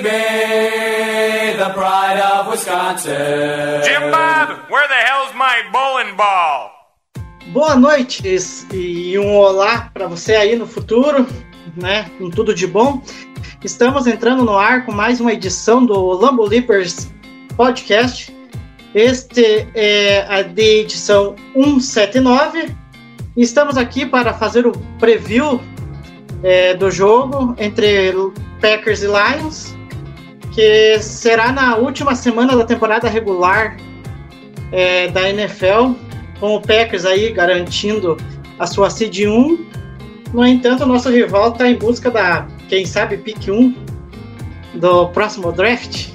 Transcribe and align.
Baby, 0.00 1.56
the 1.58 1.70
pride 1.70 2.20
of 2.20 2.48
Wisconsin. 2.48 3.82
Jim 3.82 4.10
Bob, 4.10 4.70
where 4.70 4.86
the 4.86 4.94
hell's 4.94 5.34
my 5.34 5.62
bowling 5.72 6.16
ball? 6.16 6.70
Boa 7.52 7.74
noite 7.74 8.22
e 8.72 9.18
um 9.18 9.36
olá 9.36 9.90
para 9.92 10.06
você 10.06 10.36
aí 10.36 10.54
no 10.56 10.66
futuro, 10.66 11.26
né? 11.76 12.10
Com 12.18 12.30
tudo 12.30 12.54
de 12.54 12.66
bom. 12.66 13.02
Estamos 13.64 14.06
entrando 14.06 14.44
no 14.44 14.56
ar 14.56 14.84
com 14.84 14.92
mais 14.92 15.20
uma 15.20 15.32
edição 15.32 15.84
do 15.84 16.12
Lambo 16.12 16.44
Leapers 16.44 17.10
Podcast. 17.56 18.34
Este 18.94 19.66
é 19.74 20.26
a 20.28 20.42
de 20.42 20.80
edição 20.80 21.34
179. 21.54 22.74
Estamos 23.36 23.76
aqui 23.76 24.06
para 24.06 24.34
fazer 24.34 24.66
o 24.66 24.72
preview 24.98 25.60
é, 26.42 26.74
do 26.74 26.90
jogo 26.90 27.54
entre 27.58 28.12
Packers 28.60 29.02
e 29.02 29.06
Lions, 29.06 29.77
que 30.58 30.98
será 31.00 31.52
na 31.52 31.76
última 31.76 32.16
semana 32.16 32.56
da 32.56 32.64
temporada 32.64 33.08
regular 33.08 33.76
é, 34.72 35.06
da 35.06 35.30
NFL 35.30 35.92
com 36.40 36.56
o 36.56 36.60
Packers 36.60 37.04
aí 37.04 37.30
garantindo 37.30 38.16
a 38.58 38.66
sua 38.66 38.90
seed 38.90 39.20
1. 39.20 39.66
No 40.34 40.44
entanto, 40.44 40.82
o 40.82 40.86
nosso 40.86 41.10
rival 41.10 41.52
está 41.52 41.70
em 41.70 41.76
busca 41.76 42.10
da, 42.10 42.48
quem 42.68 42.84
sabe, 42.84 43.18
pick 43.18 43.46
1 43.46 43.72
do 44.74 45.06
próximo 45.10 45.52
draft, 45.52 46.08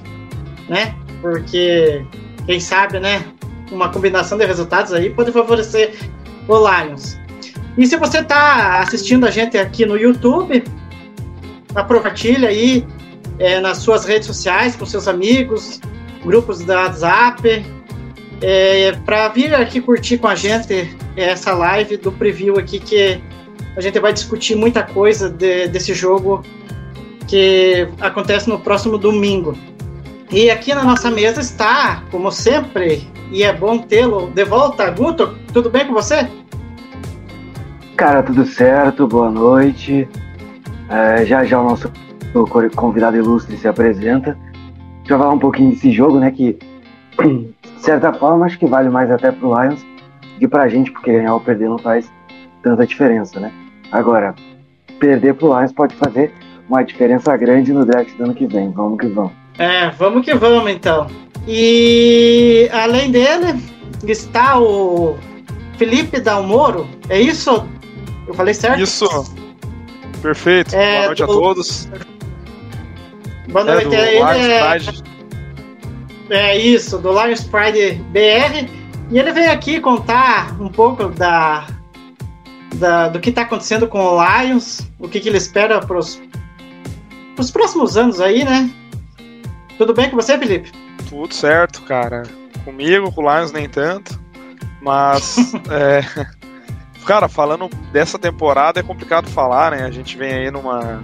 né? 0.67 0.93
Porque, 1.21 2.05
quem 2.45 2.59
sabe, 2.59 2.99
né? 2.99 3.23
Uma 3.71 3.87
combinação 3.87 4.37
de 4.37 4.45
resultados 4.45 4.91
aí 4.91 5.09
pode 5.09 5.31
favorecer 5.31 5.93
o 6.49 6.57
Lions. 6.57 7.17
E 7.77 7.87
se 7.87 7.95
você 7.95 8.19
está 8.19 8.81
assistindo 8.81 9.25
a 9.25 9.31
gente 9.31 9.57
aqui 9.57 9.85
no 9.85 9.95
YouTube, 9.95 10.65
compartilha 11.73 12.49
aí 12.49 12.85
é, 13.39 13.59
nas 13.59 13.77
suas 13.77 14.05
redes 14.05 14.27
sociais 14.27 14.75
com 14.75 14.85
seus 14.85 15.07
amigos, 15.07 15.79
grupos 16.23 16.63
da 16.63 16.83
WhatsApp, 16.83 17.65
é, 18.41 18.91
para 19.05 19.29
vir 19.29 19.53
aqui 19.53 19.79
curtir 19.79 20.17
com 20.17 20.27
a 20.27 20.35
gente 20.35 20.95
essa 21.15 21.53
live 21.53 21.97
do 21.97 22.11
preview 22.11 22.57
aqui 22.57 22.79
que 22.79 23.21
a 23.75 23.81
gente 23.81 23.99
vai 23.99 24.13
discutir 24.13 24.55
muita 24.55 24.83
coisa 24.83 25.29
de, 25.29 25.67
desse 25.67 25.93
jogo 25.93 26.43
que 27.27 27.87
acontece 27.99 28.49
no 28.49 28.59
próximo 28.59 28.97
domingo. 28.97 29.57
E 30.31 30.49
aqui 30.49 30.73
na 30.73 30.83
nossa 30.83 31.09
mesa 31.09 31.41
está, 31.41 32.03
como 32.11 32.31
sempre, 32.31 33.07
e 33.31 33.43
é 33.43 33.53
bom 33.53 33.77
tê-lo 33.77 34.29
de 34.29 34.43
volta, 34.43 34.89
Guto. 34.89 35.35
Tudo 35.53 35.69
bem 35.69 35.87
com 35.87 35.93
você? 35.93 36.27
Cara, 37.95 38.23
tudo 38.23 38.45
certo, 38.45 39.07
boa 39.07 39.29
noite. 39.29 40.07
É, 40.89 41.25
já 41.25 41.43
já 41.45 41.61
o 41.61 41.63
nosso 41.63 41.89
convidado 42.75 43.17
ilustre 43.17 43.57
se 43.57 43.67
apresenta. 43.67 44.37
Deixa 44.99 45.13
eu 45.13 45.17
falar 45.19 45.31
um 45.33 45.39
pouquinho 45.39 45.71
desse 45.71 45.91
jogo, 45.91 46.19
né? 46.19 46.31
Que 46.31 46.57
de 47.21 47.53
certa 47.77 48.13
forma, 48.13 48.45
acho 48.45 48.57
que 48.57 48.65
vale 48.65 48.89
mais 48.89 49.11
até 49.11 49.31
pro 49.31 49.49
Lions 49.61 49.85
que 50.39 50.47
pra 50.47 50.67
gente, 50.67 50.91
porque 50.91 51.11
ganhar 51.13 51.33
ou 51.33 51.39
perder 51.39 51.69
não 51.69 51.77
faz 51.77 52.11
tanta 52.61 52.85
diferença, 52.85 53.39
né? 53.39 53.51
Agora, 53.91 54.33
perder 54.99 55.35
pro 55.35 55.55
Lions 55.57 55.71
pode 55.71 55.95
fazer 55.95 56.33
uma 56.67 56.83
diferença 56.83 57.35
grande 57.37 57.71
no 57.71 57.85
draft 57.85 58.15
do 58.17 58.23
ano 58.23 58.33
que 58.33 58.47
vem. 58.47 58.71
Vamos 58.71 58.99
que 58.99 59.07
vamos. 59.07 59.31
É, 59.57 59.89
vamos 59.91 60.25
que 60.25 60.33
vamos 60.33 60.71
então. 60.71 61.07
E 61.47 62.67
além 62.73 63.11
dele, 63.11 63.61
está 64.07 64.59
o 64.59 65.15
Felipe 65.77 66.19
Dalmoro. 66.19 66.87
É 67.09 67.21
isso? 67.21 67.65
Eu 68.27 68.33
falei 68.33 68.53
certo? 68.53 68.81
Isso. 68.81 69.05
Perfeito. 70.21 70.73
É, 70.73 70.95
Boa 70.97 71.05
noite 71.07 71.25
do- 71.25 71.31
a 71.31 71.35
todos. 71.35 71.89
Boa 73.49 73.61
É 73.61 73.73
noite. 73.73 73.87
do 73.87 73.93
ele 73.93 74.11
Lions 74.17 74.37
é, 74.37 74.69
Pride. 74.79 75.03
é 76.29 76.57
isso, 76.57 76.97
do 76.97 77.11
Lions 77.11 77.43
Pride 77.43 77.93
BR. 78.11 78.69
E 79.11 79.19
ele 79.19 79.31
veio 79.31 79.51
aqui 79.51 79.79
contar 79.79 80.59
um 80.59 80.69
pouco 80.69 81.07
da, 81.09 81.67
da- 82.75 83.09
do 83.09 83.19
que 83.19 83.29
está 83.29 83.41
acontecendo 83.43 83.87
com 83.87 83.99
o 83.99 84.23
Lions, 84.41 84.87
o 84.99 85.07
que, 85.07 85.19
que 85.19 85.29
ele 85.29 85.37
espera 85.37 85.79
para 85.79 85.97
os 85.97 87.51
próximos 87.51 87.97
anos 87.97 88.19
aí, 88.21 88.43
né? 88.43 88.69
Tudo 89.77 89.93
bem 89.93 90.09
com 90.09 90.15
você, 90.15 90.37
Felipe? 90.37 90.71
Tudo 91.09 91.33
certo, 91.33 91.81
cara. 91.83 92.23
Comigo, 92.63 93.11
com 93.11 93.23
o 93.23 93.35
Lions 93.35 93.51
nem 93.51 93.67
tanto. 93.67 94.19
Mas, 94.81 95.53
é, 95.69 96.01
cara, 97.05 97.27
falando 97.27 97.69
dessa 97.91 98.17
temporada 98.17 98.79
é 98.79 98.83
complicado 98.83 99.29
falar, 99.29 99.71
né? 99.71 99.83
A 99.85 99.91
gente 99.91 100.17
vem 100.17 100.33
aí 100.33 100.49
numa 100.51 101.03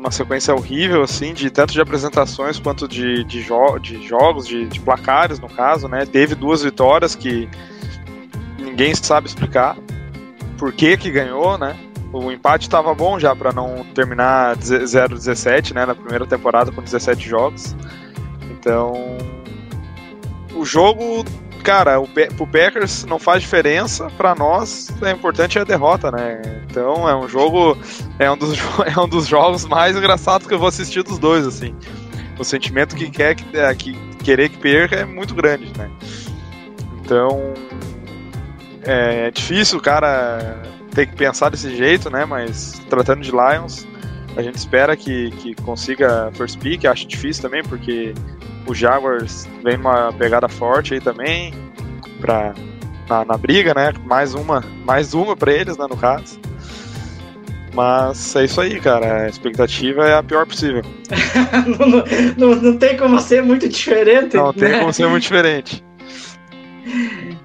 uma 0.00 0.10
sequência 0.10 0.54
horrível, 0.54 1.02
assim, 1.02 1.34
de 1.34 1.50
tanto 1.50 1.74
de 1.74 1.80
apresentações 1.80 2.58
quanto 2.58 2.88
de, 2.88 3.22
de, 3.24 3.42
jo 3.42 3.78
de 3.78 4.02
jogos, 4.06 4.46
de, 4.46 4.66
de 4.66 4.80
placares, 4.80 5.38
no 5.38 5.48
caso, 5.48 5.88
né? 5.88 6.06
Teve 6.06 6.34
duas 6.34 6.62
vitórias 6.62 7.14
que 7.14 7.46
ninguém 8.58 8.94
sabe 8.94 9.26
explicar 9.26 9.76
por 10.56 10.72
que 10.72 10.96
que 10.96 11.10
ganhou, 11.10 11.58
né? 11.58 11.76
O 12.14 12.32
empate 12.32 12.62
estava 12.62 12.94
bom 12.94 13.18
já 13.20 13.36
para 13.36 13.52
não 13.52 13.84
terminar 13.94 14.56
0-17, 14.56 15.74
né, 15.74 15.84
na 15.84 15.94
primeira 15.94 16.26
temporada 16.26 16.72
com 16.72 16.82
17 16.82 17.28
jogos. 17.28 17.76
Então, 18.50 18.94
o 20.56 20.64
jogo, 20.64 21.24
cara, 21.60 22.00
o 22.00 22.08
pro 22.08 22.46
Packers 22.46 23.04
não 23.04 23.18
faz 23.18 23.42
diferença, 23.42 24.10
para 24.16 24.34
nós 24.34 24.88
é 25.02 25.10
importante 25.10 25.58
a 25.58 25.64
derrota, 25.64 26.10
né? 26.10 26.40
Então, 26.68 27.08
é 27.08 27.16
um 27.16 27.28
jogo 27.28 27.76
é 28.18 28.30
um 28.30 28.36
dos 28.36 28.58
é 28.86 29.00
um 29.00 29.08
dos 29.08 29.26
jogos 29.26 29.64
mais 29.66 29.96
engraçados 29.96 30.46
que 30.46 30.54
eu 30.54 30.58
vou 30.58 30.68
assistir 30.68 31.02
dos 31.02 31.18
dois, 31.18 31.46
assim. 31.46 31.74
O 32.38 32.44
sentimento 32.44 32.96
que 32.96 33.10
quer 33.10 33.34
que, 33.34 33.56
é, 33.56 33.74
que 33.74 33.94
querer 34.22 34.48
que 34.48 34.58
perca 34.58 34.96
é 34.96 35.04
muito 35.04 35.34
grande, 35.34 35.72
né? 35.76 35.90
Então, 37.02 37.54
é 38.82 39.30
difícil 39.30 39.78
o 39.78 39.82
cara 39.82 40.62
ter 40.94 41.06
que 41.06 41.16
pensar 41.16 41.50
desse 41.50 41.76
jeito, 41.76 42.10
né? 42.10 42.24
Mas 42.24 42.80
tratando 42.88 43.22
de 43.22 43.30
Lions, 43.30 43.86
a 44.36 44.42
gente 44.42 44.56
espera 44.56 44.96
que, 44.96 45.30
que 45.32 45.54
consiga 45.62 46.30
first 46.34 46.58
pick. 46.58 46.84
Acho 46.84 47.06
difícil 47.06 47.42
também, 47.42 47.62
porque 47.62 48.14
o 48.66 48.74
Jaguars 48.74 49.48
vem 49.62 49.76
numa 49.76 50.12
pegada 50.12 50.48
forte 50.48 50.94
aí 50.94 51.00
também 51.00 51.52
pra, 52.20 52.54
na, 53.08 53.24
na 53.24 53.36
briga, 53.36 53.74
né? 53.74 53.92
Mais 54.04 54.34
uma, 54.34 54.62
mais 54.84 55.14
uma 55.14 55.36
pra 55.36 55.52
eles, 55.52 55.76
né, 55.76 55.86
no 55.88 55.96
caso. 55.96 56.38
Mas 57.72 58.34
é 58.34 58.44
isso 58.44 58.60
aí, 58.60 58.80
cara. 58.80 59.24
A 59.24 59.28
expectativa 59.28 60.04
é 60.06 60.14
a 60.14 60.22
pior 60.22 60.44
possível. 60.46 60.82
não, 61.78 62.04
não- 62.36 62.62
não- 62.62 62.76
tem 62.76 62.96
como 62.96 63.18
ser 63.20 63.42
muito 63.42 63.68
diferente. 63.68 64.36
Não 64.36 64.52
tem 64.52 64.70
né? 64.70 64.80
como 64.80 64.92
ser 64.92 65.06
muito 65.06 65.22
diferente. 65.22 65.84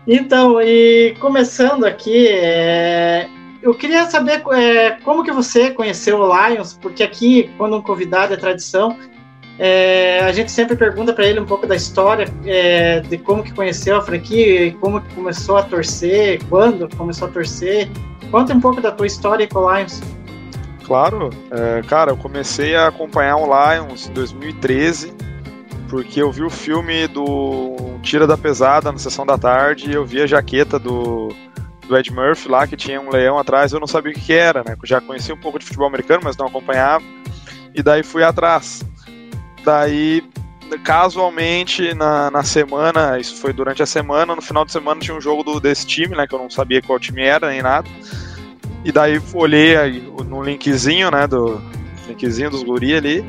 Então, 0.08 0.62
e 0.62 1.16
começando 1.20 1.84
aqui, 1.86 2.28
é, 2.28 3.28
eu 3.62 3.74
queria 3.74 4.06
saber 4.10 4.44
é, 4.54 4.92
como 5.04 5.24
que 5.24 5.32
você 5.32 5.72
conheceu 5.72 6.20
o 6.20 6.48
Lions, 6.48 6.78
porque 6.80 7.04
aqui, 7.04 7.50
quando 7.58 7.78
um 7.78 7.82
convidado 7.82 8.34
é 8.34 8.38
tradição, 8.38 8.98
é, 9.58 10.20
a 10.20 10.32
gente 10.34 10.52
sempre 10.52 10.76
pergunta 10.76 11.14
para 11.14 11.26
ele 11.26 11.40
um 11.40 11.46
pouco 11.46 11.66
da 11.66 11.76
história, 11.76 12.28
é, 12.46 13.00
de 13.00 13.18
como 13.18 13.44
que 13.44 13.54
conheceu 13.54 13.96
a 13.96 14.02
franquia, 14.02 14.74
como 14.82 15.00
que 15.00 15.16
começou 15.16 15.58
a 15.58 15.64
torcer, 15.64 16.44
quando 16.50 16.94
começou 16.96 17.28
a 17.28 17.32
torcer. 17.32 17.90
Conta 18.30 18.54
um 18.54 18.60
pouco 18.60 18.82
da 18.82 18.92
tua 18.92 19.08
história 19.08 19.48
com 19.48 19.60
o 19.60 19.74
Lions. 19.74 20.02
Claro, 20.84 21.30
é, 21.52 21.82
cara, 21.84 22.12
eu 22.12 22.18
comecei 22.18 22.76
a 22.76 22.88
acompanhar 22.88 23.38
o 23.38 23.46
Lions 23.46 24.10
em 24.10 24.14
2013, 24.14 25.14
porque 25.90 26.22
eu 26.22 26.32
vi 26.32 26.44
o 26.44 26.50
filme 26.50 27.08
do 27.08 27.98
Tira 28.04 28.28
da 28.28 28.38
Pesada 28.38 28.92
na 28.92 28.98
sessão 28.98 29.26
da 29.26 29.38
tarde 29.38 29.90
e 29.90 29.94
eu 29.94 30.06
vi 30.06 30.22
a 30.22 30.28
jaqueta 30.28 30.78
do, 30.78 31.30
do 31.88 31.98
Ed 31.98 32.12
Murphy 32.12 32.50
lá, 32.50 32.68
que 32.68 32.76
tinha 32.76 33.00
um 33.00 33.10
leão 33.10 33.40
atrás, 33.40 33.72
eu 33.72 33.80
não 33.80 33.88
sabia 33.88 34.12
o 34.12 34.16
que, 34.16 34.34
era, 34.34 34.64
né? 34.64 34.76
Já 34.84 35.00
conhecia 35.00 35.34
um 35.34 35.40
pouco 35.40 35.58
de 35.58 35.66
futebol 35.66 35.88
americano, 35.88 36.22
mas 36.24 36.36
não 36.36 36.48
acompanhava, 36.48 37.04
e 37.74 37.82
daí 37.82 38.04
fui 38.04 38.24
atrás. 38.24 38.84
Daí 39.66 40.24
casualmente 40.84 41.94
na, 41.94 42.30
na 42.30 42.44
semana, 42.44 43.20
isso 43.20 43.36
foi 43.38 43.52
durante 43.52 43.84
a 43.84 43.86
semana, 43.86 44.36
no 44.36 44.42
final 44.42 44.66
de 44.66 44.72
semana 44.72 45.00
tinha 45.00 45.16
um 45.16 45.22
jogo 45.22 45.44
do, 45.44 45.60
desse 45.60 45.86
time, 45.86 46.16
né? 46.16 46.28
Que 46.28 46.36
eu 46.36 46.40
não 46.40 46.50
sabia 46.50 46.82
qual 46.82 47.00
time 47.00 47.24
era 47.24 47.50
nem 47.50 47.62
nada. 47.62 47.90
E 48.84 48.92
daí 48.92 49.20
olhei 49.34 49.76
aí 49.76 50.02
no 50.28 50.44
linkzinho, 50.44 51.10
né? 51.10 51.26
Do 51.26 51.60
linkzinho 52.08 52.52
dos 52.52 52.64
guri 52.64 52.96
ali. 52.96 53.26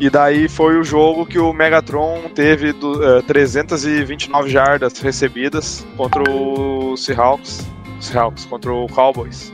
E 0.00 0.08
daí 0.08 0.48
foi 0.48 0.78
o 0.78 0.84
jogo 0.84 1.26
que 1.26 1.38
o 1.38 1.52
Megatron 1.52 2.30
teve 2.34 2.72
do, 2.72 3.02
eh, 3.04 3.22
329 3.22 4.48
jardas 4.48 4.98
recebidas 5.00 5.84
contra 5.96 6.22
o 6.30 6.96
Seahawks, 6.96 7.66
Seahawks 8.00 8.44
contra 8.44 8.72
o 8.72 8.86
Cowboys. 8.86 9.52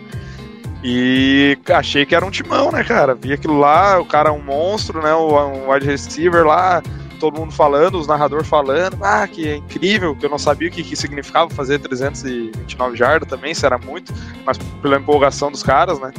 E 0.87 1.57
achei 1.71 2.05
que 2.05 2.15
era 2.15 2.27
um 2.27 2.31
timão, 2.31 2.71
né, 2.71 2.85
cara? 2.85 3.15
Vi 3.15 3.33
aquilo 3.33 3.59
lá, 3.59 3.99
o 3.99 4.05
cara 4.05 4.29
é 4.29 4.33
um 4.33 4.43
monstro, 4.43 5.03
né? 5.03 5.15
Um 5.15 5.71
wide 5.71 5.87
receiver 5.87 6.45
lá, 6.45 6.83
todo 7.19 7.41
mundo 7.41 7.55
falando, 7.55 7.99
os 7.99 8.07
narradores 8.07 8.47
falando, 8.47 8.99
ah, 9.03 9.27
que 9.27 9.49
é 9.49 9.57
incrível, 9.57 10.15
que 10.15 10.27
eu 10.27 10.29
não 10.29 10.39
sabia 10.39 10.69
o 10.69 10.71
que, 10.71 10.83
que 10.83 10.95
significava 10.95 11.49
fazer 11.49 11.79
329 11.79 12.99
jardas 12.99 13.27
também, 13.27 13.55
se 13.55 13.65
era 13.65 13.79
muito, 13.79 14.13
mas 14.45 14.59
pela 14.83 14.99
empolgação 14.99 15.51
dos 15.51 15.63
caras, 15.63 15.99
né? 15.99 16.13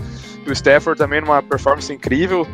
E 0.44 0.50
o 0.50 0.52
Stafford 0.52 0.98
também 0.98 1.22
numa 1.22 1.44
performance 1.44 1.94
incrível. 1.94 2.48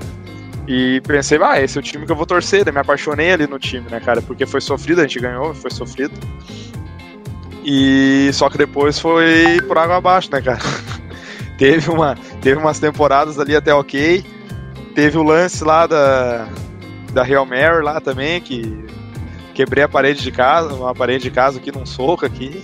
E 0.68 1.02
pensei, 1.07 1.40
ah, 1.42 1.62
esse 1.62 1.78
é 1.78 1.80
o 1.80 1.84
time 1.84 2.06
que 2.06 2.12
eu 2.12 2.16
vou 2.16 2.25
torcer. 2.25 2.66
Daí 2.66 2.74
me 2.74 2.80
apaixonei 2.80 3.31
ali 3.31 3.48
no 3.48 3.57
time, 3.57 3.90
né, 3.90 4.02
cara? 4.02 4.22
Porque 4.22 4.46
foi 4.46 4.60
sofrido, 4.60 5.00
a 5.00 5.04
gente 5.04 5.19
ganhou, 5.19 5.54
foi 5.54 5.72
sofrido. 5.72 6.14
E 7.64 8.30
só 8.34 8.50
que 8.50 8.57
depois 8.57 9.00
foi 9.00 9.62
por 9.66 9.78
água 9.78 9.96
abaixo, 9.96 10.30
né, 10.30 10.42
cara? 10.42 10.60
Teve, 11.62 11.92
uma, 11.92 12.18
teve 12.42 12.60
umas 12.60 12.80
temporadas 12.80 13.38
ali 13.38 13.56
até 13.56 13.72
ok. 13.72 14.25
Teve 14.96 15.16
o 15.19 15.22
lance 15.22 15.63
lá 15.63 15.86
da, 15.86 16.48
da 17.13 17.22
Real 17.22 17.46
Mary 17.46 17.84
lá 17.84 18.02
também, 18.02 18.42
que 18.42 18.84
quebrei 19.54 19.84
a 19.84 19.88
parede 19.88 20.24
de 20.24 20.31
casa, 20.31 20.74
uma 20.74 20.96
parede 20.96 21.25
de 21.25 21.30
casa 21.30 21.60
aqui 21.60 21.72
num 21.72 21.86
soco 21.86 22.25
aqui. 22.25 22.63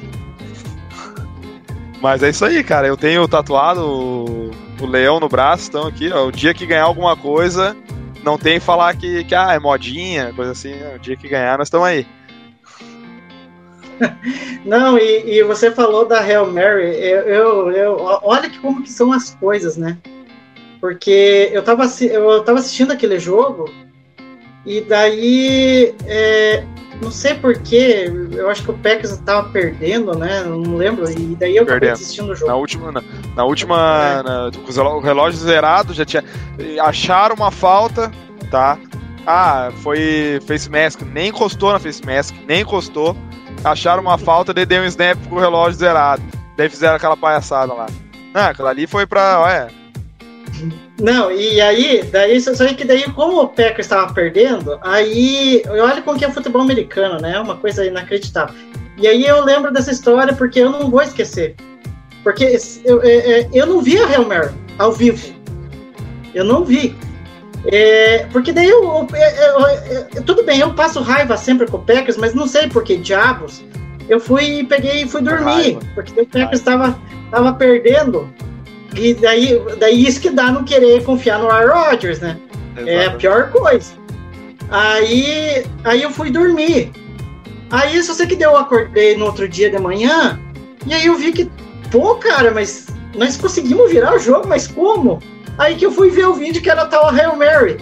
Mas 2.02 2.24
é 2.24 2.30
isso 2.30 2.44
aí, 2.44 2.64
cara. 2.64 2.88
Eu 2.88 2.98
tenho 2.98 3.28
tatuado 3.28 3.82
o, 3.82 4.52
o 4.82 4.86
leão 4.88 5.20
no 5.20 5.30
braço, 5.30 5.70
então 5.70 5.86
aqui, 5.86 6.12
ó. 6.12 6.26
O 6.26 6.32
dia 6.32 6.56
que 6.56 6.66
ganhar 6.66 6.86
alguma 6.86 7.16
coisa, 7.16 7.78
não 8.24 8.36
tem 8.36 8.60
falar 8.60 8.96
que, 8.96 9.24
que 9.26 9.36
ah, 9.36 9.54
é 9.54 9.60
modinha, 9.60 10.34
coisa 10.34 10.54
assim. 10.54 10.74
O 10.96 10.98
dia 10.98 11.16
que 11.16 11.30
ganhar, 11.30 11.60
nós 11.60 11.68
estamos 11.68 11.88
aí. 11.88 12.08
Não, 14.66 14.98
e, 14.98 15.38
e, 15.38 15.44
você 15.44 15.72
falou 15.72 16.06
da 16.06 16.20
Hail 16.20 16.52
Mary, 16.52 16.96
eu, 16.98 17.22
eu, 17.22 17.72
eu, 17.72 17.98
olha 18.22 18.50
que 18.50 18.60
como 18.60 18.84
que 18.84 18.92
são 18.92 19.12
as 19.12 19.36
coisas, 19.36 19.78
né? 19.78 19.98
Porque 20.80 21.50
eu 21.52 21.64
tava, 21.64 21.86
eu 22.02 22.44
tava 22.44 22.60
assistindo 22.60 22.92
aquele 22.92 23.18
jogo 23.20 23.72
e 24.66 24.82
daí 24.82 25.96
é, 26.06 26.64
não 27.02 27.12
sei 27.12 27.36
porquê, 27.36 28.12
eu 28.32 28.50
acho 28.50 28.64
que 28.64 28.72
o 28.72 28.78
Packers 28.78 29.12
estava 29.12 29.48
perdendo, 29.50 30.18
né? 30.18 30.44
Não 30.44 30.76
lembro. 30.76 31.10
E 31.10 31.36
daí 31.36 31.56
eu 31.56 31.64
acabei 31.64 31.90
assistindo 31.90 32.32
o 32.32 32.36
jogo. 32.36 32.52
Na 32.52 32.58
última, 32.58 32.92
na, 32.92 33.04
na 33.36 33.46
última, 33.46 33.78
é. 34.20 34.24
na, 34.24 34.52
com 34.52 34.98
o 34.98 35.00
relógio 35.00 35.40
zerado, 35.40 35.94
já 35.94 36.04
tinha. 36.04 36.24
Acharam 36.82 37.36
uma 37.36 37.52
falta, 37.52 38.12
tá? 38.50 38.78
Ah, 39.26 39.72
foi 39.84 40.40
face 40.48 40.70
mask, 40.70 41.02
nem 41.02 41.30
encostou 41.30 41.72
na 41.72 41.80
face 41.80 42.04
mask, 42.06 42.34
nem 42.48 42.62
encostou. 42.62 43.16
Acharam 43.64 44.02
uma 44.02 44.18
falta, 44.18 44.54
daí 44.54 44.66
deu 44.66 44.84
um 44.84 44.86
snap 44.86 45.18
com 45.28 45.36
o 45.36 45.40
relógio 45.40 45.80
zerado. 45.80 46.24
Daí 46.56 46.70
fizeram 46.70 46.96
aquela 46.96 47.18
palhaçada 47.18 47.74
lá. 47.74 47.88
Ah, 48.34 48.48
aquela 48.48 48.70
ali 48.70 48.88
foi 48.88 49.06
pra. 49.06 49.40
Olha, 49.40 49.68
não, 51.00 51.32
e 51.32 51.62
aí, 51.62 52.04
daí, 52.12 52.42
só 52.42 52.52
que 52.74 52.84
daí, 52.84 53.04
como 53.12 53.42
o 53.42 53.48
Packers 53.48 53.86
estava 53.86 54.12
perdendo, 54.14 54.80
aí, 54.82 55.64
olha 55.68 56.02
como 56.02 56.18
que 56.18 56.26
é 56.26 56.28
o 56.28 56.34
futebol 56.34 56.62
americano, 56.62 57.20
né? 57.22 57.34
É 57.34 57.40
uma 57.40 57.56
coisa 57.56 57.86
inacreditável. 57.86 58.56
E 58.98 59.08
aí 59.08 59.26
eu 59.26 59.44
lembro 59.44 59.72
dessa 59.72 59.92
história 59.92 60.34
porque 60.34 60.60
eu 60.60 60.72
não 60.72 60.90
vou 60.90 61.02
esquecer. 61.02 61.56
Porque 62.24 62.58
eu, 62.84 63.02
eu, 63.02 63.04
é, 63.04 63.42
é, 63.42 63.50
eu 63.54 63.68
não 63.68 63.82
vi 63.82 64.00
a 64.00 64.08
Real 64.08 64.26
Mary 64.26 64.50
ao 64.80 64.92
vivo. 64.92 65.36
Eu 66.34 66.44
não 66.44 66.66
vi. 66.66 66.96
É, 67.68 68.26
porque 68.32 68.54
daí 68.54 68.70
eu, 68.70 68.82
eu, 68.84 69.68
eu, 70.16 70.24
Tudo 70.24 70.44
bem, 70.44 70.60
eu 70.60 70.74
passo 70.74 71.02
raiva 71.02 71.36
sempre 71.36 71.68
com 71.68 71.78
o 71.78 71.82
Packers, 71.84 72.18
mas 72.18 72.34
não 72.34 72.48
sei 72.48 72.68
por 72.68 72.84
que 72.84 72.98
diabos. 72.98 73.64
Eu 74.08 74.20
fui 74.20 74.64
peguei 74.64 75.04
e 75.04 75.08
fui 75.08 75.22
dormir. 75.22 75.78
Porque 75.94 76.22
o 76.22 76.26
Packers 76.26 76.60
estava 76.60 76.98
tava 77.30 77.54
perdendo. 77.54 78.30
E 78.96 79.14
daí, 79.14 79.62
daí 79.80 80.08
isso 80.08 80.22
que 80.22 80.30
dá 80.30 80.52
não 80.52 80.64
querer 80.64 81.04
confiar 81.04 81.40
no 81.40 81.50
Aaron 81.50 81.90
Rodgers, 81.90 82.20
né? 82.20 82.40
Exato. 82.76 82.90
É 82.90 83.06
a 83.06 83.12
pior 83.12 83.52
coisa. 83.52 83.94
Aí, 84.70 85.66
aí 85.84 86.02
eu 86.02 86.12
fui 86.12 86.32
dormir. 86.32 86.92
Aí 87.70 88.02
só 88.02 88.14
sei 88.14 88.28
que 88.28 88.36
deu, 88.36 88.52
eu 88.52 88.58
acordei 88.58 89.18
no 89.18 89.26
outro 89.26 89.48
dia 89.48 89.70
de 89.70 89.78
manhã, 89.78 90.40
e 90.86 90.94
aí 90.94 91.06
eu 91.06 91.16
vi 91.16 91.34
que, 91.34 91.50
pô, 91.92 92.16
cara, 92.16 92.52
mas 92.52 92.88
nós 93.14 93.36
conseguimos 93.36 93.92
virar 93.92 94.16
o 94.16 94.20
jogo, 94.20 94.48
mas 94.48 94.68
como? 94.68 95.20
Aí 95.58 95.76
que 95.76 95.86
eu 95.86 95.92
fui 95.92 96.10
ver 96.10 96.28
o 96.28 96.34
vídeo 96.34 96.62
que 96.62 96.70
era 96.70 96.86
tal 96.86 97.10
Hail 97.10 97.36
Mary. 97.36 97.78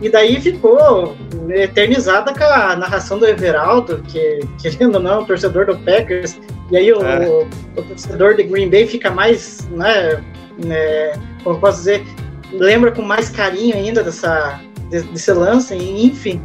E 0.00 0.08
daí 0.08 0.40
ficou 0.40 1.16
eternizada 1.50 2.32
com 2.32 2.44
a 2.44 2.76
narração 2.76 3.18
do 3.18 3.26
Everaldo, 3.26 4.02
que, 4.06 4.40
querendo 4.60 4.94
ou 4.94 5.00
não, 5.00 5.12
é 5.12 5.18
um 5.18 5.24
torcedor 5.24 5.66
do 5.66 5.76
Packers. 5.78 6.38
E 6.70 6.76
aí 6.76 6.92
o, 6.92 7.02
é. 7.02 7.26
o, 7.26 7.48
o 7.76 7.82
torcedor 7.82 8.36
de 8.36 8.44
Green 8.44 8.70
Bay 8.70 8.86
fica 8.86 9.10
mais, 9.10 9.68
né, 9.70 10.22
né, 10.64 11.12
como 11.42 11.58
posso 11.58 11.78
dizer, 11.78 12.04
lembra 12.52 12.92
com 12.92 13.02
mais 13.02 13.28
carinho 13.28 13.74
ainda 13.74 14.04
dessa, 14.04 14.60
desse 14.88 15.32
lance, 15.32 15.74
enfim. 15.74 16.40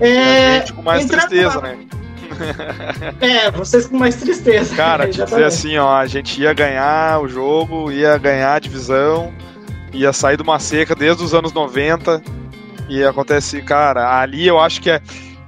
É, 0.00 0.60
com 0.72 0.82
mais 0.82 1.06
tristeza, 1.06 1.60
né? 1.60 1.78
É, 3.20 3.50
vocês 3.50 3.86
com 3.86 3.96
mais 3.96 4.14
tristeza. 4.14 4.74
Cara, 4.76 5.08
te 5.10 5.24
dizer 5.24 5.44
assim, 5.44 5.76
ó, 5.76 5.96
a 5.96 6.06
gente 6.06 6.40
ia 6.40 6.52
ganhar 6.52 7.20
o 7.20 7.26
jogo, 7.26 7.90
ia 7.90 8.16
ganhar 8.16 8.54
a 8.54 8.58
divisão, 8.58 9.32
ia 9.92 10.12
sair 10.12 10.36
de 10.36 10.42
uma 10.42 10.58
seca 10.58 10.94
desde 10.94 11.22
os 11.22 11.34
anos 11.34 11.52
90, 11.52 12.22
e 12.88 13.04
acontece, 13.04 13.60
cara, 13.62 14.20
ali 14.20 14.46
eu 14.46 14.58
acho 14.58 14.80
que 14.80 14.90
é. 14.90 15.00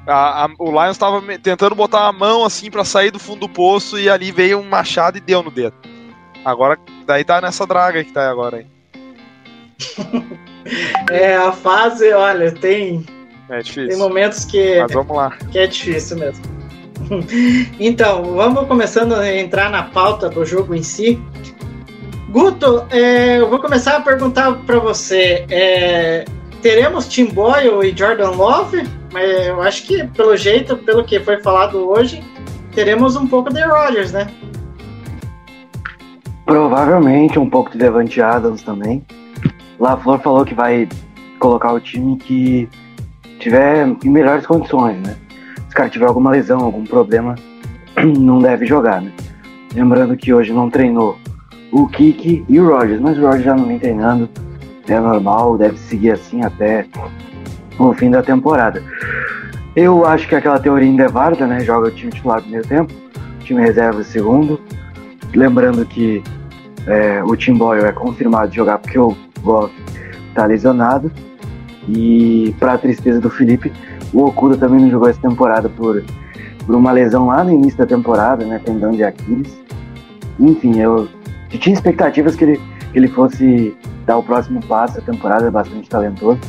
A, 0.06 0.44
a, 0.44 0.48
o 0.58 0.70
Lions 0.70 0.92
estava 0.92 1.22
tentando 1.38 1.74
botar 1.74 2.08
a 2.08 2.12
mão 2.12 2.44
assim 2.44 2.70
para 2.70 2.84
sair 2.84 3.10
do 3.10 3.18
fundo 3.18 3.40
do 3.40 3.48
poço 3.48 3.98
e 3.98 4.08
ali 4.08 4.32
veio 4.32 4.58
um 4.58 4.68
machado 4.68 5.18
e 5.18 5.20
deu 5.20 5.42
no 5.42 5.50
dedo. 5.50 5.74
Agora, 6.44 6.78
daí 7.06 7.22
tá 7.22 7.40
nessa 7.40 7.66
draga 7.66 8.02
que 8.02 8.12
tá 8.12 8.30
agora 8.30 8.58
aí. 8.58 8.66
é, 11.10 11.36
a 11.36 11.52
fase, 11.52 12.12
olha, 12.12 12.50
tem. 12.52 13.04
É 13.48 13.58
difícil. 13.58 13.88
Tem 13.88 13.98
momentos 13.98 14.44
que. 14.44 14.80
Mas 14.80 14.92
vamos 14.92 15.16
lá. 15.16 15.30
Que 15.50 15.58
é 15.58 15.66
difícil 15.66 16.18
mesmo. 16.18 16.44
então, 17.78 18.34
vamos 18.34 18.66
começando 18.66 19.14
a 19.14 19.34
entrar 19.34 19.70
na 19.70 19.84
pauta 19.84 20.28
do 20.28 20.44
jogo 20.44 20.74
em 20.74 20.82
si. 20.82 21.20
Guto, 22.30 22.84
é, 22.90 23.40
eu 23.40 23.50
vou 23.50 23.58
começar 23.58 23.96
a 23.96 24.00
perguntar 24.00 24.52
para 24.64 24.78
você: 24.78 25.44
é, 25.50 26.24
teremos 26.62 27.08
Tim 27.08 27.26
Boyle 27.26 27.84
e 27.84 27.96
Jordan 27.96 28.30
Love? 28.30 28.88
Mas 29.12 29.48
eu 29.48 29.60
acho 29.60 29.84
que, 29.84 30.06
pelo 30.06 30.36
jeito, 30.36 30.76
pelo 30.76 31.02
que 31.04 31.18
foi 31.18 31.42
falado 31.42 31.90
hoje, 31.90 32.22
teremos 32.72 33.16
um 33.16 33.26
pouco 33.26 33.52
de 33.52 33.60
Rodgers, 33.60 34.12
né? 34.12 34.28
Provavelmente 36.46 37.36
um 37.36 37.50
pouco 37.50 37.72
de 37.72 37.78
Devante 37.78 38.22
Adams 38.22 38.62
também. 38.62 39.04
LaFleur 39.80 40.20
falou 40.20 40.44
que 40.44 40.54
vai 40.54 40.88
colocar 41.40 41.72
o 41.72 41.80
time 41.80 42.16
que 42.16 42.68
tiver 43.40 43.88
em 44.04 44.08
melhores 44.08 44.46
condições, 44.46 45.00
né? 45.04 45.16
Se 45.66 45.72
o 45.72 45.76
cara 45.76 45.88
tiver 45.88 46.06
alguma 46.06 46.30
lesão, 46.30 46.60
algum 46.60 46.84
problema, 46.84 47.34
não 48.18 48.38
deve 48.38 48.66
jogar, 48.66 49.02
né? 49.02 49.10
Lembrando 49.74 50.16
que 50.16 50.32
hoje 50.32 50.52
não 50.52 50.70
treinou 50.70 51.18
o 51.72 51.86
Kiki 51.86 52.44
e 52.48 52.60
o 52.60 52.68
Rogers, 52.68 53.00
mas 53.00 53.18
o 53.18 53.22
Rogers 53.22 53.44
já 53.44 53.54
não 53.54 53.66
vem 53.66 53.78
treinando, 53.78 54.28
é 54.88 54.98
normal, 54.98 55.56
deve 55.56 55.78
seguir 55.78 56.12
assim 56.12 56.42
até 56.44 56.86
o 57.78 57.92
fim 57.94 58.10
da 58.10 58.22
temporada. 58.22 58.82
Eu 59.74 60.04
acho 60.04 60.28
que 60.28 60.34
aquela 60.34 60.58
teoria 60.58 60.88
ainda 60.88 61.04
é 61.04 61.08
válida, 61.08 61.46
né? 61.46 61.60
Joga 61.60 61.88
o 61.88 61.90
time 61.90 62.10
titular 62.10 62.38
no 62.38 62.42
primeiro 62.42 62.66
tempo, 62.66 62.92
time 63.44 63.60
reserva 63.62 64.02
segundo. 64.02 64.60
Lembrando 65.32 65.84
que 65.86 66.22
é, 66.86 67.22
o 67.22 67.36
Tim 67.36 67.54
Boyle 67.54 67.84
é 67.84 67.92
confirmado 67.92 68.50
de 68.50 68.56
jogar 68.56 68.78
porque 68.78 68.98
o 68.98 69.16
Goff 69.42 69.72
está 70.28 70.44
lesionado. 70.46 71.10
E 71.88 72.54
para 72.58 72.78
tristeza 72.78 73.20
do 73.20 73.30
Felipe, 73.30 73.72
o 74.12 74.24
Okuda 74.24 74.56
também 74.56 74.80
não 74.80 74.90
jogou 74.90 75.08
essa 75.08 75.20
temporada 75.20 75.68
por, 75.68 76.02
por 76.66 76.74
uma 76.74 76.92
lesão 76.92 77.26
lá 77.26 77.44
no 77.44 77.52
início 77.52 77.78
da 77.78 77.86
temporada, 77.86 78.44
né? 78.44 78.60
Tendão 78.64 78.90
de 78.90 79.04
Aquiles. 79.04 79.56
Enfim, 80.38 80.80
eu, 80.80 81.08
eu 81.52 81.58
tinha 81.58 81.74
expectativas 81.74 82.36
que 82.36 82.44
ele, 82.44 82.60
que 82.92 82.98
ele 82.98 83.08
fosse 83.08 83.76
dar 84.06 84.18
o 84.18 84.22
próximo 84.22 84.60
passo. 84.66 84.98
A 84.98 85.02
temporada 85.02 85.46
é 85.46 85.50
bastante 85.50 85.88
talentoso. 85.88 86.40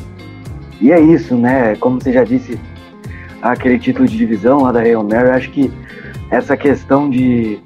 E 0.80 0.92
é 0.92 1.00
isso, 1.00 1.36
né? 1.36 1.76
Como 1.76 2.02
você 2.02 2.12
já 2.12 2.24
disse, 2.24 2.60
aquele 3.42 3.78
título 3.80 4.08
de 4.08 4.18
divisão 4.18 4.62
lá 4.62 4.72
da 4.72 4.82
Real 4.82 5.04
Mary, 5.04 5.30
acho 5.30 5.52
que 5.52 5.72
essa 6.30 6.56
questão 6.56 7.10
de, 7.10 7.60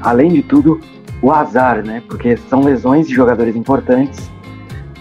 além 0.00 0.32
de 0.32 0.42
tudo, 0.42 0.80
o 1.20 1.32
azar, 1.32 1.84
né? 1.84 2.02
Porque 2.08 2.36
são 2.36 2.62
lesões 2.62 3.08
de 3.08 3.14
jogadores 3.14 3.56
importantes, 3.56 4.30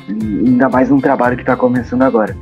ainda 0.09 0.69
mais 0.69 0.89
num 0.89 0.99
trabalho 0.99 1.35
que 1.35 1.43
está 1.43 1.55
começando 1.55 2.01
agora. 2.01 2.35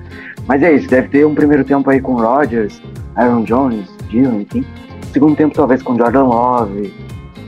Mas 0.48 0.64
é 0.64 0.74
isso, 0.74 0.88
deve 0.88 1.10
ter 1.10 1.26
um 1.26 1.36
primeiro 1.36 1.64
tempo 1.64 1.90
aí 1.90 2.02
com 2.02 2.16
Rodgers, 2.16 2.82
Aaron 3.16 3.44
Jones, 3.44 3.88
Dillon, 4.10 4.42
enfim. 4.42 4.66
Segundo 5.12 5.36
tempo 5.36 5.54
talvez 5.54 5.84
com 5.84 5.98
Jordan 5.98 6.24
Love, 6.24 6.94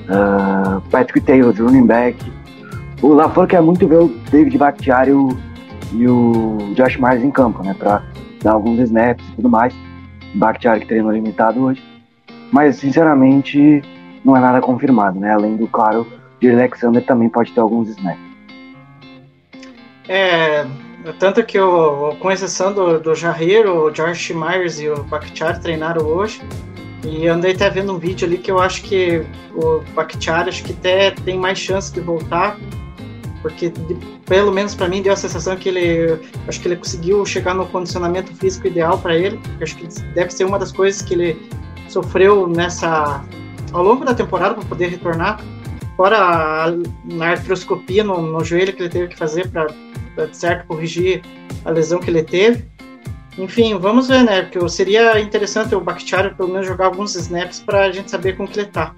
uh, 0.10 0.82
Patrick 0.90 1.22
Taylor, 1.22 1.54
running 1.58 1.86
back. 1.86 2.18
O 3.02 3.14
LaFleur 3.14 3.48
quer 3.48 3.62
muito 3.62 3.88
ver 3.88 4.00
o 4.00 4.08
David 4.32 4.58
Bakhtiari 4.58 5.12
e 5.12 5.14
o, 5.14 5.30
e 5.94 6.08
o 6.08 6.58
Josh 6.76 6.98
Myers 6.98 7.24
em 7.24 7.32
campo, 7.32 7.64
né? 7.64 7.76
Pra 7.78 8.02
dar 8.42 8.54
alguns 8.54 8.80
snaps 8.80 9.26
e 9.30 9.36
tudo 9.36 9.50
mais. 9.50 9.74
Bakhtiari 10.36 10.82
que 10.82 10.88
treinou 10.88 11.12
limitado 11.12 11.64
hoje. 11.64 11.84
Mas, 12.52 12.78
sinceramente, 12.78 13.82
não 14.24 14.38
é 14.38 14.40
nada 14.40 14.62
confirmado, 14.62 15.20
né? 15.20 15.34
Além 15.34 15.58
do, 15.58 15.68
claro, 15.68 16.08
de 16.40 16.50
Alexander 16.50 17.04
também 17.06 17.30
pode 17.30 17.52
ter 17.52 17.60
alguns 17.60 17.90
snaps. 17.90 18.34
É, 20.08 20.66
tanto 21.20 21.44
que 21.44 21.60
o, 21.60 22.16
com 22.20 22.32
exceção 22.32 22.74
do, 22.74 23.00
do 23.00 23.16
Jair, 23.16 23.70
o 23.70 23.90
Josh 23.92 24.32
Myers 24.32 24.80
e 24.80 24.90
o 24.90 25.04
Bakhtiari 25.04 25.60
treinaram 25.60 26.06
hoje. 26.06 26.42
E 27.04 27.28
andei 27.28 27.52
até 27.52 27.70
vendo 27.70 27.94
um 27.94 28.00
vídeo 28.00 28.26
ali 28.26 28.38
que 28.38 28.50
eu 28.50 28.60
acho 28.60 28.82
que 28.84 29.26
o 29.54 29.82
Bakhtiari 29.94 30.50
acho 30.50 30.64
que 30.64 30.72
até 30.72 31.12
tem 31.12 31.38
mais 31.38 31.60
chance 31.60 31.92
de 31.94 32.00
voltar, 32.00 32.58
porque 33.42 33.70
de, 33.70 33.96
pelo 34.26 34.54
menos 34.54 34.74
para 34.74 34.88
mim 34.88 35.02
deu 35.02 35.12
a 35.12 35.16
sensação 35.16 35.58
que 35.58 35.68
ele 35.68 36.18
acho 36.48 36.62
que 36.62 36.68
ele 36.68 36.78
conseguiu 36.78 37.26
chegar 37.26 37.54
no 37.54 37.66
condicionamento 37.66 38.34
físico 38.36 38.68
ideal 38.68 38.98
para 38.98 39.18
ele. 39.18 39.40
Acho 39.62 39.76
que 39.76 39.88
deve 40.14 40.32
ser 40.32 40.46
uma 40.46 40.58
das 40.58 40.72
coisas 40.72 41.02
que 41.02 41.14
ele 41.14 41.50
sofreu 41.90 42.48
nessa 42.48 43.24
ao 43.74 43.84
longo 43.84 44.06
da 44.06 44.14
temporada 44.14 44.56
para 44.56 44.64
poder 44.64 44.88
retornar. 44.88 45.42
Fora 45.98 46.18
a, 46.18 46.72
na 47.04 47.32
artroscopia 47.32 48.04
no, 48.04 48.22
no 48.22 48.44
joelho 48.44 48.74
que 48.74 48.82
ele 48.82 48.90
teve 48.90 49.08
que 49.10 49.18
fazer 49.18 49.50
para 49.50 49.68
certo 50.32 50.68
corrigir 50.68 51.22
a 51.66 51.70
lesão 51.70 52.00
que 52.00 52.10
ele 52.10 52.24
teve. 52.24 52.66
Enfim, 53.38 53.78
vamos 53.78 54.08
ver, 54.08 54.24
né? 54.24 54.44
Porque 54.44 54.70
seria 54.70 55.20
interessante 55.20 55.74
o 55.74 55.82
Bakhtiari 55.82 56.34
pelo 56.36 56.50
menos 56.50 56.68
jogar 56.68 56.86
alguns 56.86 57.16
snaps 57.16 57.60
para 57.60 57.86
a 57.86 57.92
gente 57.92 58.12
saber 58.12 58.38
como 58.38 58.48
que 58.48 58.60
ele 58.60 58.70
tá. 58.70 58.94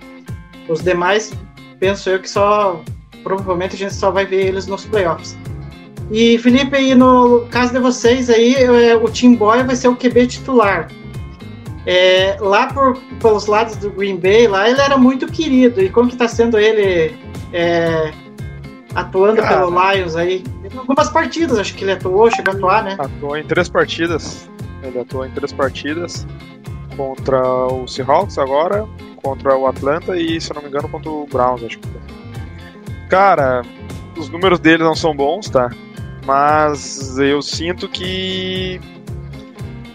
Os 0.68 0.82
demais, 0.82 1.32
penso 1.80 2.10
eu 2.10 2.20
que 2.20 2.30
só 2.30 2.82
provavelmente 3.24 3.76
a 3.76 3.78
gente 3.78 3.94
só 3.94 4.12
vai 4.12 4.26
ver 4.26 4.48
eles 4.48 4.68
nos 4.68 4.86
playoffs. 4.86 5.38
E 6.12 6.38
Felipe, 6.38 6.78
e 6.78 6.94
no 6.94 7.48
caso 7.50 7.74
de 7.74 7.80
vocês 7.80 8.30
aí, 8.30 8.56
é, 8.56 8.96
o 8.96 9.10
Tim 9.10 9.36
Boy 9.36 9.64
vai 9.64 9.76
ser 9.76 9.88
o 9.88 9.96
QB 9.96 10.28
titular. 10.28 10.90
É, 11.88 12.38
lá 12.40 12.68
por, 12.68 12.98
pelos 13.22 13.48
lados 13.48 13.76
do 13.78 13.90
Green 13.92 14.18
Bay, 14.18 14.48
lá 14.48 14.70
ele 14.70 14.82
era 14.82 14.98
muito 14.98 15.28
querido. 15.28 15.82
E 15.82 15.90
como 15.90 16.10
que 16.10 16.16
tá 16.16 16.28
sendo 16.28 16.60
ele 16.60 17.16
é, 17.54 18.12
atuando 18.96 19.42
Cara, 19.42 19.60
pelo 19.60 19.92
Lions 19.92 20.16
aí? 20.16 20.44
Em 20.64 20.78
algumas 20.78 21.10
partidas, 21.10 21.60
acho 21.60 21.76
que 21.76 21.84
ele 21.84 21.92
atuou, 21.92 22.32
chegou 22.32 22.54
a 22.54 22.58
atuar, 22.58 22.84
né? 22.84 22.96
Atuou 22.98 23.38
em 23.38 23.44
três 23.44 23.70
partidas. 23.70 24.50
Ele 24.82 25.00
atuou 25.00 25.26
em 25.26 25.32
três 25.32 25.52
partidas 25.52 26.26
contra 26.96 27.42
o 27.68 27.88
Seahawks 27.88 28.38
agora, 28.38 28.88
contra 29.22 29.58
o 29.58 29.68
Atlanta 29.68 30.16
e, 30.18 30.40
se 30.40 30.52
eu 30.52 30.56
não 30.56 30.62
me 30.64 30.70
engano, 30.70 30.88
contra 30.88 31.10
o 31.10 31.28
Browns, 31.28 31.64
acho 31.64 31.78
que 31.80 31.88
Cara, 33.10 33.62
os 34.18 34.30
números 34.30 34.60
dele 34.60 34.84
não 34.84 34.96
são 34.96 35.16
bons, 35.16 35.50
tá? 35.50 35.70
Mas 36.26 37.18
eu 37.20 37.42
sinto 37.42 37.88
que 37.88 38.80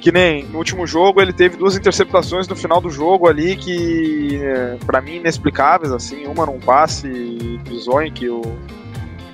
que 0.00 0.10
nem 0.10 0.46
no 0.46 0.56
último 0.56 0.86
jogo 0.86 1.20
ele 1.20 1.32
teve 1.32 1.58
duas 1.58 1.76
interceptações 1.76 2.48
no 2.48 2.56
final 2.56 2.80
do 2.80 2.88
jogo 2.88 3.28
ali 3.28 3.54
que 3.54 4.40
é, 4.42 4.78
para 4.86 5.02
mim 5.02 5.16
inexplicáveis 5.16 5.92
assim, 5.92 6.26
uma 6.26 6.46
num 6.46 6.58
passe 6.58 7.06
bizonho 7.68 8.10
que 8.10 8.26
o 8.26 8.40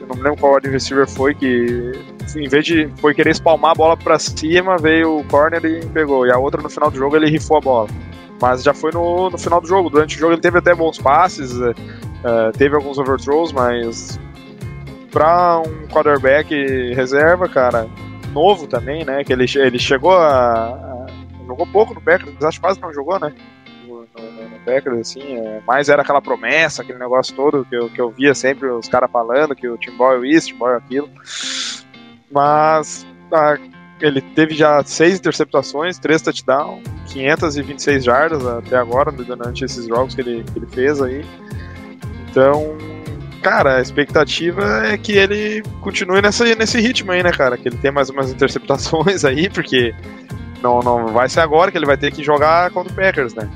não 0.08 0.16
me 0.16 0.22
lembro 0.22 0.40
qual 0.40 0.54
wide 0.54 0.68
receiver 0.68 1.08
foi 1.08 1.34
que 1.34 1.92
em 2.36 2.48
vez 2.48 2.64
de 2.64 2.88
foi 2.96 3.14
querer 3.14 3.30
espalmar 3.30 3.72
a 3.72 3.74
bola 3.74 3.96
para 3.96 4.18
cima, 4.18 4.76
veio 4.76 5.18
o 5.18 5.24
corner 5.24 5.64
e 5.64 5.84
pegou. 5.86 6.26
E 6.26 6.32
a 6.32 6.38
outra 6.38 6.62
no 6.62 6.68
final 6.68 6.90
do 6.90 6.96
jogo 6.96 7.16
ele 7.16 7.30
rifou 7.30 7.58
a 7.58 7.60
bola. 7.60 7.88
Mas 8.40 8.62
já 8.62 8.74
foi 8.74 8.90
no, 8.92 9.30
no 9.30 9.38
final 9.38 9.60
do 9.60 9.66
jogo. 9.66 9.88
Durante 9.88 10.16
o 10.16 10.18
jogo 10.18 10.34
ele 10.34 10.40
teve 10.40 10.58
até 10.58 10.74
bons 10.74 10.98
passes, 10.98 11.52
uh, 11.52 12.52
teve 12.56 12.74
alguns 12.74 12.98
overthrows, 12.98 13.52
mas 13.52 14.18
para 15.10 15.60
um 15.60 15.86
quarterback 15.88 16.54
reserva, 16.94 17.48
cara, 17.48 17.88
novo 18.32 18.66
também, 18.66 19.04
né? 19.04 19.24
Que 19.24 19.32
ele, 19.32 19.46
ele 19.56 19.78
chegou 19.78 20.12
a, 20.12 20.66
a 20.66 21.06
jogou 21.46 21.66
pouco 21.66 21.94
no 21.94 22.00
Packers, 22.00 22.34
acho 22.42 22.58
que 22.58 22.66
quase 22.66 22.80
não 22.80 22.92
jogou, 22.92 23.18
né? 23.18 23.32
Packers, 24.66 24.98
assim, 24.98 25.36
é, 25.36 25.60
mais 25.66 25.88
era 25.88 26.02
aquela 26.02 26.20
promessa, 26.20 26.82
aquele 26.82 26.98
negócio 26.98 27.34
todo 27.34 27.64
que 27.64 27.76
eu, 27.76 27.88
que 27.88 28.00
eu 28.00 28.10
via 28.10 28.34
sempre 28.34 28.68
os 28.68 28.88
caras 28.88 29.10
falando 29.10 29.54
que 29.54 29.68
o 29.68 29.78
Tim 29.78 29.92
Boyle 29.92 30.28
isso, 30.28 30.48
Tim 30.48 30.56
Boyle 30.56 30.76
aquilo. 30.76 31.08
Mas 32.30 33.06
a, 33.32 33.56
ele 34.00 34.20
teve 34.20 34.54
já 34.54 34.82
seis 34.84 35.18
interceptações, 35.18 35.98
três 35.98 36.20
touchdowns, 36.20 36.82
526 37.06 38.04
jardas 38.04 38.44
até 38.44 38.76
agora, 38.76 39.12
durante 39.12 39.64
esses 39.64 39.86
jogos 39.86 40.14
que 40.14 40.20
ele, 40.20 40.44
que 40.44 40.58
ele 40.58 40.66
fez 40.66 41.00
aí. 41.00 41.24
Então, 42.28 42.76
cara, 43.42 43.76
a 43.76 43.80
expectativa 43.80 44.88
é 44.88 44.98
que 44.98 45.12
ele 45.12 45.62
continue 45.80 46.20
nessa, 46.20 46.44
nesse 46.56 46.80
ritmo 46.80 47.12
aí, 47.12 47.22
né, 47.22 47.30
cara? 47.30 47.56
Que 47.56 47.68
ele 47.68 47.78
tenha 47.78 47.92
mais 47.92 48.10
umas 48.10 48.30
interceptações 48.30 49.24
aí, 49.24 49.48
porque 49.48 49.94
não, 50.62 50.80
não 50.80 51.06
vai 51.08 51.28
ser 51.28 51.40
agora 51.40 51.70
que 51.70 51.78
ele 51.78 51.86
vai 51.86 51.96
ter 51.96 52.12
que 52.12 52.22
jogar 52.22 52.70
contra 52.72 52.92
o 52.92 52.96
Packers, 52.96 53.34
né? 53.34 53.48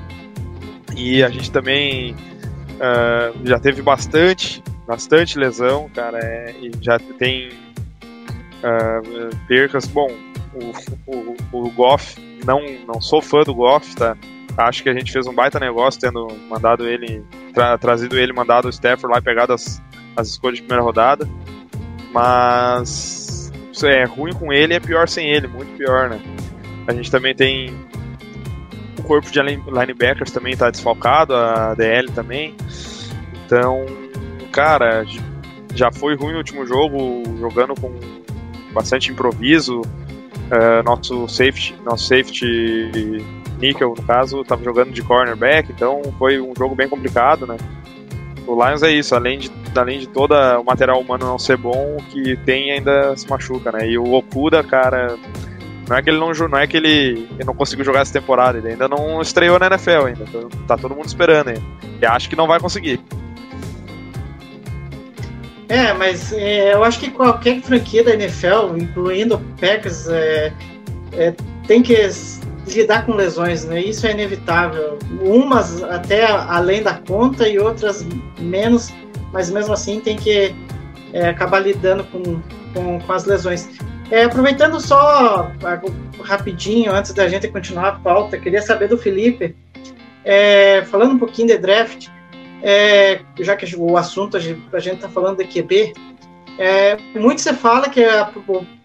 E 0.97 1.23
a 1.23 1.29
gente 1.29 1.51
também 1.51 2.13
uh, 2.13 3.47
já 3.47 3.59
teve 3.59 3.83
bastante, 3.83 4.63
bastante 4.87 5.39
lesão, 5.39 5.89
cara, 5.95 6.19
é, 6.19 6.55
e 6.61 6.71
já 6.81 6.99
tem 7.19 7.49
uh, 7.49 9.37
percas. 9.47 9.87
Bom, 9.87 10.11
o, 10.55 10.73
o, 11.07 11.37
o 11.53 11.71
Goff, 11.71 12.21
não, 12.45 12.61
não 12.87 13.01
sou 13.01 13.23
fã 13.23 13.43
do 13.43 13.55
Goff, 13.55 13.95
tá? 13.97 14.17
Acho 14.57 14.83
que 14.83 14.89
a 14.89 14.95
gente 14.95 15.13
fez 15.13 15.27
um 15.27 15.33
baita 15.33 15.61
negócio 15.61 16.01
tendo 16.01 16.27
mandado 16.49 16.87
ele, 16.87 17.25
tra 17.55 17.79
trazido 17.79 18.19
ele, 18.19 18.33
mandado 18.33 18.67
o 18.67 18.71
Stafford 18.71 19.13
lá 19.13 19.19
e 19.19 19.23
pegado 19.23 19.53
as, 19.53 19.81
as 20.17 20.29
escolhas 20.29 20.57
de 20.57 20.63
primeira 20.63 20.83
rodada. 20.83 21.29
Mas 22.13 23.31
é 23.85 24.05
ruim 24.05 24.33
com 24.33 24.53
ele 24.53 24.75
é 24.75 24.81
pior 24.81 25.09
sem 25.09 25.31
ele, 25.31 25.47
muito 25.47 25.75
pior, 25.77 26.11
né? 26.11 26.21
A 26.87 26.93
gente 26.93 27.11
também 27.11 27.35
tem 27.35 27.75
corpo 29.11 29.29
de 29.29 29.43
linebackers 29.43 30.31
também 30.31 30.57
tá 30.57 30.71
desfalcado, 30.71 31.35
a 31.35 31.75
DL 31.75 32.13
também. 32.13 32.55
Então, 33.45 33.85
cara, 34.53 35.05
já 35.75 35.91
foi 35.91 36.15
ruim 36.15 36.31
no 36.31 36.39
último 36.39 36.65
jogo, 36.65 37.25
jogando 37.41 37.75
com 37.75 37.93
bastante 38.73 39.11
improviso. 39.11 39.81
Uh, 39.81 40.83
nosso 40.85 41.27
safety, 41.29 41.77
nosso 41.85 42.07
safety 42.07 43.19
Nickel, 43.59 43.95
no 43.97 44.03
caso, 44.05 44.43
estava 44.43 44.63
jogando 44.63 44.93
de 44.93 45.03
cornerback, 45.03 45.73
então 45.73 46.03
foi 46.17 46.41
um 46.41 46.53
jogo 46.57 46.77
bem 46.77 46.89
complicado, 46.89 47.49
né? 47.49 47.57
O 48.47 48.55
Lions 48.65 48.83
é 48.85 48.93
isso, 48.93 49.15
além 49.17 49.41
de, 49.41 49.51
além 49.75 49.99
de 49.99 50.09
todo 50.09 50.35
o 50.35 50.65
material 50.65 51.01
humano 51.01 51.27
não 51.27 51.39
ser 51.39 51.57
bom, 51.57 51.97
o 51.99 52.03
que 52.05 52.37
tem 52.45 52.71
ainda 52.71 53.17
se 53.17 53.29
machuca, 53.29 53.73
né? 53.73 53.89
E 53.89 53.99
o 53.99 54.13
Okuda, 54.13 54.63
cara, 54.63 55.17
não 55.91 55.97
é 55.97 56.03
que 56.03 56.09
ele 56.09 56.19
não, 56.19 56.31
não 56.31 56.59
é 56.59 56.67
que 56.69 56.77
ele, 56.77 57.29
ele 57.35 57.45
não 57.45 57.53
conseguiu 57.53 57.85
jogar 57.85 58.03
essa 58.03 58.13
temporada, 58.13 58.59
ele 58.59 58.69
ainda 58.69 58.87
não 58.87 59.21
estreou 59.21 59.59
na 59.59 59.67
NFL 59.67 60.07
ainda, 60.07 60.23
então 60.23 60.49
tá 60.65 60.79
todo 60.79 60.95
mundo 60.95 61.07
esperando 61.07 61.49
ainda. 61.49 61.63
E 62.01 62.07
acho 62.07 62.31
que 62.31 62.37
não 62.37 62.47
vai 62.47 62.61
conseguir. 62.61 63.01
É, 65.69 65.93
mas 65.93 66.33
é, 66.33 66.75
eu 66.75 66.85
acho 66.85 67.01
que 67.01 67.11
qualquer 67.11 67.61
franquia 67.63 68.05
da 68.05 68.15
NFL, 68.15 68.77
incluindo 68.77 69.35
o 69.35 69.41
Packers, 69.61 70.09
é, 70.09 70.53
é, 71.13 71.35
tem 71.67 71.83
que 71.83 71.97
lidar 72.69 73.05
com 73.05 73.15
lesões, 73.15 73.65
né? 73.65 73.81
Isso 73.81 74.07
é 74.07 74.13
inevitável. 74.13 74.97
Umas 75.21 75.83
até 75.83 76.25
além 76.25 76.85
da 76.85 76.95
conta 76.95 77.49
e 77.49 77.59
outras 77.59 78.07
menos, 78.39 78.93
mas 79.33 79.51
mesmo 79.51 79.73
assim 79.73 79.99
tem 79.99 80.17
que 80.17 80.55
é, 81.13 81.29
acabar 81.31 81.59
lidando 81.59 82.05
com, 82.05 82.41
com, 82.75 83.01
com 83.01 83.13
as 83.13 83.25
lesões. 83.25 83.69
É, 84.11 84.25
aproveitando 84.25 84.81
só 84.81 85.53
rapidinho, 86.23 86.93
antes 86.93 87.13
da 87.13 87.29
gente 87.29 87.47
continuar 87.49 87.89
a 87.89 87.93
pauta, 87.93 88.39
queria 88.39 88.61
saber 88.61 88.89
do 88.89 88.99
Felipe, 88.99 89.55
é, 90.25 90.83
falando 90.87 91.15
um 91.15 91.19
pouquinho 91.19 91.49
de 91.49 91.59
draft, 91.59 92.09
é, 92.63 93.21
já 93.39 93.55
que 93.55 93.77
o 93.77 93.97
assunto 93.97 94.37
a 94.37 94.41
gente 94.41 94.97
está 94.97 95.09
falando 95.09 95.39
de 95.39 95.45
QB, 95.45 95.93
é, 96.59 96.97
muito 97.15 97.41
se 97.41 97.53
fala 97.55 97.89
que 97.89 98.05
a, 98.05 98.31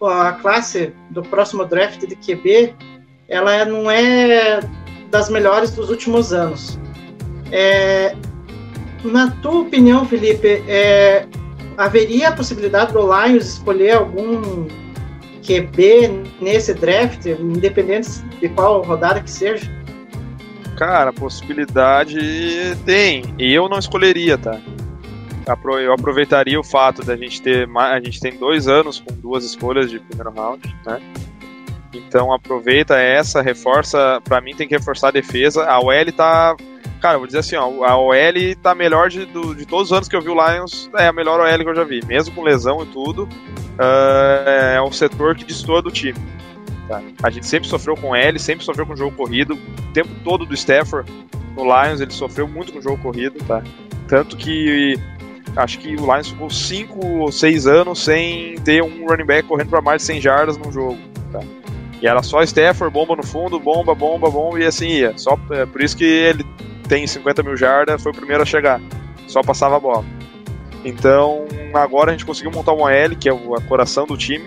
a, 0.02 0.32
classe 0.34 0.94
do 1.10 1.22
próximo 1.22 1.64
draft 1.64 2.00
de 2.06 2.16
QB 2.16 2.74
ela 3.28 3.64
não 3.64 3.90
é 3.90 4.60
das 5.10 5.28
melhores 5.28 5.72
dos 5.72 5.90
últimos 5.90 6.32
anos. 6.32 6.78
É, 7.50 8.14
na 9.04 9.30
tua 9.42 9.62
opinião, 9.62 10.06
Felipe, 10.06 10.62
é, 10.68 11.26
haveria 11.76 12.28
a 12.28 12.32
possibilidade 12.32 12.92
do 12.92 13.00
Lions 13.00 13.54
escolher 13.54 13.96
algum 13.96 14.66
QB 15.46 16.40
nesse 16.40 16.74
draft, 16.74 17.26
independente 17.26 18.20
de 18.40 18.48
qual 18.48 18.82
rodada 18.82 19.20
que 19.20 19.30
seja? 19.30 19.70
Cara, 20.76 21.12
possibilidade 21.12 22.18
tem. 22.84 23.34
E 23.38 23.52
eu 23.52 23.68
não 23.68 23.78
escolheria, 23.78 24.36
tá? 24.36 24.60
Eu 25.80 25.92
aproveitaria 25.92 26.58
o 26.58 26.64
fato 26.64 27.04
da 27.04 27.16
gente 27.16 27.40
ter. 27.40 27.68
A 27.76 28.00
gente 28.00 28.20
tem 28.20 28.36
dois 28.36 28.66
anos 28.66 28.98
com 29.00 29.14
duas 29.14 29.44
escolhas 29.44 29.88
de 29.90 30.00
primeiro 30.00 30.32
round, 30.32 30.76
né? 30.84 31.00
Então 31.94 32.32
aproveita 32.32 32.96
essa, 32.98 33.40
reforça. 33.40 34.20
Pra 34.24 34.40
mim 34.40 34.54
tem 34.54 34.66
que 34.66 34.76
reforçar 34.76 35.08
a 35.08 35.12
defesa. 35.12 35.64
A 35.64 35.80
OL 35.80 36.12
tá. 36.16 36.56
Cara, 37.00 37.18
vou 37.18 37.26
dizer 37.26 37.40
assim, 37.40 37.56
ó, 37.56 37.84
a 37.84 37.96
OL 37.96 38.14
tá 38.62 38.74
melhor 38.74 39.08
de, 39.08 39.26
do- 39.26 39.54
de 39.54 39.66
todos 39.66 39.90
os 39.90 39.96
anos 39.96 40.08
que 40.08 40.16
eu 40.16 40.20
vi 40.22 40.28
o 40.30 40.34
Lions, 40.34 40.90
é 40.96 41.06
a 41.06 41.12
melhor 41.12 41.38
OL 41.40 41.58
que 41.58 41.68
eu 41.68 41.74
já 41.74 41.84
vi. 41.84 42.04
Mesmo 42.06 42.34
com 42.34 42.42
lesão 42.42 42.82
e 42.82 42.86
tudo, 42.86 43.28
ah, 43.78 44.72
é 44.76 44.82
um 44.82 44.90
setor 44.90 45.34
que 45.36 45.44
destoa 45.44 45.82
do 45.82 45.90
time. 45.90 46.18
tá? 46.88 47.02
A 47.22 47.30
gente 47.30 47.46
sempre 47.46 47.68
sofreu 47.68 47.94
com 47.96 48.14
L, 48.16 48.38
sempre 48.38 48.64
sofreu 48.64 48.86
com 48.86 48.96
jogo 48.96 49.14
corrido. 49.16 49.54
O 49.54 49.92
tempo 49.92 50.08
todo 50.24 50.44
do 50.46 50.54
Stafford 50.54 51.10
no 51.54 51.64
Lions, 51.64 52.00
ele 52.00 52.10
sofreu 52.12 52.48
muito 52.48 52.72
com 52.72 52.80
jogo 52.80 52.98
corrido, 53.02 53.38
tá? 53.46 53.62
Tanto 54.08 54.36
que 54.36 54.98
acho 55.56 55.78
que 55.78 55.94
o 55.96 56.00
Lions 56.12 56.28
ficou 56.30 56.50
5 56.50 57.06
ou 57.06 57.32
6 57.32 57.66
anos 57.66 58.02
sem 58.02 58.56
ter 58.60 58.82
um 58.82 59.06
running 59.06 59.24
back 59.26 59.46
correndo 59.48 59.68
para 59.70 59.80
mais 59.82 60.00
de 60.02 60.06
100 60.06 60.20
jardas 60.20 60.56
num 60.58 60.70
jogo. 60.72 60.98
Tá? 61.32 61.40
E 62.00 62.06
era 62.06 62.22
só 62.22 62.42
Stafford, 62.42 62.92
bomba 62.92 63.16
no 63.16 63.22
fundo, 63.22 63.58
bomba, 63.58 63.94
bomba, 63.94 64.30
bomba, 64.30 64.60
e 64.60 64.66
assim 64.66 64.88
ia. 64.88 65.16
Só, 65.16 65.38
é, 65.50 65.64
por 65.64 65.80
isso 65.82 65.96
que 65.96 66.04
ele 66.04 66.44
tem 66.86 67.06
50 67.06 67.42
mil 67.42 67.56
jardas, 67.56 68.02
foi 68.02 68.12
o 68.12 68.14
primeiro 68.14 68.42
a 68.42 68.46
chegar. 68.46 68.80
Só 69.26 69.42
passava 69.42 69.76
a 69.76 69.80
bola. 69.80 70.04
Então, 70.84 71.44
agora 71.74 72.10
a 72.10 72.12
gente 72.12 72.24
conseguiu 72.24 72.50
montar 72.52 72.72
uma 72.72 72.92
L, 72.92 73.16
que 73.16 73.28
é 73.28 73.32
o 73.32 73.60
coração 73.68 74.06
do 74.06 74.16
time. 74.16 74.44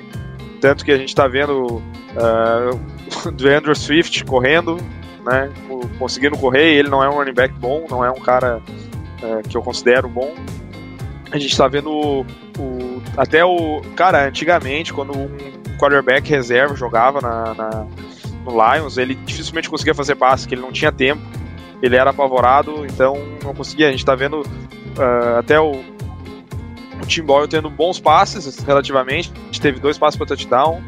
Tanto 0.62 0.84
que 0.86 0.92
a 0.92 0.98
gente 0.98 1.14
tá 1.14 1.28
vendo 1.28 1.82
uh, 2.16 3.48
Andrew 3.58 3.76
Swift 3.76 4.24
correndo, 4.26 4.78
né? 5.26 5.50
Conseguindo 5.98 6.38
correr, 6.38 6.74
ele 6.76 6.90
não 6.90 7.04
é 7.04 7.10
um 7.10 7.14
running 7.14 7.34
back 7.34 7.54
bom, 7.56 7.86
não 7.90 8.04
é 8.06 8.10
um 8.12 8.20
cara 8.20 8.62
uh, 9.22 9.48
que 9.48 9.56
eu 9.58 9.62
considero 9.62 10.08
bom. 10.08 10.34
A 11.32 11.38
gente 11.38 11.56
tá 11.56 11.68
vendo 11.68 11.92
o, 11.92 12.22
o- 12.58 13.02
até 13.18 13.44
o. 13.46 13.82
Cara, 13.96 14.26
antigamente, 14.28 14.94
quando 14.94 15.16
um 15.18 15.30
quarterback 15.78 16.28
reserva 16.30 16.76
jogava 16.76 17.22
na, 17.22 17.54
na- 17.54 17.86
no 18.46 18.52
Lions, 18.52 18.98
ele 18.98 19.14
dificilmente 19.16 19.70
conseguia 19.70 19.94
fazer 19.94 20.16
passe, 20.16 20.48
que 20.48 20.56
ele 20.56 20.62
não 20.62 20.72
tinha 20.72 20.92
tempo, 20.92 21.22
ele 21.82 21.96
era 21.96 22.10
apavorado, 22.10 22.86
então 22.86 23.16
não 23.44 23.54
conseguia. 23.54 23.88
A 23.88 23.92
gente 23.92 24.06
tá 24.06 24.16
vendo 24.16 24.44
ah, 24.98 25.40
até 25.40 25.60
o, 25.60 25.72
o 25.72 27.06
Tim 27.08 27.24
Boyle 27.24 27.48
tendo 27.48 27.70
bons 27.70 28.00
passes 28.00 28.58
relativamente. 28.60 29.32
A 29.36 29.46
gente 29.46 29.62
teve 29.62 29.80
dois 29.80 29.98
passes 29.98 30.18
para 30.18 30.28
touchdown, 30.28 30.82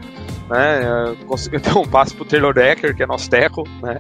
né? 0.50 0.82
ah, 0.86 1.16
Conseguiu 1.26 1.60
ter 1.62 1.78
um 1.78 1.88
passe 1.88 2.14
pro 2.14 2.26
Taylor 2.26 2.54
Decker, 2.54 2.96
que 2.96 3.04
é 3.04 3.06
nosso 3.06 3.30
tackle, 3.30 3.64
né? 3.82 4.00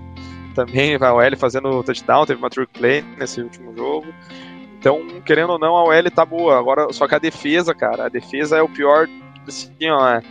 Também 0.53 0.95
a 0.95 1.13
OL 1.13 1.37
fazendo 1.37 1.81
touchdown, 1.83 2.25
teve 2.25 2.39
uma 2.39 2.49
trick 2.49 2.77
play 2.77 3.05
nesse 3.17 3.41
último 3.41 3.73
jogo. 3.75 4.07
Então, 4.77 5.07
querendo 5.25 5.51
ou 5.51 5.59
não, 5.59 5.77
a 5.77 5.83
OL 5.83 6.11
tá 6.13 6.25
boa. 6.25 6.57
Agora, 6.59 6.91
só 6.91 7.07
que 7.07 7.15
a 7.15 7.19
defesa, 7.19 7.73
cara, 7.73 8.07
a 8.07 8.09
defesa 8.09 8.57
é 8.57 8.61
o 8.61 8.67
pior. 8.67 9.07
Assim, 9.47 9.89
ó, 9.89 10.09
é- 10.09 10.21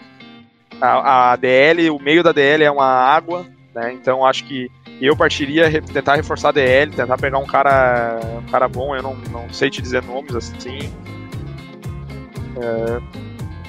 a, 0.81 1.33
a 1.33 1.37
DL, 1.37 1.91
o 1.91 1.99
meio 1.99 2.23
da 2.23 2.33
DL 2.33 2.65
é 2.65 2.71
uma 2.71 2.87
água, 2.87 3.47
né? 3.75 3.93
Então, 3.93 4.25
acho 4.25 4.45
que 4.45 4.71
eu 5.01 5.17
partiria 5.17 5.69
re- 5.69 5.81
tentar 5.81 6.17
reforçar 6.17 6.51
a 6.51 6.53
DL, 6.53 6.91
tentar 6.93 7.17
pegar 7.17 7.39
um 7.39 7.47
cara, 7.47 8.19
um 8.39 8.51
cara 8.51 8.69
bom. 8.69 8.95
Eu 8.95 9.03
não, 9.03 9.15
não 9.31 9.53
sei 9.53 9.71
te 9.71 9.81
dizer 9.81 10.03
nomes 10.05 10.35
assim, 10.35 10.79
É, 12.61 13.01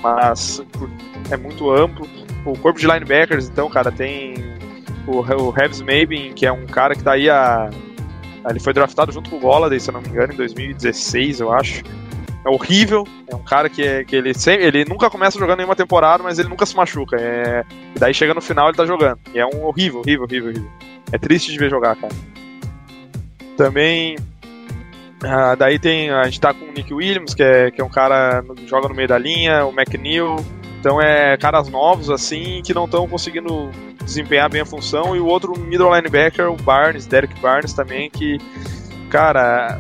mas 0.02 0.62
é 1.30 1.38
muito 1.38 1.72
amplo. 1.72 2.08
O 2.46 2.58
corpo 2.58 2.80
de 2.80 2.88
linebackers, 2.88 3.48
então, 3.48 3.70
cara, 3.70 3.92
tem 3.92 4.34
o, 5.08 5.18
o 5.18 5.50
Revis 5.52 5.82
Mabin, 5.82 6.34
que 6.34 6.46
é 6.46 6.52
um 6.52 6.66
cara 6.66 6.96
que 6.96 7.04
tá 7.04 7.14
aí 7.14 7.30
a. 7.30 7.70
Ele 8.50 8.60
foi 8.60 8.74
draftado 8.74 9.12
junto 9.12 9.30
com 9.30 9.36
o 9.36 9.40
Golladay, 9.40 9.80
se 9.80 9.90
eu 9.90 9.94
não 9.94 10.02
me 10.02 10.08
engano, 10.10 10.34
em 10.34 10.36
2016, 10.38 11.40
eu 11.42 11.52
acho. 11.54 11.84
É 12.46 12.50
horrível, 12.50 13.08
é 13.28 13.36
um 13.36 13.44
cara 13.44 13.70
que, 13.70 13.84
é- 13.84 14.04
que 14.04 14.16
ele 14.16 14.34
sempre, 14.34 14.66
ele 14.66 14.86
nunca 14.86 15.10
começa 15.10 15.38
jogando 15.38 15.58
nenhuma 15.58 15.76
temporada, 15.76 16.24
mas 16.24 16.40
ele 16.40 16.50
nunca 16.50 16.66
se 16.66 16.76
machuca. 16.76 17.16
É, 17.20 17.64
e 17.96 18.00
daí 18.00 18.14
chega 18.14 18.34
no 18.34 18.42
final 18.42 18.68
ele 18.68 18.78
tá 18.78 18.86
jogando. 18.86 19.20
E 19.34 19.40
é 19.40 19.46
um 19.46 19.64
horrível, 19.64 20.00
horrível, 20.00 20.24
horrível, 20.26 20.50
horrível. 20.50 20.70
É 21.12 21.18
triste 21.18 21.52
de 21.52 21.58
ver 21.60 21.70
jogar, 21.70 21.96
cara. 21.96 22.14
Também. 23.58 24.16
ah, 25.24 25.56
daí 25.56 25.78
tem. 25.78 26.10
A 26.10 26.24
gente 26.24 26.40
tá 26.42 26.54
com 26.54 26.66
o 26.66 26.72
Nick 26.72 26.94
Williams, 26.94 27.34
que 27.34 27.44
é, 27.44 27.70
que 27.70 27.80
é 27.82 27.84
um 27.84 27.90
cara 27.90 28.44
que 28.56 28.68
joga 28.68 28.88
no 28.88 28.96
meio 28.96 29.08
da 29.08 29.18
linha, 29.18 29.66
o 29.66 29.72
McNeil. 29.72 30.36
Então 30.80 31.00
é 31.00 31.38
caras 31.38 31.70
novos 31.70 32.10
assim 32.10 32.64
que 32.66 32.74
não 32.74 32.86
estão 32.86 33.08
conseguindo 33.08 33.70
desempenhar 34.04 34.50
bem 34.50 34.62
a 34.62 34.66
função. 34.66 35.16
E 35.16 35.20
o 35.20 35.28
outro 35.28 35.58
middle 35.60 35.94
linebacker, 35.96 36.50
o 36.52 36.56
Barnes, 36.56 37.06
Derek 37.06 37.40
Barnes 37.40 37.72
também, 37.74 38.10
que, 38.10 38.40
cara, 39.12 39.80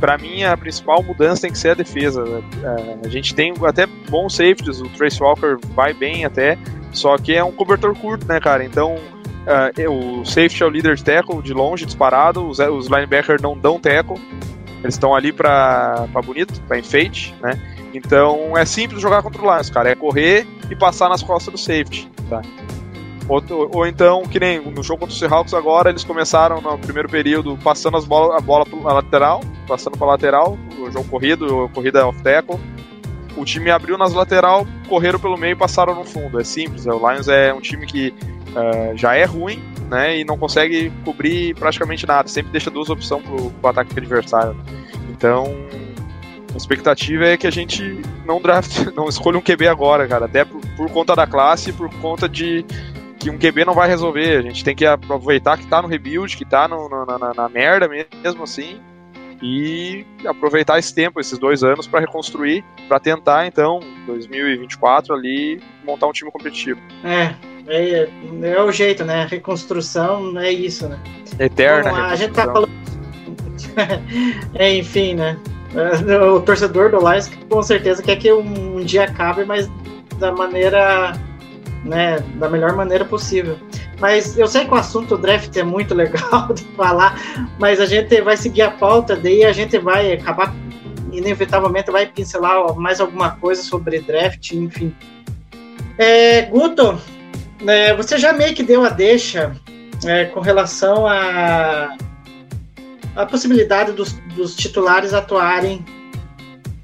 pra 0.00 0.18
mim 0.18 0.42
a 0.44 0.56
principal 0.56 1.02
mudança 1.02 1.42
tem 1.42 1.52
que 1.52 1.58
ser 1.58 1.70
a 1.70 1.74
defesa. 1.74 2.24
né? 2.24 2.42
Eh, 2.62 3.06
A 3.06 3.08
gente 3.08 3.34
tem 3.34 3.52
até 3.64 3.86
bons 4.08 4.34
safeties, 4.34 4.80
o 4.80 4.88
Trace 4.90 5.22
Walker 5.22 5.56
vai 5.74 5.92
bem 5.92 6.24
até, 6.24 6.56
só 6.92 7.16
que 7.18 7.34
é 7.34 7.42
um 7.42 7.52
cobertor 7.52 7.94
curto, 7.96 8.26
né, 8.26 8.38
cara? 8.40 8.64
Então 8.64 8.96
eh, 9.46 9.88
o 9.88 10.24
safety 10.24 10.62
é 10.62 10.66
o 10.66 10.70
líder 10.70 10.96
de 10.96 11.04
tackle, 11.04 11.42
de 11.42 11.52
longe, 11.52 11.84
disparado, 11.86 12.46
os, 12.48 12.58
os 12.58 12.86
linebackers 12.88 13.40
não 13.42 13.56
dão 13.56 13.78
tackle, 13.80 14.16
eles 14.82 14.94
estão 14.94 15.14
ali 15.14 15.32
pra, 15.32 16.06
pra 16.12 16.20
bonito, 16.22 16.60
pra 16.62 16.78
enfeite, 16.78 17.34
né? 17.40 17.52
Então 17.94 18.56
é 18.56 18.64
simples 18.64 19.00
jogar 19.02 19.22
contra 19.22 19.40
o 19.42 19.52
Lions, 19.52 19.68
cara. 19.70 19.90
É 19.90 19.94
correr 19.94 20.46
e 20.70 20.74
passar 20.74 21.08
nas 21.08 21.22
costas 21.22 21.52
do 21.52 21.58
safety, 21.58 22.10
tá? 22.28 22.40
Ou, 23.28 23.42
ou 23.72 23.86
então, 23.86 24.22
que 24.22 24.40
nem 24.40 24.60
no 24.60 24.82
jogo 24.82 25.00
contra 25.00 25.14
o 25.14 25.18
Seahawks 25.18 25.54
agora, 25.54 25.90
eles 25.90 26.04
começaram 26.04 26.60
no 26.60 26.78
primeiro 26.78 27.08
período 27.08 27.56
passando 27.62 27.96
as 27.96 28.04
bola, 28.04 28.36
a 28.36 28.40
bola 28.40 28.66
pra 28.66 28.92
lateral, 28.92 29.40
passando 29.66 29.96
pra 29.96 30.06
lateral, 30.06 30.58
o 30.78 30.90
jogo 30.90 31.08
corrido, 31.08 31.70
corrida 31.72 32.06
off 32.06 32.20
tackle. 32.22 32.58
O 33.36 33.44
time 33.44 33.70
abriu 33.70 33.96
nas 33.96 34.12
lateral, 34.12 34.66
correram 34.88 35.18
pelo 35.18 35.38
meio 35.38 35.52
e 35.52 35.56
passaram 35.56 35.94
no 35.94 36.04
fundo. 36.04 36.38
É 36.38 36.44
simples, 36.44 36.86
é, 36.86 36.92
o 36.92 36.98
Lions 37.10 37.28
é 37.28 37.54
um 37.54 37.60
time 37.60 37.86
que 37.86 38.12
eh, 38.54 38.92
já 38.94 39.14
é 39.14 39.24
ruim, 39.24 39.62
né, 39.88 40.18
e 40.18 40.24
não 40.24 40.36
consegue 40.36 40.92
cobrir 41.04 41.54
praticamente 41.54 42.06
nada. 42.06 42.28
Sempre 42.28 42.52
deixa 42.52 42.70
duas 42.70 42.90
opções 42.90 43.22
pro, 43.22 43.50
pro 43.50 43.70
ataque 43.70 43.98
adversário. 43.98 44.56
Então, 45.10 45.46
a 46.52 46.56
expectativa 46.56 47.24
é 47.24 47.36
que 47.36 47.46
a 47.46 47.50
gente 47.50 48.00
não 48.26 48.40
draft, 48.40 48.86
não 48.94 49.08
escolha 49.08 49.38
um 49.38 49.40
QB 49.40 49.66
agora, 49.68 50.06
cara. 50.06 50.26
Até 50.26 50.44
por, 50.44 50.60
por 50.76 50.90
conta 50.90 51.16
da 51.16 51.26
classe 51.26 51.72
por 51.72 51.88
conta 51.96 52.28
de 52.28 52.64
que 53.22 53.30
um 53.30 53.38
QB 53.38 53.64
não 53.64 53.74
vai 53.74 53.88
resolver. 53.88 54.36
A 54.38 54.42
gente 54.42 54.64
tem 54.64 54.74
que 54.74 54.84
aproveitar 54.84 55.56
que 55.56 55.66
tá 55.66 55.80
no 55.80 55.86
rebuild, 55.88 56.36
que 56.36 56.44
tá 56.44 56.66
no- 56.66 56.88
na, 56.88 57.18
na- 57.18 57.34
na 57.34 57.48
merda 57.48 57.88
mesmo 57.88 58.42
assim. 58.42 58.80
E 59.40 60.04
aproveitar 60.26 60.78
esse 60.78 60.94
tempo, 60.94 61.18
esses 61.20 61.36
dois 61.38 61.64
anos, 61.64 61.86
para 61.86 62.00
reconstruir, 62.00 62.64
para 62.88 63.00
tentar, 63.00 63.46
então, 63.46 63.80
2024 64.06 65.14
ali, 65.14 65.60
montar 65.84 66.06
um 66.06 66.12
time 66.12 66.30
competitivo. 66.30 66.80
É, 67.04 67.34
é, 67.66 68.08
é 68.42 68.62
o 68.62 68.70
jeito, 68.70 69.04
né? 69.04 69.26
Reconstrução 69.28 70.38
é 70.38 70.50
isso, 70.52 70.88
né? 70.88 70.98
Eterna. 71.40 71.90
Bom, 71.90 71.96
a 71.96 72.14
gente 72.16 72.32
tá 72.32 72.44
falando. 72.44 72.70
é, 74.54 74.74
enfim, 74.76 75.14
né? 75.14 75.36
É, 75.74 76.20
O 76.20 76.40
torcedor 76.40 76.90
do 76.90 76.98
Lions 76.98 77.30
com 77.48 77.62
certeza 77.62 78.02
quer 78.02 78.16
que 78.16 78.32
um, 78.32 78.76
um 78.78 78.84
dia 78.84 79.04
acabe, 79.04 79.44
mas 79.44 79.68
da 80.18 80.30
maneira, 80.30 81.14
né, 81.84 82.20
da 82.36 82.48
melhor 82.48 82.74
maneira 82.74 83.04
possível. 83.04 83.58
Mas 84.00 84.36
eu 84.36 84.46
sei 84.46 84.64
que 84.64 84.70
o 84.70 84.74
assunto 84.74 85.16
draft 85.16 85.56
é 85.56 85.62
muito 85.62 85.94
legal 85.94 86.48
de 86.54 86.64
falar, 86.76 87.20
mas 87.58 87.80
a 87.80 87.86
gente 87.86 88.20
vai 88.20 88.36
seguir 88.36 88.62
a 88.62 88.70
pauta, 88.70 89.16
daí 89.16 89.44
a 89.44 89.52
gente 89.52 89.78
vai 89.78 90.12
acabar, 90.12 90.54
inevitavelmente, 91.10 91.90
vai 91.90 92.06
pincelar 92.06 92.74
mais 92.76 93.00
alguma 93.00 93.32
coisa 93.32 93.62
sobre 93.62 94.00
draft, 94.00 94.52
enfim. 94.52 94.94
É, 95.98 96.42
Guto, 96.42 97.00
é, 97.66 97.94
você 97.94 98.18
já 98.18 98.32
meio 98.32 98.54
que 98.54 98.62
deu 98.62 98.84
a 98.84 98.88
deixa 98.88 99.52
é, 100.04 100.24
com 100.26 100.40
relação 100.40 101.06
a 101.06 101.96
a 103.14 103.26
possibilidade 103.26 103.92
dos, 103.92 104.12
dos 104.34 104.54
titulares 104.56 105.12
atuarem. 105.12 105.84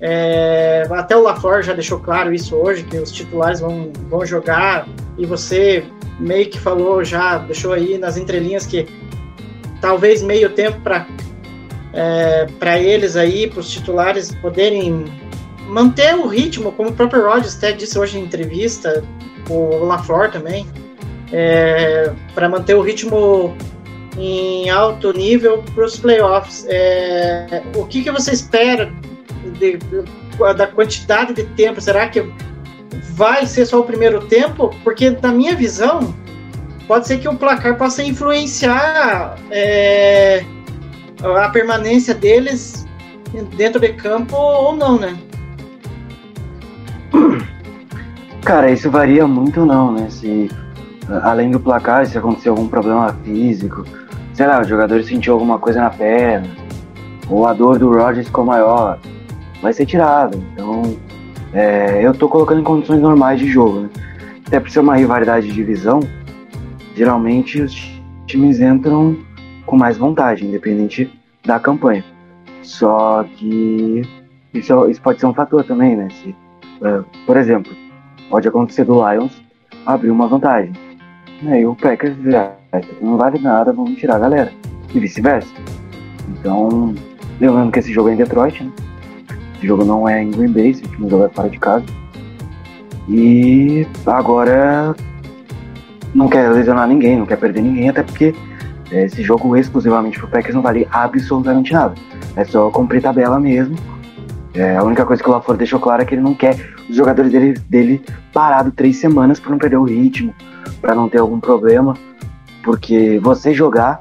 É, 0.00 0.86
até 0.90 1.16
o 1.16 1.22
LaFleur 1.22 1.62
já 1.62 1.72
deixou 1.72 1.98
claro 1.98 2.32
isso 2.32 2.54
hoje, 2.54 2.84
que 2.84 2.96
os 2.98 3.10
titulares 3.10 3.60
vão, 3.60 3.90
vão 4.08 4.24
jogar, 4.24 4.86
e 5.16 5.26
você 5.26 5.84
meio 6.20 6.48
que 6.48 6.58
falou, 6.58 7.02
já 7.04 7.38
deixou 7.38 7.72
aí 7.72 7.98
nas 7.98 8.16
entrelinhas 8.16 8.66
que 8.66 8.86
talvez 9.80 10.22
meio 10.22 10.50
tempo 10.50 10.80
para 10.80 11.06
é, 11.92 12.46
para 12.58 12.78
eles 12.78 13.16
aí, 13.16 13.48
para 13.48 13.60
os 13.60 13.70
titulares 13.70 14.32
poderem 14.36 15.04
manter 15.66 16.14
o 16.14 16.26
ritmo, 16.26 16.70
como 16.72 16.90
o 16.90 16.92
próprio 16.92 17.24
Rodgers 17.24 17.56
até 17.56 17.72
disse 17.72 17.98
hoje 17.98 18.18
em 18.18 18.24
entrevista, 18.24 19.02
o 19.48 19.84
LaFleur 19.84 20.30
também, 20.30 20.66
é, 21.32 22.12
para 22.34 22.48
manter 22.48 22.74
o 22.74 22.82
ritmo 22.82 23.56
em 24.16 24.68
alto 24.70 25.12
nível 25.12 25.64
para 25.74 25.84
os 25.84 25.98
playoffs. 25.98 26.66
É, 26.68 27.62
o 27.74 27.84
que, 27.86 28.02
que 28.02 28.10
você 28.10 28.32
espera 28.32 28.92
de- 29.58 29.78
da 30.56 30.66
quantidade 30.66 31.34
de 31.34 31.44
tempo? 31.44 31.80
Será 31.80 32.08
que 32.08 32.24
vai 33.12 33.46
ser 33.46 33.66
só 33.66 33.80
o 33.80 33.84
primeiro 33.84 34.20
tempo? 34.26 34.70
Porque, 34.84 35.10
na 35.10 35.32
minha 35.32 35.54
visão, 35.54 36.14
pode 36.86 37.06
ser 37.06 37.18
que 37.18 37.28
o 37.28 37.34
placar 37.34 37.76
possa 37.76 38.02
influenciar 38.02 39.36
é, 39.50 40.44
a 41.22 41.48
permanência 41.48 42.14
deles 42.14 42.86
dentro 43.56 43.80
de 43.80 43.92
campo 43.92 44.36
ou 44.36 44.76
não, 44.76 44.98
né? 44.98 45.16
Cara, 48.42 48.70
isso 48.70 48.90
varia 48.90 49.26
muito 49.26 49.66
não, 49.66 49.92
né? 49.92 50.08
Se 50.08 50.50
além 51.22 51.50
do 51.50 51.60
placar, 51.60 52.06
se 52.06 52.16
acontecer 52.16 52.48
algum 52.48 52.68
problema 52.68 53.14
físico, 53.24 53.84
sei 54.32 54.46
lá, 54.46 54.60
o 54.60 54.64
jogador 54.64 55.02
sentiu 55.02 55.34
alguma 55.34 55.58
coisa 55.58 55.80
na 55.80 55.90
perna, 55.90 56.48
ou 57.28 57.46
a 57.46 57.52
dor 57.52 57.78
do 57.78 57.92
Rodgers 57.92 58.26
ficou 58.26 58.44
maior, 58.44 58.98
vai 59.62 59.72
ser 59.72 59.86
tirado. 59.86 60.42
Então, 60.52 60.82
é, 61.52 62.04
eu 62.04 62.12
tô 62.14 62.28
colocando 62.28 62.60
em 62.60 62.64
condições 62.64 63.00
normais 63.00 63.40
de 63.40 63.48
jogo, 63.48 63.80
né? 63.80 63.90
Até 64.46 64.60
por 64.60 64.70
ser 64.70 64.80
uma 64.80 64.96
rivalidade 64.96 65.46
de 65.46 65.52
divisão, 65.52 66.00
geralmente 66.94 67.60
os 67.60 68.00
times 68.26 68.60
entram 68.60 69.16
com 69.66 69.76
mais 69.76 69.98
vontade, 69.98 70.46
independente 70.46 71.10
da 71.44 71.58
campanha. 71.58 72.04
Só 72.62 73.24
que 73.36 74.02
isso, 74.54 74.90
isso 74.90 75.00
pode 75.02 75.20
ser 75.20 75.26
um 75.26 75.34
fator 75.34 75.64
também, 75.64 75.96
né? 75.96 76.08
Se, 76.10 76.30
uh, 76.80 77.04
por 77.26 77.36
exemplo, 77.36 77.72
pode 78.30 78.48
acontecer 78.48 78.84
do 78.84 78.94
Lions 78.94 79.42
abrir 79.86 80.10
uma 80.10 80.26
vantagem. 80.26 80.72
Né? 81.42 81.60
E 81.62 81.66
o 81.66 81.74
Packers 81.74 82.16
já 82.24 82.52
não 83.00 83.16
vale 83.16 83.38
nada, 83.38 83.72
vamos 83.72 83.98
tirar 83.98 84.16
a 84.16 84.20
galera. 84.20 84.52
E 84.94 85.00
vice-versa. 85.00 85.52
Então, 86.28 86.94
lembrando 87.40 87.70
que 87.70 87.78
esse 87.78 87.92
jogo 87.92 88.08
é 88.08 88.14
em 88.14 88.16
Detroit, 88.16 88.64
né? 88.64 88.72
Esse 89.58 89.66
jogo 89.66 89.84
não 89.84 90.08
é 90.08 90.22
em 90.22 90.30
Green 90.30 90.52
Bay, 90.52 90.70
esse 90.70 90.84
jogo 90.98 91.24
é 91.24 91.28
fora 91.28 91.50
de 91.50 91.58
casa. 91.58 91.84
E 93.08 93.84
agora 94.06 94.94
não 96.14 96.28
quer 96.28 96.48
lesionar 96.50 96.86
ninguém, 96.86 97.18
não 97.18 97.26
quer 97.26 97.36
perder 97.36 97.62
ninguém, 97.62 97.88
até 97.88 98.04
porque 98.04 98.32
é, 98.92 99.04
esse 99.04 99.20
jogo 99.22 99.56
exclusivamente 99.56 100.16
pro 100.16 100.28
Packers 100.28 100.54
não 100.54 100.62
vale 100.62 100.86
absolutamente 100.92 101.72
nada. 101.72 101.94
É 102.36 102.44
só 102.44 102.70
cumprir 102.70 103.02
tabela 103.02 103.40
mesmo. 103.40 103.76
É, 104.54 104.76
a 104.76 104.82
única 104.84 105.04
coisa 105.04 105.22
que 105.22 105.28
o 105.28 105.32
LaFleur 105.32 105.58
deixou 105.58 105.80
claro 105.80 106.02
é 106.02 106.04
que 106.04 106.14
ele 106.14 106.22
não 106.22 106.34
quer 106.34 106.56
os 106.88 106.94
jogadores 106.94 107.32
dele, 107.32 107.54
dele 107.68 108.04
parado 108.32 108.70
três 108.70 108.96
semanas 108.96 109.40
para 109.40 109.50
não 109.50 109.58
perder 109.58 109.76
o 109.76 109.84
ritmo, 109.84 110.32
para 110.80 110.94
não 110.94 111.08
ter 111.08 111.18
algum 111.18 111.40
problema, 111.40 111.94
porque 112.62 113.18
você 113.20 113.52
jogar 113.52 114.00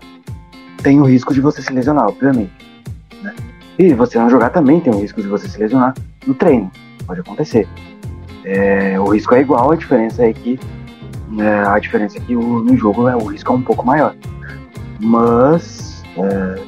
tem 0.83 1.01
o 1.01 1.03
risco 1.03 1.33
de 1.33 1.41
você 1.41 1.63
se 1.63 1.73
lesionar, 1.73 2.07
obviamente. 2.07 2.51
E 3.77 3.93
você 3.93 4.17
não 4.17 4.29
jogar 4.29 4.49
também 4.49 4.79
tem 4.79 4.93
o 4.93 4.99
risco 4.99 5.21
de 5.21 5.27
você 5.27 5.47
se 5.47 5.59
lesionar 5.59 5.93
no 6.25 6.33
treino, 6.33 6.71
pode 7.05 7.19
acontecer. 7.21 7.67
É, 8.43 8.99
o 8.99 9.09
risco 9.09 9.35
é 9.35 9.41
igual, 9.41 9.71
a 9.71 9.75
diferença 9.75 10.23
é 10.23 10.33
que 10.33 10.59
é, 11.39 11.67
a 11.67 11.77
diferença 11.77 12.17
é 12.17 12.21
que 12.21 12.35
o, 12.35 12.63
no 12.63 12.77
jogo 12.77 13.07
é, 13.07 13.15
o 13.15 13.25
risco 13.25 13.51
é 13.51 13.55
um 13.55 13.61
pouco 13.61 13.85
maior. 13.85 14.15
Mas 14.99 16.03
é, 16.17 16.59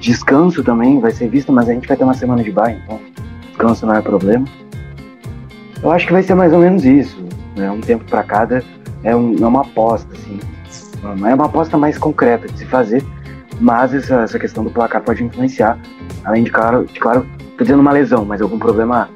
descanso 0.00 0.62
também 0.62 1.00
vai 1.00 1.10
ser 1.10 1.28
visto, 1.28 1.52
mas 1.52 1.68
a 1.68 1.72
gente 1.72 1.88
vai 1.88 1.96
ter 1.96 2.04
uma 2.04 2.14
semana 2.14 2.42
de 2.42 2.50
baixo, 2.52 2.80
então 2.84 3.00
descanso 3.48 3.86
não 3.86 3.94
é 3.94 4.02
problema. 4.02 4.46
Eu 5.82 5.90
acho 5.90 6.06
que 6.06 6.12
vai 6.12 6.22
ser 6.22 6.34
mais 6.34 6.52
ou 6.52 6.58
menos 6.58 6.84
isso. 6.84 7.24
Né? 7.56 7.70
Um 7.70 7.80
tempo 7.80 8.04
para 8.04 8.22
cada 8.22 8.62
é, 9.02 9.14
um, 9.14 9.36
é, 9.36 9.46
uma 9.46 9.62
aposta, 9.62 10.12
assim. 10.14 10.38
É 11.04 11.34
uma 11.34 11.46
aposta 11.46 11.78
mais 11.78 11.96
concreta 11.96 12.48
de 12.48 12.58
se 12.58 12.66
fazer, 12.66 13.04
mas 13.60 13.94
essa, 13.94 14.22
essa 14.22 14.38
questão 14.38 14.64
do 14.64 14.70
placar 14.70 15.02
pode 15.02 15.22
influenciar. 15.22 15.78
Além 16.24 16.44
de, 16.44 16.50
claro, 16.50 16.84
de 16.84 16.98
claro, 16.98 17.26
tô 17.56 17.64
dizendo 17.64 17.80
uma 17.80 17.92
lesão, 17.92 18.24
mas 18.24 18.40
algum 18.40 18.58
problema 18.58 19.08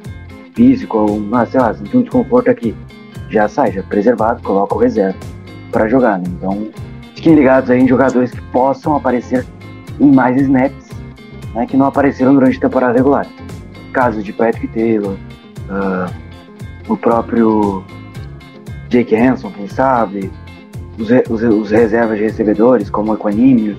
físico, 0.54 0.98
ou, 0.98 1.46
sei 1.46 1.60
lá, 1.60 1.74
sentir 1.74 1.96
um 1.96 2.02
desconforto 2.02 2.50
aqui. 2.50 2.74
Já 3.30 3.48
sai, 3.48 3.72
já 3.72 3.82
preservado, 3.82 4.42
coloca 4.42 4.74
o 4.74 4.78
reserva 4.78 5.18
para 5.70 5.88
jogar, 5.88 6.18
né? 6.18 6.24
Então, 6.26 6.68
fiquem 7.14 7.34
ligados 7.34 7.70
aí 7.70 7.80
em 7.80 7.88
jogadores 7.88 8.30
que 8.30 8.42
possam 8.50 8.94
aparecer 8.94 9.46
em 9.98 10.12
mais 10.12 10.40
snaps, 10.40 10.90
né, 11.54 11.66
que 11.66 11.76
não 11.76 11.86
apareceram 11.86 12.34
durante 12.34 12.58
a 12.58 12.60
temporada 12.60 12.94
regular. 12.94 13.26
Caso 13.92 14.22
de 14.22 14.32
Patrick 14.32 14.68
Taylor, 14.68 15.16
uh, 15.68 16.12
o 16.88 16.96
próprio 16.96 17.84
Jake 18.88 19.14
Hanson, 19.14 19.50
quem 19.50 19.68
sabe, 19.68 20.30
os, 20.98 21.08
os, 21.30 21.42
os 21.42 21.70
reservas 21.70 22.18
de 22.18 22.24
recebedores, 22.24 22.90
como 22.90 23.12
o 23.12 23.14
Equanimous, 23.14 23.78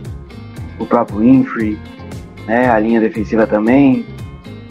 o 0.80 0.86
próprio 0.86 1.20
Winfrey, 1.20 1.78
né, 2.46 2.70
a 2.70 2.80
linha 2.80 3.00
defensiva 3.00 3.48
também. 3.48 4.06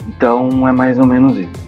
Então 0.07 0.67
é 0.67 0.73
mais 0.73 0.99
ou 0.99 1.07
menos 1.07 1.39
isso. 1.39 1.63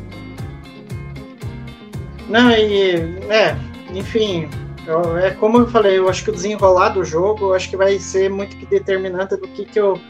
Não, 2.29 2.51
e 2.51 2.97
é, 3.31 3.57
enfim, 3.93 4.49
eu, 4.87 5.17
é 5.17 5.31
como 5.31 5.59
eu 5.59 5.69
falei, 5.69 5.99
eu 5.99 6.09
acho 6.09 6.25
que 6.25 6.31
o 6.31 6.35
desenrolar 6.35 6.91
do 6.91 7.05
jogo, 7.05 7.47
eu 7.47 7.55
acho 7.55 7.71
que 7.71 7.77
vai 7.77 7.99
ser 7.99 8.31
muito 8.31 8.57
que 8.57 8.67
determinante 8.67 9.37
do 9.37 9.47
que 9.49 9.65
que 9.65 9.79
eu, 9.79 10.01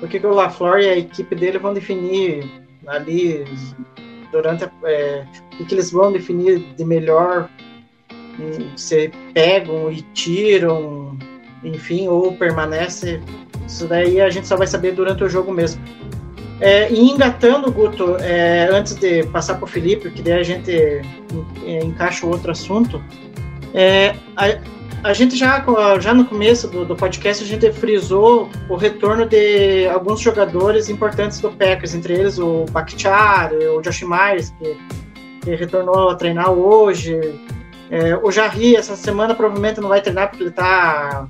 do 0.00 0.08
que 0.08 0.18
que 0.18 0.26
o 0.26 0.34
LaFleur 0.34 0.80
e 0.80 0.88
a 0.88 0.98
equipe 0.98 1.34
dele 1.34 1.58
vão 1.58 1.72
definir 1.72 2.44
ali 2.86 3.44
durante 4.32 4.64
é, 4.84 5.24
o 5.58 5.64
que 5.64 5.74
eles 5.74 5.90
vão 5.90 6.12
definir 6.12 6.58
de 6.76 6.84
melhor 6.84 7.48
se 8.76 9.10
pegam 9.34 9.90
e 9.90 10.02
tiram, 10.14 11.18
enfim, 11.62 12.08
ou 12.08 12.32
permanece. 12.36 13.20
Isso 13.70 13.86
daí 13.86 14.20
a 14.20 14.28
gente 14.28 14.48
só 14.48 14.56
vai 14.56 14.66
saber 14.66 14.92
durante 14.92 15.22
o 15.22 15.28
jogo 15.28 15.52
mesmo. 15.52 15.80
É, 16.60 16.92
e 16.92 17.08
engatando, 17.08 17.70
Guto, 17.70 18.16
é, 18.16 18.68
antes 18.70 18.94
de 18.96 19.24
passar 19.28 19.54
para 19.54 19.64
o 19.64 19.68
Felipe, 19.68 20.10
que 20.10 20.20
daí 20.20 20.40
a 20.40 20.42
gente 20.42 20.70
é, 20.72 21.78
encaixa 21.82 22.26
outro 22.26 22.50
assunto, 22.50 23.02
é, 23.72 24.14
a, 24.36 25.08
a, 25.08 25.12
gente 25.14 25.36
já, 25.36 25.64
já 26.00 26.12
no 26.12 26.26
começo 26.26 26.68
do, 26.68 26.84
do, 26.84 26.96
podcast, 26.96 27.44
a 27.44 27.46
gente 27.46 27.72
frisou 27.72 28.50
o 28.68 28.74
retorno 28.74 29.24
de 29.24 29.86
alguns 29.86 30.20
jogadores 30.20 30.90
importantes 30.90 31.40
do 31.40 31.50
Packers, 31.50 31.94
entre 31.94 32.12
eles 32.12 32.38
o 32.38 32.66
Bakhtiari, 32.72 33.68
o 33.68 33.80
Josh 33.80 34.02
Myers, 34.02 34.52
que, 34.58 34.76
que 35.42 35.54
retornou 35.54 36.10
a 36.10 36.14
treinar 36.16 36.50
hoje, 36.50 37.18
é, 37.90 38.16
o 38.16 38.30
Jarry, 38.30 38.76
essa 38.76 38.96
semana, 38.96 39.34
provavelmente 39.34 39.80
não 39.80 39.88
vai 39.88 40.02
treinar 40.02 40.28
porque 40.28 40.42
ele 40.42 40.50
está 40.50 41.26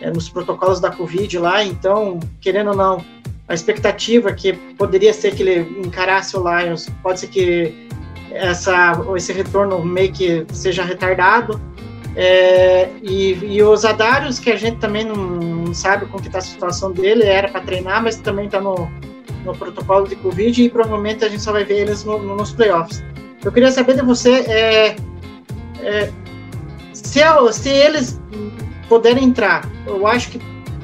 é, 0.00 0.10
nos 0.10 0.28
protocolos 0.28 0.80
da 0.80 0.90
Covid 0.90 1.38
lá, 1.38 1.62
então, 1.62 2.18
querendo 2.40 2.70
ou 2.70 2.76
não, 2.76 3.04
a 3.48 3.54
expectativa 3.54 4.32
que 4.32 4.52
poderia 4.52 5.12
ser 5.12 5.34
que 5.34 5.42
ele 5.42 5.80
encarasse 5.84 6.36
o 6.36 6.42
Lions, 6.42 6.88
pode 7.02 7.20
ser 7.20 7.28
que 7.28 7.88
essa, 8.30 8.92
esse 9.16 9.32
retorno 9.32 9.84
meio 9.84 10.12
que 10.12 10.46
seja 10.52 10.84
retardado. 10.84 11.60
É, 12.16 12.88
e, 13.02 13.32
e 13.42 13.62
os 13.62 13.84
Adários, 13.84 14.38
que 14.38 14.50
a 14.50 14.56
gente 14.56 14.78
também 14.78 15.04
não 15.04 15.72
sabe 15.74 16.06
como 16.06 16.24
está 16.24 16.38
a 16.38 16.42
situação 16.42 16.92
dele, 16.92 17.24
era 17.24 17.48
para 17.48 17.60
treinar, 17.60 18.02
mas 18.02 18.16
também 18.16 18.46
está 18.46 18.60
no, 18.60 18.90
no 19.44 19.54
protocolo 19.56 20.06
de 20.06 20.16
Covid 20.16 20.62
e 20.62 20.68
provavelmente 20.68 21.24
a 21.24 21.28
gente 21.28 21.42
só 21.42 21.52
vai 21.52 21.64
ver 21.64 21.80
eles 21.80 22.04
no, 22.04 22.18
no, 22.18 22.36
nos 22.36 22.52
playoffs. 22.52 23.02
Eu 23.44 23.52
queria 23.52 23.70
saber 23.70 23.94
de 23.96 24.02
você 24.02 24.30
é, 24.40 24.96
é, 25.82 26.12
se, 26.92 27.20
se 27.52 27.68
eles 27.68 28.20
puderem 28.90 29.22
entrar, 29.22 29.64
eu 29.86 30.04
acho 30.04 30.32
que 30.32 30.40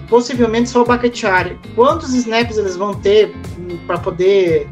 possivelmente 0.09 0.71
só 0.71 0.83
o 0.83 0.87
Bakatiari. 0.87 1.59
Quantos 1.75 2.15
snaps 2.15 2.57
eles 2.57 2.77
vão 2.77 2.95
ter 2.95 3.35
para 3.85 3.99
poder 3.99 4.69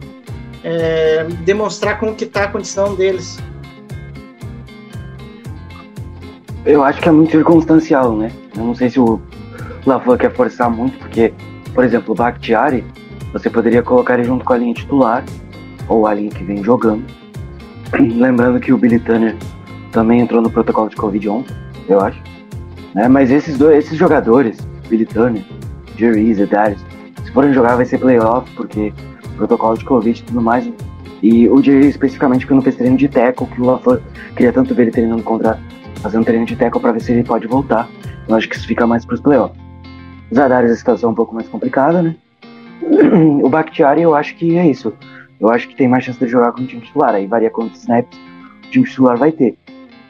é, 0.63 1.25
demonstrar 1.45 1.99
como 1.99 2.15
que 2.15 2.23
está 2.23 2.45
a 2.45 2.49
condição 2.49 2.95
deles? 2.95 3.37
Eu 6.65 6.85
acho 6.85 7.03
que 7.03 7.09
é 7.09 7.13
muito 7.13 7.33
circunstancial, 7.33 8.17
né? 8.17 8.31
Eu 8.57 8.63
não 8.63 8.75
sei 8.75 8.89
se 8.89 9.01
o 9.01 9.21
Lafleur 9.85 10.17
quer 10.17 10.33
forçar 10.33 10.71
muito, 10.71 10.97
porque, 10.99 11.35
por 11.75 11.85
exemplo, 11.85 12.13
o 12.13 12.15
Bakhtiari, 12.15 12.85
você 13.33 13.51
poderia 13.51 13.83
colocar 13.83 14.15
ele 14.15 14.25
junto 14.25 14.45
com 14.45 14.53
a 14.53 14.57
linha 14.57 14.75
titular, 14.75 15.25
ou 15.89 16.07
a 16.07 16.15
linha 16.15 16.31
que 16.31 16.45
vem 16.45 16.63
jogando. 16.63 17.05
Lembrando 17.99 18.61
que 18.61 18.73
o 18.73 18.79
Billy 18.79 19.01
Turner 19.01 19.37
também 19.91 20.21
entrou 20.21 20.41
no 20.41 20.49
protocolo 20.49 20.89
de 20.89 20.95
Covid 20.95 21.29
ontem, 21.29 21.55
eu 21.89 22.01
acho. 22.01 22.34
Né? 22.95 23.09
Mas 23.09 23.31
esses 23.31 23.59
dois, 23.59 23.85
esses 23.85 23.99
jogadores, 23.99 24.59
Billy 24.89 25.07
Turner, 25.07 25.43
Jerry 25.97 26.35
Darius, 26.47 26.85
se 27.25 27.33
forem 27.33 27.53
jogar 27.53 27.77
vai 27.77 27.85
ser 27.85 27.99
playoff, 27.99 28.51
porque 28.55 28.93
protocolo 29.37 29.77
de 29.77 29.85
Covid 29.85 30.21
e 30.21 30.25
tudo 30.25 30.41
mais. 30.41 30.71
E 31.23 31.49
o 31.49 31.63
Jerry 31.63 31.89
especificamente 31.89 32.41
porque 32.41 32.55
não 32.55 32.63
fez 32.63 32.77
treino 32.77 32.97
de 32.97 33.09
teco, 33.09 33.47
que 33.47 33.61
o 33.61 33.65
LaFleur 33.65 34.01
queria 34.37 34.53
tanto 34.53 34.75
ver 34.75 34.83
ele 34.83 34.91
treinando 34.91 35.23
contra, 35.23 35.59
fazendo 35.97 36.25
treino 36.25 36.45
de 36.45 36.55
teco 36.55 36.79
para 36.79 36.93
ver 36.93 37.01
se 37.01 37.13
ele 37.13 37.25
pode 37.25 37.47
voltar. 37.47 37.89
Eu 38.29 38.37
acho 38.37 38.49
que 38.49 38.57
isso 38.57 38.67
fica 38.67 38.87
mais 38.87 39.05
pros 39.05 39.21
playoffs. 39.21 39.59
Os 40.31 40.39
Adarius 40.39 40.73
a 40.73 40.77
situação 40.77 41.11
é 41.11 41.13
um 41.13 41.15
pouco 41.15 41.35
mais 41.35 41.49
complicada, 41.49 42.03
né? 42.03 42.17
O 43.43 43.49
Bakhtiari 43.49 44.03
eu 44.03 44.15
acho 44.15 44.35
que 44.37 44.57
é 44.59 44.67
isso. 44.69 44.93
Eu 45.41 45.49
acho 45.49 45.69
que 45.69 45.77
tem 45.77 45.89
mais 45.89 46.05
chance 46.05 46.19
de 46.19 46.27
jogar 46.27 46.53
com 46.53 46.63
o 46.63 46.67
time 46.67 46.83
titular. 46.83 47.15
Aí 47.15 47.27
varia 47.27 47.51
quantos 47.51 47.81
snaps 47.81 48.19
o 48.67 48.71
time 48.71 48.85
titular 48.85 49.17
vai 49.17 49.33
ter. 49.33 49.57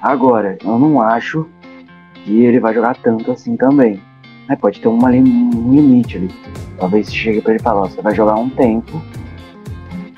Agora, 0.01 0.59
eu 0.63 0.79
não 0.79 1.01
acho 1.01 1.49
que 2.25 2.45
ele 2.45 2.59
vai 2.59 2.75
jogar 2.75 2.97
tanto 2.97 3.31
assim 3.31 3.57
também. 3.57 4.01
Né? 4.49 4.57
Pode 4.57 4.81
ter 4.81 4.89
uma, 4.89 5.11
um 5.11 5.71
limite 5.71 6.17
ali. 6.17 6.31
Talvez 6.79 7.13
chegue 7.15 7.41
para 7.41 7.53
ele 7.53 7.63
falar, 7.63 7.89
você 7.89 8.01
vai 8.03 8.15
jogar 8.15 8.35
um 8.35 8.49
tempo, 8.49 9.01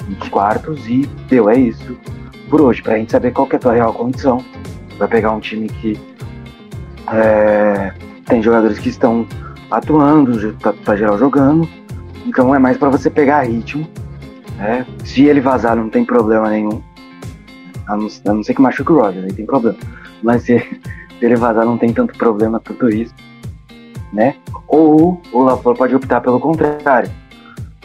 uns 0.08 0.28
quartos 0.28 0.88
e 0.88 1.06
deu, 1.28 1.50
é 1.50 1.58
isso. 1.58 1.98
Por 2.48 2.60
hoje, 2.60 2.80
pra 2.80 2.96
gente 2.96 3.10
saber 3.10 3.32
qual 3.32 3.48
é 3.52 3.56
a 3.56 3.58
tua 3.58 3.72
real 3.74 3.92
condição. 3.92 4.42
Vai 4.98 5.08
pegar 5.08 5.32
um 5.32 5.40
time 5.40 5.68
que 5.68 5.98
é, 7.12 7.92
tem 8.24 8.42
jogadores 8.42 8.78
que 8.78 8.88
estão 8.88 9.26
atuando, 9.70 10.52
tá, 10.54 10.72
tá 10.72 10.96
geral 10.96 11.18
jogando. 11.18 11.68
Então 12.24 12.54
é 12.54 12.58
mais 12.58 12.76
para 12.76 12.88
você 12.88 13.10
pegar 13.10 13.42
ritmo. 13.42 13.86
Né? 14.56 14.86
Se 15.04 15.24
ele 15.24 15.40
vazar, 15.40 15.76
não 15.76 15.90
tem 15.90 16.04
problema 16.04 16.48
nenhum. 16.48 16.80
A 17.86 17.96
não, 17.96 18.08
a 18.26 18.32
não 18.32 18.42
ser 18.42 18.54
que 18.54 18.62
machuque 18.62 18.92
o 18.92 19.00
Roger, 19.00 19.24
aí 19.24 19.32
tem 19.32 19.44
problema. 19.44 19.76
Mas 20.22 20.44
se, 20.44 20.56
se 21.18 21.24
ele 21.24 21.36
vazar 21.36 21.64
não 21.64 21.78
tem 21.78 21.92
tanto 21.92 22.16
problema, 22.16 22.60
tudo 22.60 22.88
isso, 22.88 23.14
né? 24.12 24.34
Ou 24.68 25.20
o 25.32 25.42
LaFleur 25.42 25.76
pode 25.76 25.94
optar 25.94 26.20
pelo 26.20 26.40
contrário. 26.40 27.10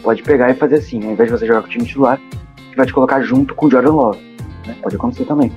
Pode 0.02 0.22
pegar 0.22 0.50
e 0.50 0.54
fazer 0.54 0.76
assim, 0.76 1.04
ao 1.04 1.12
invés 1.12 1.30
de 1.30 1.38
você 1.38 1.46
jogar 1.46 1.60
com 1.62 1.68
o 1.68 1.70
time 1.70 1.84
titular, 1.84 2.20
ele 2.66 2.76
vai 2.76 2.86
te 2.86 2.92
colocar 2.92 3.20
junto 3.22 3.54
com 3.54 3.66
o 3.66 3.70
Jordan 3.70 3.92
Love. 3.92 4.18
Né? 4.66 4.74
Pode 4.82 4.96
acontecer 4.96 5.24
também. 5.24 5.52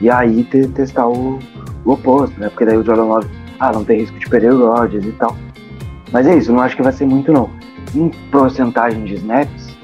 E 0.00 0.08
aí 0.08 0.44
te- 0.44 0.68
testar 0.68 1.06
o, 1.06 1.38
o 1.84 1.92
oposto, 1.92 2.38
né? 2.40 2.48
Porque 2.48 2.64
daí 2.64 2.76
o 2.76 2.84
Jordan 2.84 3.04
Love, 3.04 3.28
ah, 3.60 3.72
não 3.72 3.84
tem 3.84 4.00
risco 4.00 4.18
de 4.18 4.28
perder 4.28 4.52
o 4.52 4.72
Rodgers 4.72 5.04
e 5.04 5.12
tal. 5.12 5.36
Mas 6.12 6.26
é 6.26 6.36
isso, 6.36 6.52
não 6.52 6.60
acho 6.60 6.76
que 6.76 6.82
vai 6.82 6.92
ser 6.92 7.06
muito 7.06 7.32
não. 7.32 7.50
Em 7.94 8.08
porcentagem 8.30 9.04
de 9.04 9.14
snaps, 9.14 9.76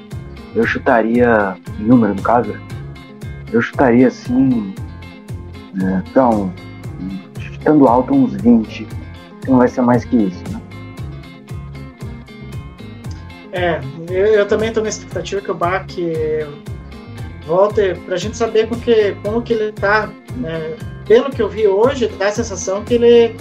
eu 0.55 0.65
chutaria, 0.65 1.55
em 1.79 1.83
número 1.83 2.15
no 2.15 2.21
caso, 2.21 2.55
eu 3.51 3.61
chutaria 3.61 4.07
assim, 4.07 4.73
então, 5.75 6.51
chutando 7.65 7.87
alto 7.87 8.13
uns 8.13 8.33
20, 8.41 8.87
não 9.47 9.57
vai 9.57 9.67
ser 9.67 9.81
mais 9.81 10.05
que 10.05 10.15
isso, 10.15 10.43
né? 10.51 10.61
É, 13.51 13.81
eu, 14.09 14.25
eu 14.27 14.47
também 14.47 14.67
estou 14.67 14.83
na 14.83 14.89
expectativa 14.89 15.41
que 15.41 15.49
o 15.49 15.55
Bach 15.55 15.87
volte 17.47 17.95
pra 18.05 18.17
gente 18.17 18.37
saber 18.37 18.67
com 18.67 18.75
que, 18.75 19.15
como 19.23 19.41
que 19.41 19.53
ele 19.53 19.71
tá. 19.71 20.11
Né? 20.35 20.75
Pelo 21.07 21.29
que 21.29 21.41
eu 21.41 21.49
vi 21.49 21.67
hoje, 21.67 22.07
dá 22.19 22.27
a 22.27 22.31
sensação 22.31 22.83
que 22.83 22.95
ele, 22.95 23.35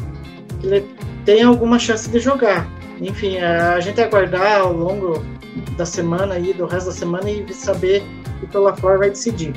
que 0.61 0.67
ele 0.67 0.97
tem 1.25 1.43
alguma 1.43 1.79
chance 1.79 2.09
de 2.09 2.21
jogar. 2.21 2.67
Enfim, 3.01 3.39
a 3.39 3.81
gente 3.81 4.01
aguardar 4.01 4.61
ao 4.61 4.73
longo 4.73 5.23
da 5.77 5.85
semana 5.85 6.35
aí, 6.35 6.53
do 6.53 6.65
resto 6.65 6.87
da 6.87 6.93
semana 6.93 7.29
e 7.29 7.53
saber 7.53 8.03
que 8.51 8.57
o 8.57 8.63
LaFleur 8.63 8.99
vai 8.99 9.11
decidir. 9.11 9.53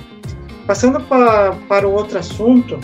Passando 0.65 0.99
pra, 1.01 1.55
para 1.67 1.87
o 1.87 1.91
outro 1.91 2.17
assunto, 2.17 2.79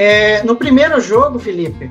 é, 0.00 0.42
no 0.44 0.56
primeiro 0.56 0.98
jogo, 0.98 1.38
Felipe, 1.38 1.90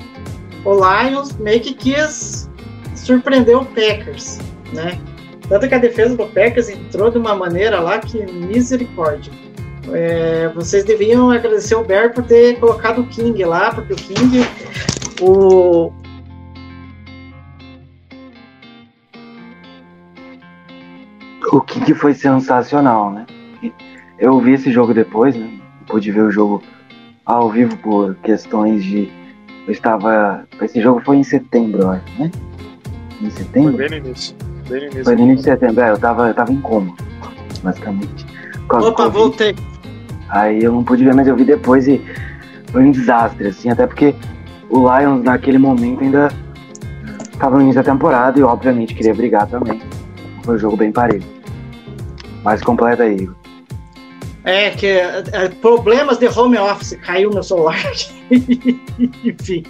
o 0.66 0.74
Lions 0.74 1.38
meio 1.38 1.62
que 1.62 1.76
quis 1.76 2.50
surpreender 2.96 3.56
o 3.56 3.64
Packers, 3.66 4.40
né? 4.74 5.00
Tanto 5.48 5.68
que 5.68 5.76
a 5.76 5.78
defesa 5.78 6.16
do 6.16 6.26
Packers 6.26 6.70
entrou 6.70 7.12
de 7.12 7.20
uma 7.20 7.36
maneira 7.36 7.80
lá 7.80 8.00
que 8.00 8.26
misericórdia. 8.32 9.32
É, 9.94 10.50
vocês 10.56 10.84
deviam 10.84 11.30
agradecer 11.30 11.76
o 11.76 11.84
Bear 11.84 12.12
por 12.12 12.24
ter 12.24 12.60
colocado 12.60 13.02
o 13.02 13.06
King 13.06 13.46
lá, 13.46 13.72
porque 13.76 13.94
o 13.94 13.96
King, 13.96 14.40
o, 15.22 15.94
O 21.52 21.62
que 21.62 21.94
foi 21.94 22.16
sensacional, 22.16 23.12
né? 23.12 23.28
Eu 24.18 24.40
vi 24.40 24.54
esse 24.54 24.72
jogo 24.72 24.96
depois, 24.96 25.36
né? 25.36 25.60
Pude 25.86 26.12
ver 26.12 26.22
o 26.22 26.32
jogo 26.32 26.64
ao 27.30 27.50
vivo 27.50 27.78
por 27.78 28.16
questões 28.16 28.84
de. 28.84 29.08
Eu 29.68 29.72
estava. 29.72 30.46
Esse 30.62 30.82
jogo 30.82 31.00
foi 31.06 31.18
em 31.18 31.24
setembro, 31.24 31.84
eu 31.84 31.90
acho, 31.92 32.04
né? 32.20 32.32
Em 33.22 33.30
Foi 33.30 33.32
setembro? 33.32 33.78
bem 33.78 33.90
no 33.90 33.98
início. 33.98 34.36
Bem 34.68 34.80
no 34.80 34.86
início. 34.88 35.04
Foi 35.04 35.16
no 35.16 35.22
início 35.22 35.38
de 35.38 35.44
setembro, 35.44 35.84
é, 35.84 35.92
eu 35.92 36.00
tava, 36.00 36.28
eu 36.30 36.34
tava 36.34 36.52
em 36.52 36.60
coma, 36.60 36.96
basicamente. 37.62 38.26
Opa, 38.72 39.08
voltei. 39.10 39.56
Aí 40.30 40.64
eu 40.64 40.72
não 40.72 40.84
pude 40.84 41.04
ver, 41.04 41.14
mas 41.14 41.28
eu 41.28 41.36
vi 41.36 41.44
depois 41.44 41.88
e 41.88 42.02
foi 42.72 42.84
um 42.84 42.92
desastre, 42.92 43.48
assim, 43.48 43.70
até 43.70 43.86
porque 43.86 44.16
o 44.70 44.80
Lions 44.80 45.24
naquele 45.24 45.58
momento 45.58 46.04
ainda 46.04 46.30
estava 47.32 47.58
no 47.58 47.62
início 47.62 47.84
da 47.84 47.92
temporada 47.92 48.40
e 48.40 48.44
obviamente 48.44 48.96
queria 48.96 49.14
brigar 49.14 49.48
também. 49.48 49.82
Foi 50.44 50.56
um 50.56 50.60
jogo 50.60 50.78
bem 50.78 50.92
parelho. 50.92 51.24
Mas 52.44 52.62
completa 52.62 53.04
aí, 53.04 53.18
Igor. 53.18 53.39
É, 54.44 54.70
que 54.72 54.88
é, 54.88 55.24
é, 55.34 55.50
problemas 55.50 56.18
de 56.18 56.28
home 56.28 56.58
office, 56.58 56.98
caiu 57.06 57.30
meu 57.30 57.44
celular. 57.44 57.78
Enfim. 59.24 59.64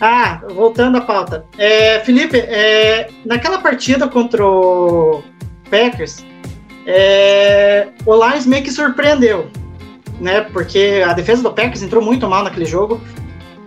Ah, 0.00 0.42
voltando 0.50 0.98
à 0.98 1.00
pauta. 1.00 1.44
É, 1.56 2.00
Felipe, 2.00 2.38
é, 2.38 3.08
naquela 3.24 3.58
partida 3.58 4.08
contra 4.08 4.44
o 4.44 5.22
Packers, 5.70 6.24
é, 6.86 7.88
o 8.04 8.14
Lions 8.14 8.46
meio 8.46 8.62
que 8.62 8.70
surpreendeu, 8.70 9.48
né? 10.20 10.42
Porque 10.52 11.02
a 11.06 11.12
defesa 11.12 11.42
do 11.42 11.52
Packers 11.52 11.82
entrou 11.82 12.02
muito 12.02 12.28
mal 12.28 12.44
naquele 12.44 12.66
jogo. 12.66 13.00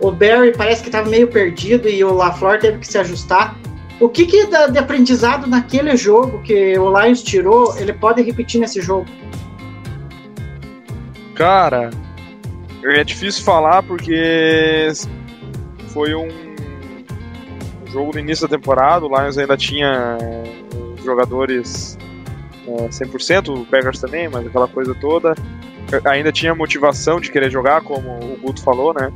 O 0.00 0.10
Barry 0.10 0.52
parece 0.56 0.82
que 0.82 0.88
estava 0.88 1.08
meio 1.08 1.28
perdido 1.28 1.88
e 1.88 2.04
o 2.04 2.12
LaFleur 2.12 2.60
teve 2.60 2.78
que 2.78 2.86
se 2.86 2.98
ajustar. 2.98 3.56
O 4.00 4.08
que, 4.08 4.26
que 4.26 4.46
dá 4.46 4.66
de 4.66 4.78
aprendizado 4.78 5.46
naquele 5.46 5.96
jogo 5.96 6.42
que 6.42 6.76
o 6.78 7.00
Lions 7.00 7.22
tirou, 7.22 7.76
ele 7.78 7.92
pode 7.92 8.20
repetir 8.22 8.60
nesse 8.60 8.80
jogo? 8.80 9.06
Cara, 11.34 11.90
é 12.84 13.02
difícil 13.02 13.42
falar 13.42 13.82
porque 13.82 14.88
foi 15.88 16.14
um 16.14 16.28
jogo 17.86 18.12
no 18.12 18.20
início 18.20 18.46
da 18.46 18.56
temporada, 18.56 19.04
o 19.04 19.08
Lions 19.08 19.38
ainda 19.38 19.56
tinha 19.56 20.18
eh, 20.20 21.02
jogadores 21.02 21.96
eh, 22.66 22.88
100%, 22.88 23.48
o 23.48 23.64
Packers 23.66 24.00
também, 24.00 24.28
mas 24.28 24.46
aquela 24.46 24.68
coisa 24.68 24.94
toda. 24.94 25.34
Ainda 26.04 26.32
tinha 26.32 26.54
motivação 26.54 27.20
de 27.20 27.30
querer 27.30 27.50
jogar, 27.50 27.82
como 27.82 28.08
o 28.18 28.38
Guto 28.42 28.62
falou, 28.62 28.92
né? 28.92 29.12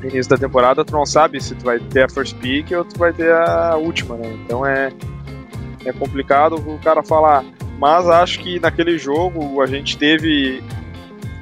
No 0.00 0.08
início 0.08 0.30
da 0.30 0.38
temporada, 0.38 0.84
tu 0.84 0.92
não 0.92 1.04
sabe 1.04 1.40
se 1.40 1.54
tu 1.54 1.64
vai 1.64 1.78
ter 1.78 2.04
a 2.04 2.08
first 2.08 2.36
pick 2.38 2.70
ou 2.72 2.84
tu 2.84 2.98
vai 2.98 3.12
ter 3.12 3.30
a 3.32 3.76
última, 3.76 4.16
né? 4.16 4.32
Então 4.44 4.64
é, 4.64 4.90
é 5.84 5.92
complicado 5.92 6.56
o 6.56 6.78
cara 6.78 7.02
falar. 7.02 7.44
Mas 7.78 8.08
acho 8.08 8.38
que 8.40 8.58
naquele 8.58 8.96
jogo 8.96 9.60
a 9.60 9.66
gente 9.66 9.98
teve 9.98 10.62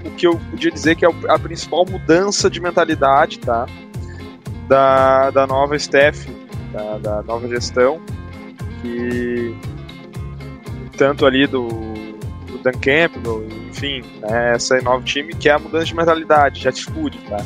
o 0.04 0.10
que 0.10 0.26
eu 0.26 0.38
podia 0.50 0.70
dizer 0.70 0.96
que 0.96 1.04
é 1.04 1.08
a 1.28 1.38
principal 1.38 1.84
mudança 1.88 2.50
de 2.50 2.60
mentalidade, 2.60 3.38
tá? 3.38 3.66
Da, 4.68 5.30
da 5.30 5.46
nova 5.46 5.76
staff, 5.76 6.30
da, 6.72 6.98
da 6.98 7.22
nova 7.22 7.48
gestão, 7.48 8.00
que 8.82 9.54
tanto 10.96 11.26
ali 11.26 11.46
do, 11.46 11.68
do 12.46 12.58
Dan 12.62 12.72
Campbell, 12.72 13.46
enfim, 13.68 14.02
né, 14.20 14.54
essa 14.54 14.80
nova 14.80 15.02
time, 15.04 15.34
que 15.34 15.48
é 15.48 15.52
a 15.52 15.58
mudança 15.58 15.86
de 15.86 15.94
mentalidade, 15.94 16.60
de 16.60 16.68
atitude, 16.68 17.18
tá? 17.28 17.38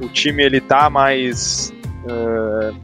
O 0.00 0.08
time 0.08 0.42
ele 0.42 0.60
tá 0.60 0.88
mais 0.88 1.72
uh, 2.04 2.74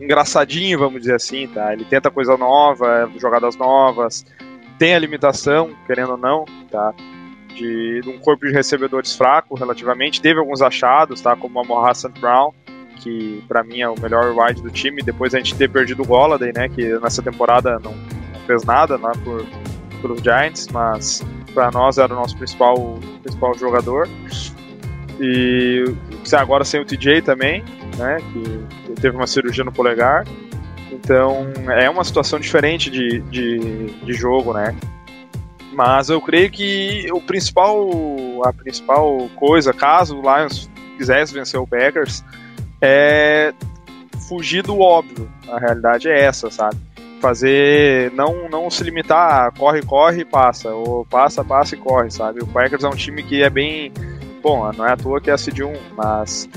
engraçadinho, 0.00 0.78
vamos 0.78 1.00
dizer 1.00 1.14
assim, 1.14 1.48
tá? 1.48 1.72
Ele 1.72 1.84
tenta 1.84 2.10
coisa 2.10 2.36
nova, 2.36 3.10
jogadas 3.18 3.56
novas, 3.56 4.24
tem 4.78 4.94
a 4.94 4.98
limitação, 4.98 5.74
querendo 5.86 6.12
ou 6.12 6.16
não, 6.16 6.44
tá? 6.70 6.94
De, 7.58 8.00
de 8.00 8.08
um 8.08 8.18
corpo 8.18 8.46
de 8.46 8.52
recebedores 8.52 9.14
fraco 9.14 9.54
relativamente. 9.54 10.20
Teve 10.22 10.38
alguns 10.38 10.62
achados, 10.62 11.20
tá? 11.20 11.34
Como 11.34 11.60
Amor 11.60 11.88
Hassan 11.88 12.12
Brown, 12.20 12.52
que 12.96 13.42
para 13.48 13.62
mim 13.64 13.80
é 13.80 13.88
o 13.88 13.98
melhor 14.00 14.34
wide 14.36 14.62
do 14.62 14.70
time. 14.70 15.02
Depois 15.02 15.34
a 15.34 15.38
gente 15.38 15.54
ter 15.54 15.68
perdido 15.68 16.02
o 16.02 16.06
Golladay, 16.06 16.52
né? 16.54 16.68
Que 16.68 16.98
nessa 16.98 17.22
temporada 17.22 17.78
não, 17.82 17.92
não 17.92 18.40
fez 18.46 18.64
nada 18.64 18.96
né, 18.96 19.12
por, 19.24 19.44
pelos 20.00 20.22
Giants, 20.22 20.68
mas 20.68 21.22
para 21.52 21.70
nós 21.70 21.98
era 21.98 22.12
o 22.12 22.16
nosso 22.16 22.36
principal, 22.36 22.98
principal 23.22 23.54
jogador. 23.54 24.08
E 25.20 25.84
agora 26.32 26.64
sem 26.64 26.80
o 26.80 26.84
TJ 26.84 27.22
também, 27.22 27.64
né? 27.96 28.18
Que 28.32 29.00
teve 29.00 29.16
uma 29.16 29.26
cirurgia 29.26 29.64
no 29.64 29.72
polegar. 29.72 30.24
Então 30.92 31.46
é 31.76 31.90
uma 31.90 32.04
situação 32.04 32.38
diferente 32.38 32.90
de, 32.90 33.20
de, 33.22 33.86
de 34.04 34.12
jogo, 34.12 34.52
né? 34.52 34.74
Mas 35.78 36.10
eu 36.10 36.20
creio 36.20 36.50
que 36.50 37.06
o 37.12 37.20
principal, 37.20 37.88
a 38.44 38.52
principal 38.52 39.30
coisa, 39.36 39.72
caso 39.72 40.18
o 40.18 40.22
Lions 40.22 40.68
quisesse 40.96 41.32
vencer 41.32 41.60
o 41.60 41.68
Packers, 41.68 42.24
é 42.82 43.54
fugir 44.28 44.64
do 44.64 44.80
óbvio. 44.80 45.30
A 45.48 45.56
realidade 45.56 46.08
é 46.08 46.20
essa, 46.20 46.50
sabe? 46.50 46.76
Fazer, 47.20 48.10
não, 48.10 48.48
não 48.48 48.68
se 48.68 48.82
limitar 48.82 49.46
a 49.46 49.52
corre, 49.52 49.80
corre 49.82 50.22
e 50.22 50.24
passa, 50.24 50.68
ou 50.70 51.06
passa, 51.06 51.44
passa 51.44 51.76
e 51.76 51.78
corre, 51.78 52.10
sabe? 52.10 52.42
O 52.42 52.46
Packers 52.48 52.82
é 52.82 52.88
um 52.88 52.96
time 52.96 53.22
que 53.22 53.44
é 53.44 53.48
bem, 53.48 53.92
bom, 54.42 54.72
não 54.72 54.84
é 54.84 54.94
à 54.94 54.96
toa 54.96 55.20
que 55.20 55.30
é 55.30 55.34
a 55.34 55.38
seed 55.38 55.60
1, 55.60 55.72
mas 55.96 56.48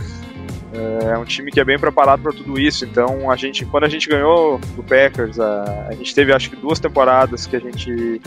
é 1.04 1.16
um 1.16 1.26
time 1.26 1.52
que 1.52 1.60
é 1.60 1.64
bem 1.64 1.78
preparado 1.78 2.24
para 2.24 2.34
tudo 2.34 2.60
isso. 2.60 2.86
Então, 2.86 3.30
a 3.30 3.36
gente, 3.36 3.68
quando 3.68 3.84
a 3.84 3.90
gente 3.90 4.10
ganhou 4.10 4.58
do 4.76 4.82
Packers, 4.82 5.40
a, 5.40 5.90
a 5.90 5.94
gente 5.94 6.16
teve 6.16 6.34
acho 6.34 6.50
que 6.50 6.56
duas 6.56 6.80
temporadas 6.80 7.46
que 7.46 7.56
a 7.56 7.60
gente 7.60 8.20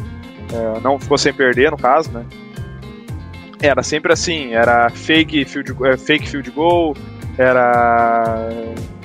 é, 0.53 0.81
não 0.81 0.99
ficou 0.99 1.19
sem 1.19 1.33
perder, 1.33 1.71
no 1.71 1.77
caso, 1.77 2.11
né? 2.11 2.25
Era 3.61 3.83
sempre 3.83 4.13
assim, 4.13 4.53
era 4.53 4.91
fake 4.91 5.45
field, 5.45 5.75
fake 5.99 6.29
field 6.29 6.51
goal, 6.51 6.95
era 7.39 8.49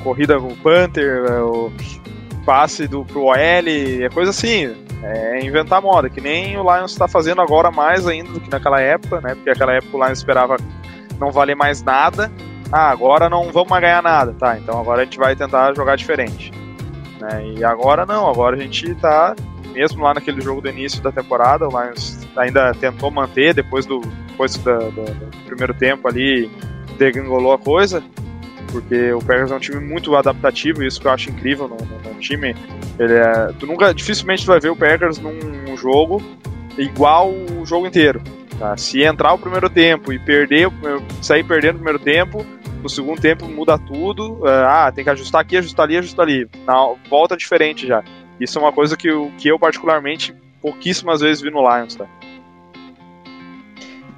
corrida 0.04 0.40
com 0.40 0.48
o 0.48 0.58
Panther, 0.58 1.44
o 1.44 1.72
passe 2.46 2.88
do, 2.88 3.06
pro 3.06 3.26
OL, 3.26 3.36
é 3.36 4.10
coisa 4.14 4.32
assim, 4.32 4.76
é 5.04 5.46
inventar 5.46 5.82
moda, 5.82 6.10
que 6.10 6.20
nem 6.20 6.58
o 6.58 6.64
Lions 6.64 6.92
está 6.92 7.08
fazendo 7.08 7.42
agora 7.42 7.72
mais 7.72 8.08
ainda 8.08 8.32
do 8.32 8.40
que 8.40 8.50
naquela 8.50 8.82
época, 8.82 9.22
né? 9.22 9.36
Porque 9.36 9.50
naquela 9.50 9.74
época 9.74 9.96
o 9.96 10.04
Lions 10.04 10.18
esperava 10.18 10.58
não 11.20 11.32
valer 11.32 11.56
mais 11.56 11.82
nada. 11.82 12.32
Ah, 12.72 12.90
agora 12.90 13.30
não 13.30 13.52
vamos 13.52 13.70
mais 13.70 13.82
ganhar 13.82 14.04
nada, 14.04 14.34
tá? 14.34 14.58
Então 14.58 14.80
agora 14.80 15.02
a 15.02 15.06
gente 15.06 15.18
vai 15.18 15.36
tentar 15.36 15.74
jogar 15.76 15.96
diferente. 15.96 16.52
Né? 17.20 17.54
E 17.58 17.64
agora 17.64 18.06
não, 18.06 18.30
agora 18.30 18.56
a 18.56 18.60
gente 18.60 18.94
tá 18.96 19.36
mesmo 19.70 20.04
lá 20.04 20.14
naquele 20.14 20.42
jogo 20.42 20.62
do 20.62 20.70
início 20.70 21.02
da 21.02 21.12
temporada, 21.12 21.68
o 21.68 21.70
Lions 21.70 22.20
ainda 22.36 22.74
tentou 22.74 23.10
manter 23.12 23.54
depois 23.54 23.86
do, 23.86 24.02
depois 24.28 24.56
do 24.58 24.72
primeiro 25.46 25.74
tempo 25.74 26.08
ali 26.08 26.50
degringolou 26.98 27.54
a 27.54 27.58
coisa, 27.58 28.04
porque 28.72 29.12
o 29.14 29.20
Packers 29.20 29.52
é 29.52 29.56
um 29.56 29.60
time 29.60 29.80
muito 29.80 30.16
adaptativo, 30.16 30.84
isso 30.84 31.00
que 31.00 31.08
eu 31.08 31.12
acho 31.12 31.30
incrível 31.30 31.68
no, 31.68 31.76
no- 31.78 32.14
no 32.14 32.20
time. 32.20 32.56
Ele 33.00 33.14
é, 33.14 33.54
tu 33.60 33.66
nunca, 33.66 33.94
dificilmente 33.94 34.44
tu 34.44 34.48
vai 34.48 34.60
ver 34.60 34.70
o 34.70 34.76
Packers 34.76 35.18
num 35.18 35.76
jogo 35.78 36.22
igual 36.78 37.32
o 37.32 37.66
jogo 37.66 37.88
inteiro. 37.88 38.22
tá? 38.60 38.76
Se 38.78 39.02
entrar 39.02 39.34
o 39.34 39.38
primeiro 39.40 39.70
tempo 39.70 40.12
e 40.14 40.20
perder, 40.20 40.70
sair 41.22 41.44
perdendo 41.44 41.76
o 41.76 41.80
primeiro 41.80 42.00
tempo, 42.00 42.46
no 42.84 42.90
segundo 42.90 43.20
tempo 43.20 43.46
muda 43.48 43.78
tudo. 43.78 44.42
é, 44.48 44.52
Ah, 44.66 44.92
tem 44.94 45.04
que 45.04 45.10
ajustar 45.10 45.42
aqui, 45.42 45.58
ajustar 45.58 45.86
ali, 45.86 45.98
ajustar 45.98 46.26
ali. 46.26 46.48
Na 46.66 46.76
volta 47.10 47.36
diferente 47.36 47.88
já. 47.88 48.04
Isso 48.40 48.58
é 48.58 48.62
uma 48.62 48.72
coisa 48.72 48.96
que 48.96 49.08
eu, 49.08 49.32
que 49.38 49.48
eu 49.48 49.60
particularmente 49.60 50.34
pouquíssimas 50.62 51.22
vezes 51.22 51.42
vi 51.42 51.50
no 51.50 51.62
Lions, 51.62 51.96
tá? 51.96 52.06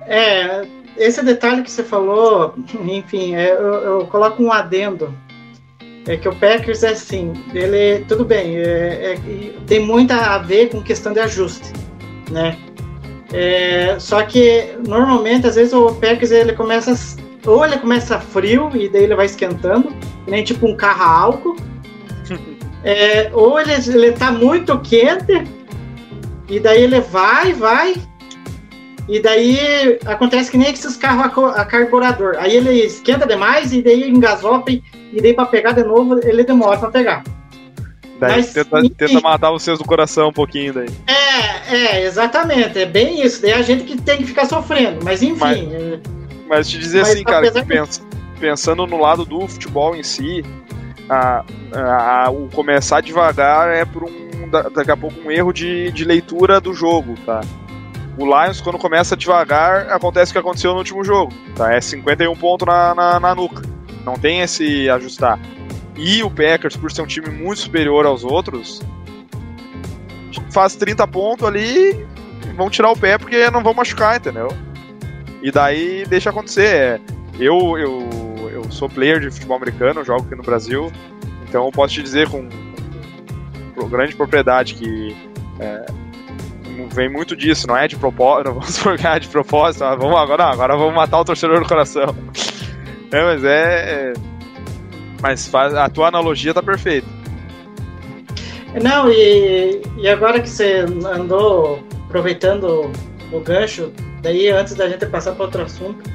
É, 0.05 0.65
esse 0.97 1.23
detalhe 1.23 1.63
que 1.63 1.71
você 1.71 1.83
falou, 1.83 2.55
enfim, 2.85 3.35
é, 3.35 3.51
eu, 3.51 3.73
eu 3.73 4.07
coloco 4.07 4.43
um 4.43 4.51
adendo. 4.51 5.13
É 6.07 6.17
que 6.17 6.27
o 6.27 6.35
Packers 6.35 6.81
é 6.83 6.89
assim, 6.89 7.31
ele, 7.53 8.03
tudo 8.05 8.25
bem, 8.25 8.57
é- 8.57 9.13
é- 9.13 9.53
tem 9.67 9.79
muito 9.79 10.11
a 10.11 10.39
ver 10.39 10.69
com 10.69 10.81
questão 10.81 11.13
de 11.13 11.19
ajuste, 11.19 11.71
né? 12.31 12.57
É, 13.31 13.97
só 13.99 14.23
que 14.23 14.75
normalmente, 14.85 15.45
às 15.45 15.55
vezes, 15.55 15.73
o 15.73 15.93
Packers 15.93 16.31
ele 16.31 16.53
começa, 16.53 16.93
ou 17.45 17.63
ele 17.63 17.77
começa 17.77 18.19
frio 18.19 18.69
e 18.75 18.89
daí 18.89 19.03
ele 19.03 19.15
vai 19.15 19.27
esquentando, 19.27 19.89
que 20.25 20.31
nem 20.31 20.43
tipo 20.43 20.65
um 20.67 20.75
carro 20.75 21.03
a 21.03 21.19
álcool, 21.21 21.55
É, 22.83 23.29
ou 23.33 23.59
ele, 23.59 23.73
ele 23.73 24.11
tá 24.13 24.31
muito 24.31 24.77
quente 24.79 25.43
e 26.49 26.59
daí 26.59 26.83
ele 26.83 26.99
vai, 26.99 27.53
vai, 27.53 27.95
e 29.07 29.19
daí 29.19 29.99
acontece 30.05 30.49
que 30.49 30.57
nem 30.57 30.71
esses 30.71 30.95
carros 30.95 31.55
a, 31.55 31.65
carburador. 31.65 32.35
Aí 32.39 32.55
ele 32.55 32.71
esquenta 32.71 33.27
demais 33.27 33.71
e 33.71 33.81
daí 33.81 34.09
engasopa 34.09 34.71
e 34.71 34.83
e 35.13 35.21
daí 35.21 35.33
para 35.33 35.45
pegar 35.45 35.73
de 35.73 35.83
novo 35.83 36.19
ele 36.23 36.43
demora 36.43 36.77
para 36.77 36.89
pegar. 36.89 37.23
Daí 38.19 38.37
Mas, 38.37 38.53
tenta, 38.53 38.81
tenta 38.89 39.19
matar 39.19 39.51
vocês 39.51 39.77
do 39.79 39.83
coração 39.83 40.29
um 40.29 40.33
pouquinho 40.33 40.73
daí. 40.73 40.89
É, 41.07 41.75
é, 41.75 42.05
exatamente, 42.05 42.79
é 42.79 42.85
bem 42.85 43.21
isso. 43.23 43.41
Daí 43.41 43.51
a 43.53 43.61
gente 43.61 43.83
que 43.83 43.99
tem 43.99 44.17
que 44.17 44.25
ficar 44.25 44.45
sofrendo, 44.45 45.03
mas 45.03 45.21
enfim. 45.21 45.37
Mas- 45.39 45.73
é, 45.73 45.99
Mas 46.47 46.69
te 46.69 46.77
dizer 46.77 47.01
Mas 47.01 47.11
assim, 47.11 47.23
cara, 47.23 47.51
que 47.51 47.63
pens- 47.63 48.01
pensando 48.39 48.85
no 48.85 48.99
lado 49.01 49.25
do 49.25 49.47
futebol 49.47 49.95
em 49.95 50.03
si, 50.03 50.45
a- 51.13 52.25
a- 52.25 52.29
o 52.31 52.47
começar 52.53 53.01
devagar 53.01 53.69
é 53.69 53.85
por 53.85 54.03
um 54.03 54.49
da- 54.49 54.69
daqui 54.69 54.91
a 54.91 54.97
pouco 54.97 55.19
um 55.21 55.31
erro 55.31 55.51
de, 55.53 55.91
de 55.91 56.03
leitura 56.03 56.59
do 56.59 56.73
jogo, 56.73 57.15
tá? 57.25 57.41
O 58.17 58.25
Lions, 58.25 58.59
quando 58.61 58.77
começa 58.77 59.15
devagar, 59.15 59.89
acontece 59.91 60.31
o 60.31 60.33
que 60.33 60.39
aconteceu 60.39 60.71
no 60.71 60.79
último 60.79 61.03
jogo, 61.03 61.31
tá? 61.55 61.73
É 61.73 61.79
51 61.81 62.35
pontos 62.35 62.67
na, 62.67 62.93
na, 62.93 63.19
na 63.19 63.33
nuca. 63.35 63.61
Não 64.05 64.13
tem 64.15 64.41
esse 64.41 64.89
ajustar. 64.89 65.39
E 65.95 66.21
o 66.23 66.29
Packers, 66.29 66.75
por 66.75 66.91
ser 66.91 67.01
um 67.01 67.07
time 67.07 67.29
muito 67.29 67.59
superior 67.61 68.05
aos 68.05 68.23
outros, 68.23 68.81
faz 70.51 70.75
30 70.75 71.07
pontos 71.07 71.47
ali 71.47 72.05
vão 72.55 72.69
tirar 72.69 72.91
o 72.91 72.97
pé 72.97 73.17
porque 73.17 73.49
não 73.49 73.63
vão 73.63 73.73
machucar, 73.73 74.17
entendeu? 74.17 74.49
E 75.41 75.51
daí 75.51 76.05
deixa 76.07 76.29
acontecer. 76.29 76.65
É, 76.75 76.99
eu, 77.39 77.77
eu 77.77 78.09
sou 78.71 78.89
player 78.89 79.19
de 79.19 79.29
futebol 79.29 79.57
americano, 79.57 80.03
jogo 80.03 80.23
aqui 80.25 80.35
no 80.35 80.43
Brasil, 80.43 80.91
então 81.47 81.65
eu 81.65 81.71
posso 81.71 81.93
te 81.93 82.01
dizer 82.03 82.29
com, 82.29 82.47
com 83.75 83.89
grande 83.89 84.15
propriedade 84.15 84.75
que 84.75 85.15
é, 85.59 85.85
vem 86.93 87.09
muito 87.09 87.35
disso, 87.35 87.67
não 87.67 87.77
é 87.77 87.87
de 87.87 87.95
propósito, 87.95 88.47
não 88.49 88.53
vamos 88.53 88.77
jogar 88.77 89.19
de 89.19 89.27
propósito, 89.27 89.79
vamos 89.79 90.17
agora, 90.17 90.45
não, 90.45 90.51
agora 90.51 90.77
vamos 90.77 90.95
matar 90.95 91.19
o 91.19 91.25
torcedor 91.25 91.59
do 91.59 91.67
coração. 91.67 92.15
É, 93.13 93.25
mas 93.25 93.43
é. 93.43 94.13
é 94.13 94.13
mas 95.21 95.45
faz, 95.47 95.73
a 95.75 95.89
tua 95.89 96.07
analogia 96.07 96.53
tá 96.53 96.63
perfeita. 96.63 97.07
Não, 98.81 99.11
e, 99.11 99.81
e 99.97 100.07
agora 100.07 100.39
que 100.39 100.49
você 100.49 100.85
andou 101.13 101.83
aproveitando 102.05 102.91
o 103.31 103.39
gancho, 103.41 103.91
daí 104.21 104.47
antes 104.49 104.75
da 104.75 104.89
gente 104.89 105.05
passar 105.05 105.33
para 105.33 105.45
outro 105.45 105.61
assunto, 105.61 106.09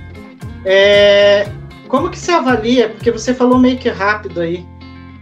é, 0.65 1.47
como 1.89 2.11
que 2.11 2.19
você 2.19 2.33
avalia, 2.33 2.89
porque 2.91 3.11
você 3.11 3.35
falou 3.35 3.59
meio 3.59 3.79
que 3.79 3.89
rápido 3.89 4.41
aí, 4.41 4.67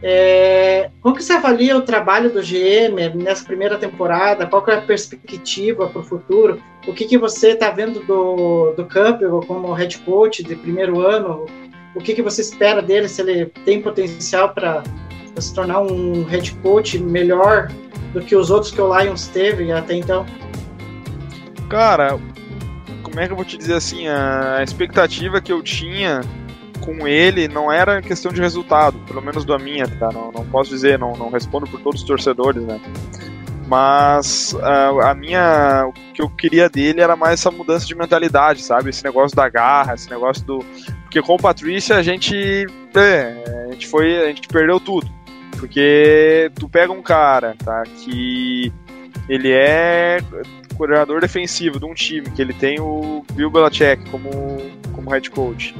é, 0.06 0.90
como 1.00 1.16
que 1.16 1.24
você 1.24 1.32
avalia 1.32 1.74
o 1.78 1.80
trabalho 1.80 2.30
do 2.30 2.42
GM 2.42 3.14
nessa 3.14 3.42
primeira 3.42 3.78
temporada? 3.78 4.46
Qual 4.46 4.62
que 4.62 4.70
é 4.70 4.74
a 4.74 4.82
perspectiva 4.82 5.86
para 5.86 6.00
o 6.00 6.04
futuro? 6.04 6.60
O 6.86 6.92
que, 6.92 7.06
que 7.06 7.16
você 7.16 7.52
está 7.52 7.70
vendo 7.70 8.00
do, 8.00 8.72
do 8.72 8.84
Campbell 8.84 9.40
como 9.46 9.72
head 9.72 9.98
coach 10.00 10.42
de 10.42 10.54
primeiro 10.56 11.00
ano? 11.00 11.46
O 11.94 12.00
que, 12.00 12.12
que 12.12 12.20
você 12.20 12.42
espera 12.42 12.82
dele, 12.82 13.08
se 13.08 13.22
ele 13.22 13.46
tem 13.64 13.80
potencial 13.80 14.50
para 14.50 14.82
se 15.38 15.54
tornar 15.54 15.80
um 15.80 16.24
head 16.24 16.52
coach 16.56 16.98
melhor 16.98 17.72
do 18.12 18.20
que 18.20 18.36
os 18.36 18.50
outros 18.50 18.72
que 18.72 18.80
o 18.82 18.98
Lions 18.98 19.28
teve 19.28 19.72
até 19.72 19.94
então? 19.94 20.26
Cara, 21.70 22.20
como 23.02 23.18
é 23.20 23.26
que 23.26 23.32
eu 23.32 23.36
vou 23.36 23.44
te 23.44 23.56
dizer 23.56 23.74
assim? 23.74 24.06
A 24.06 24.62
expectativa 24.62 25.40
que 25.40 25.50
eu 25.50 25.62
tinha 25.62 26.20
com 26.84 27.08
ele 27.08 27.48
não 27.48 27.72
era 27.72 28.02
questão 28.02 28.32
de 28.32 28.40
resultado, 28.40 28.98
pelo 29.06 29.22
menos 29.22 29.44
da 29.44 29.58
minha, 29.58 29.88
tá? 29.88 30.10
Não, 30.12 30.30
não 30.30 30.44
posso 30.46 30.70
dizer, 30.70 30.98
não, 30.98 31.14
não 31.14 31.30
respondo 31.30 31.66
por 31.66 31.80
todos 31.80 32.02
os 32.02 32.06
torcedores, 32.06 32.62
né? 32.62 32.80
Mas 33.66 34.54
a, 34.62 35.10
a 35.10 35.14
minha. 35.14 35.86
O 35.88 35.92
que 36.12 36.20
eu 36.20 36.28
queria 36.28 36.68
dele 36.68 37.00
era 37.00 37.16
mais 37.16 37.40
essa 37.40 37.50
mudança 37.50 37.86
de 37.86 37.94
mentalidade, 37.94 38.62
sabe? 38.62 38.90
Esse 38.90 39.02
negócio 39.02 39.34
da 39.34 39.48
garra, 39.48 39.94
esse 39.94 40.10
negócio 40.10 40.44
do. 40.44 40.58
Porque 41.04 41.22
com 41.22 41.34
o 41.34 41.38
Patrícia 41.38 41.96
a 41.96 42.02
gente. 42.02 42.66
É, 42.94 43.66
a 43.68 43.72
gente 43.72 43.86
foi. 43.86 44.22
A 44.22 44.26
gente 44.26 44.48
perdeu 44.48 44.78
tudo. 44.78 45.10
Porque 45.58 46.50
tu 46.56 46.68
pega 46.68 46.92
um 46.92 47.00
cara, 47.00 47.56
tá? 47.64 47.82
Que 47.84 48.70
ele 49.28 49.50
é 49.50 50.18
coordenador 50.76 51.20
defensivo 51.20 51.78
de 51.78 51.86
um 51.86 51.94
time, 51.94 52.28
que 52.30 52.42
ele 52.42 52.52
tem 52.52 52.80
o 52.80 53.24
Bill 53.32 53.50
Belichick 53.50 54.10
como, 54.10 54.30
como 54.92 55.10
head 55.10 55.30
coach. 55.30 55.74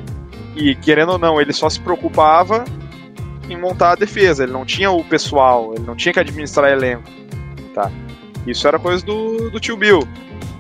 E 0.55 0.75
querendo 0.75 1.13
ou 1.13 1.19
não, 1.19 1.41
ele 1.41 1.53
só 1.53 1.69
se 1.69 1.81
preocupava 1.81 2.65
em 3.49 3.57
montar 3.57 3.93
a 3.93 3.97
defesa, 3.97 4.45
ele 4.45 4.53
não 4.53 4.65
tinha 4.65 4.91
o 4.91 5.05
pessoal, 5.05 5.73
ele 5.75 5.85
não 5.85 5.95
tinha 5.95 6.13
que 6.13 6.21
administrar 6.21 6.71
elenco. 6.71 7.05
Tá? 7.75 7.91
Isso 8.47 8.67
era 8.67 8.79
coisa 8.79 9.05
do, 9.05 9.51
do 9.51 9.61
tio 9.61 9.77
Bill. 9.77 10.01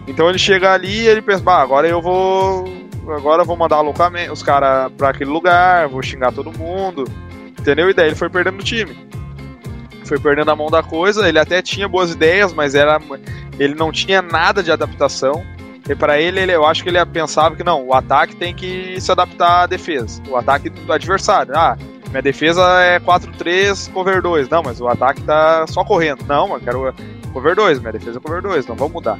Então 0.06 0.28
ele 0.28 0.38
chega 0.38 0.72
ali 0.72 1.02
e 1.02 1.06
ele 1.06 1.22
pensa, 1.22 1.42
bah, 1.42 1.60
agora 1.60 1.88
eu 1.88 2.00
vou. 2.00 2.64
Agora 3.08 3.42
eu 3.42 3.46
vou 3.46 3.56
mandar 3.56 3.82
os 4.32 4.42
caras 4.42 4.90
pra 4.96 5.10
aquele 5.10 5.30
lugar, 5.30 5.88
vou 5.88 6.02
xingar 6.02 6.32
todo 6.32 6.56
mundo. 6.56 7.04
Entendeu? 7.58 7.90
E 7.90 7.94
daí 7.94 8.08
ele 8.08 8.16
foi 8.16 8.28
perdendo 8.28 8.60
o 8.60 8.64
time. 8.64 8.96
Foi 10.04 10.18
perdendo 10.18 10.50
a 10.50 10.56
mão 10.56 10.70
da 10.70 10.82
coisa, 10.82 11.26
ele 11.26 11.38
até 11.38 11.62
tinha 11.62 11.88
boas 11.88 12.12
ideias, 12.12 12.52
mas 12.52 12.74
era 12.74 13.00
ele 13.58 13.74
não 13.74 13.90
tinha 13.90 14.20
nada 14.20 14.62
de 14.62 14.70
adaptação. 14.70 15.44
E 15.88 15.94
para 15.94 16.18
ele, 16.18 16.40
ele, 16.40 16.52
eu 16.52 16.64
acho 16.64 16.82
que 16.82 16.88
ele 16.88 17.04
pensava 17.06 17.54
que 17.54 17.62
não, 17.62 17.86
o 17.86 17.92
ataque 17.92 18.34
tem 18.34 18.54
que 18.54 18.98
se 19.00 19.12
adaptar 19.12 19.62
à 19.62 19.66
defesa. 19.66 20.22
O 20.28 20.36
ataque 20.36 20.70
do 20.70 20.92
adversário. 20.92 21.54
Ah, 21.54 21.76
minha 22.08 22.22
defesa 22.22 22.62
é 22.82 22.98
4-3, 23.00 23.92
cover 23.92 24.22
2. 24.22 24.48
Não, 24.48 24.62
mas 24.62 24.80
o 24.80 24.88
ataque 24.88 25.20
tá 25.22 25.66
só 25.66 25.84
correndo. 25.84 26.24
Não, 26.26 26.54
eu 26.54 26.60
quero 26.60 26.94
cover 27.32 27.54
2, 27.54 27.80
minha 27.80 27.92
defesa 27.92 28.18
é 28.18 28.20
cover 28.20 28.40
2, 28.40 28.66
não 28.66 28.76
vamos 28.76 28.94
mudar. 28.94 29.18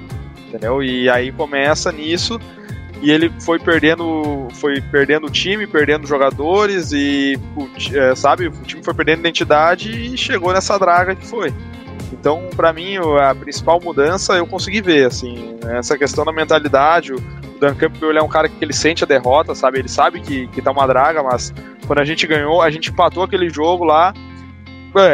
Entendeu? 0.48 0.82
E 0.82 1.10
aí 1.10 1.32
começa 1.32 1.90
nisso 1.92 2.40
e 3.02 3.10
ele 3.10 3.30
foi 3.40 3.58
perdendo 3.58 4.48
foi 4.52 4.80
perdendo 4.80 5.26
o 5.26 5.30
time, 5.30 5.66
perdendo 5.66 6.06
jogadores 6.06 6.92
e 6.92 7.38
é, 7.92 8.14
sabe, 8.14 8.46
o 8.46 8.52
time 8.62 8.82
foi 8.82 8.94
perdendo 8.94 9.20
identidade 9.20 9.90
e 9.90 10.16
chegou 10.16 10.52
nessa 10.52 10.78
draga 10.78 11.14
que 11.14 11.26
foi. 11.26 11.52
Então, 12.18 12.48
para 12.54 12.72
mim, 12.72 12.96
a 13.20 13.34
principal 13.34 13.80
mudança 13.80 14.34
eu 14.34 14.46
consegui 14.46 14.80
ver, 14.80 15.06
assim, 15.06 15.58
essa 15.76 15.98
questão 15.98 16.24
da 16.24 16.32
mentalidade. 16.32 17.12
O 17.12 17.18
Dan 17.60 17.74
Campbell 17.74 18.10
ele 18.10 18.18
é 18.18 18.22
um 18.22 18.28
cara 18.28 18.48
que 18.48 18.64
ele 18.64 18.72
sente 18.72 19.02
a 19.02 19.06
derrota, 19.06 19.54
sabe? 19.54 19.80
Ele 19.80 19.88
sabe 19.88 20.20
que, 20.20 20.46
que 20.48 20.62
tá 20.62 20.70
uma 20.70 20.86
draga, 20.86 21.22
mas 21.22 21.52
quando 21.86 21.98
a 21.98 22.04
gente 22.04 22.26
ganhou, 22.26 22.62
a 22.62 22.70
gente 22.70 22.90
empatou 22.90 23.24
aquele 23.24 23.50
jogo 23.50 23.84
lá, 23.84 24.14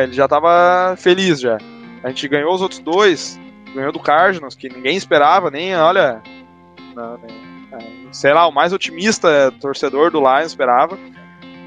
ele 0.03 0.12
já 0.12 0.29
tava 0.29 0.95
feliz 0.97 1.41
já. 1.41 1.59
A 2.05 2.09
gente 2.09 2.29
ganhou 2.29 2.55
os 2.55 2.61
outros 2.61 2.81
dois, 2.81 3.41
ganhou 3.75 3.93
do 3.93 3.99
Cardinals, 3.99 4.55
que 4.55 4.68
ninguém 4.68 4.97
esperava, 4.97 5.51
nem, 5.51 5.75
olha, 5.75 6.22
não, 6.95 7.18
nem, 7.18 8.09
sei 8.12 8.35
lá, 8.35 8.47
o 8.47 8.53
mais 8.53 8.72
otimista 8.72 9.53
torcedor 9.61 10.11
do 10.11 10.20
Lions 10.20 10.49
esperava 10.49 10.99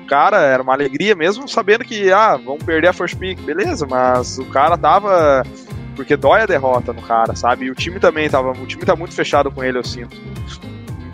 cara, 0.03 0.37
era 0.41 0.61
uma 0.61 0.73
alegria, 0.73 1.15
mesmo 1.15 1.47
sabendo 1.47 1.83
que, 1.83 2.11
ah, 2.11 2.37
vamos 2.37 2.63
perder 2.63 2.89
a 2.89 2.93
first 2.93 3.15
pick, 3.17 3.39
beleza, 3.41 3.85
mas 3.89 4.37
o 4.37 4.45
cara 4.45 4.77
tava. 4.77 5.43
Porque 5.95 6.17
dói 6.17 6.41
a 6.41 6.45
derrota 6.47 6.91
no 6.91 7.01
cara, 7.01 7.35
sabe? 7.35 7.65
E 7.65 7.71
o 7.71 7.75
time 7.75 7.99
também 7.99 8.29
tava. 8.29 8.51
O 8.51 8.65
time 8.65 8.83
tá 8.83 8.95
muito 8.95 9.13
fechado 9.13 9.51
com 9.51 9.63
ele, 9.63 9.77
eu 9.77 9.83
sinto. 9.83 10.17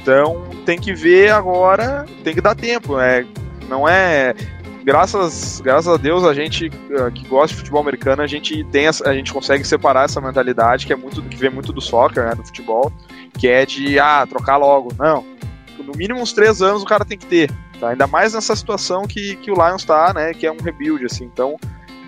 Então 0.01 0.47
tem 0.65 0.79
que 0.79 0.93
ver 0.93 1.31
agora, 1.31 2.05
tem 2.23 2.33
que 2.33 2.41
dar 2.41 2.55
tempo, 2.55 2.99
é, 2.99 3.25
não 3.67 3.87
é. 3.87 4.33
Graças, 4.83 5.61
graças 5.61 5.93
a 5.93 5.97
Deus, 5.97 6.23
a 6.23 6.33
gente 6.33 6.67
uh, 6.67 7.11
que 7.13 7.27
gosta 7.27 7.49
de 7.49 7.55
futebol 7.55 7.81
americano, 7.81 8.21
a 8.21 8.27
gente 8.27 8.63
tem 8.65 8.87
a 8.87 9.13
gente 9.13 9.31
consegue 9.31 9.63
separar 9.63 10.05
essa 10.05 10.21
mentalidade 10.21 10.87
que 10.87 10.93
é 10.93 10.95
muito 10.95 11.21
que 11.21 11.35
vem 11.35 11.49
muito 11.49 11.73
do 11.73 11.81
soccer, 11.81 12.25
né, 12.25 12.33
do 12.33 12.43
futebol, 12.43 12.91
que 13.37 13.47
é 13.47 13.65
de 13.65 13.99
ah, 13.99 14.25
trocar 14.27 14.57
logo. 14.57 14.91
Não. 14.97 15.23
No 15.77 15.93
mínimo 15.95 16.21
uns 16.21 16.33
três 16.33 16.61
anos 16.61 16.81
o 16.81 16.85
cara 16.85 17.03
tem 17.03 17.17
que 17.17 17.25
ter. 17.25 17.51
Tá? 17.79 17.89
Ainda 17.89 18.07
mais 18.07 18.33
nessa 18.33 18.55
situação 18.55 19.03
que, 19.03 19.35
que 19.37 19.51
o 19.51 19.55
Lions 19.55 19.85
tá, 19.85 20.13
né? 20.13 20.33
Que 20.33 20.45
é 20.45 20.51
um 20.51 20.57
rebuild, 20.57 21.05
assim. 21.05 21.25
Então 21.25 21.57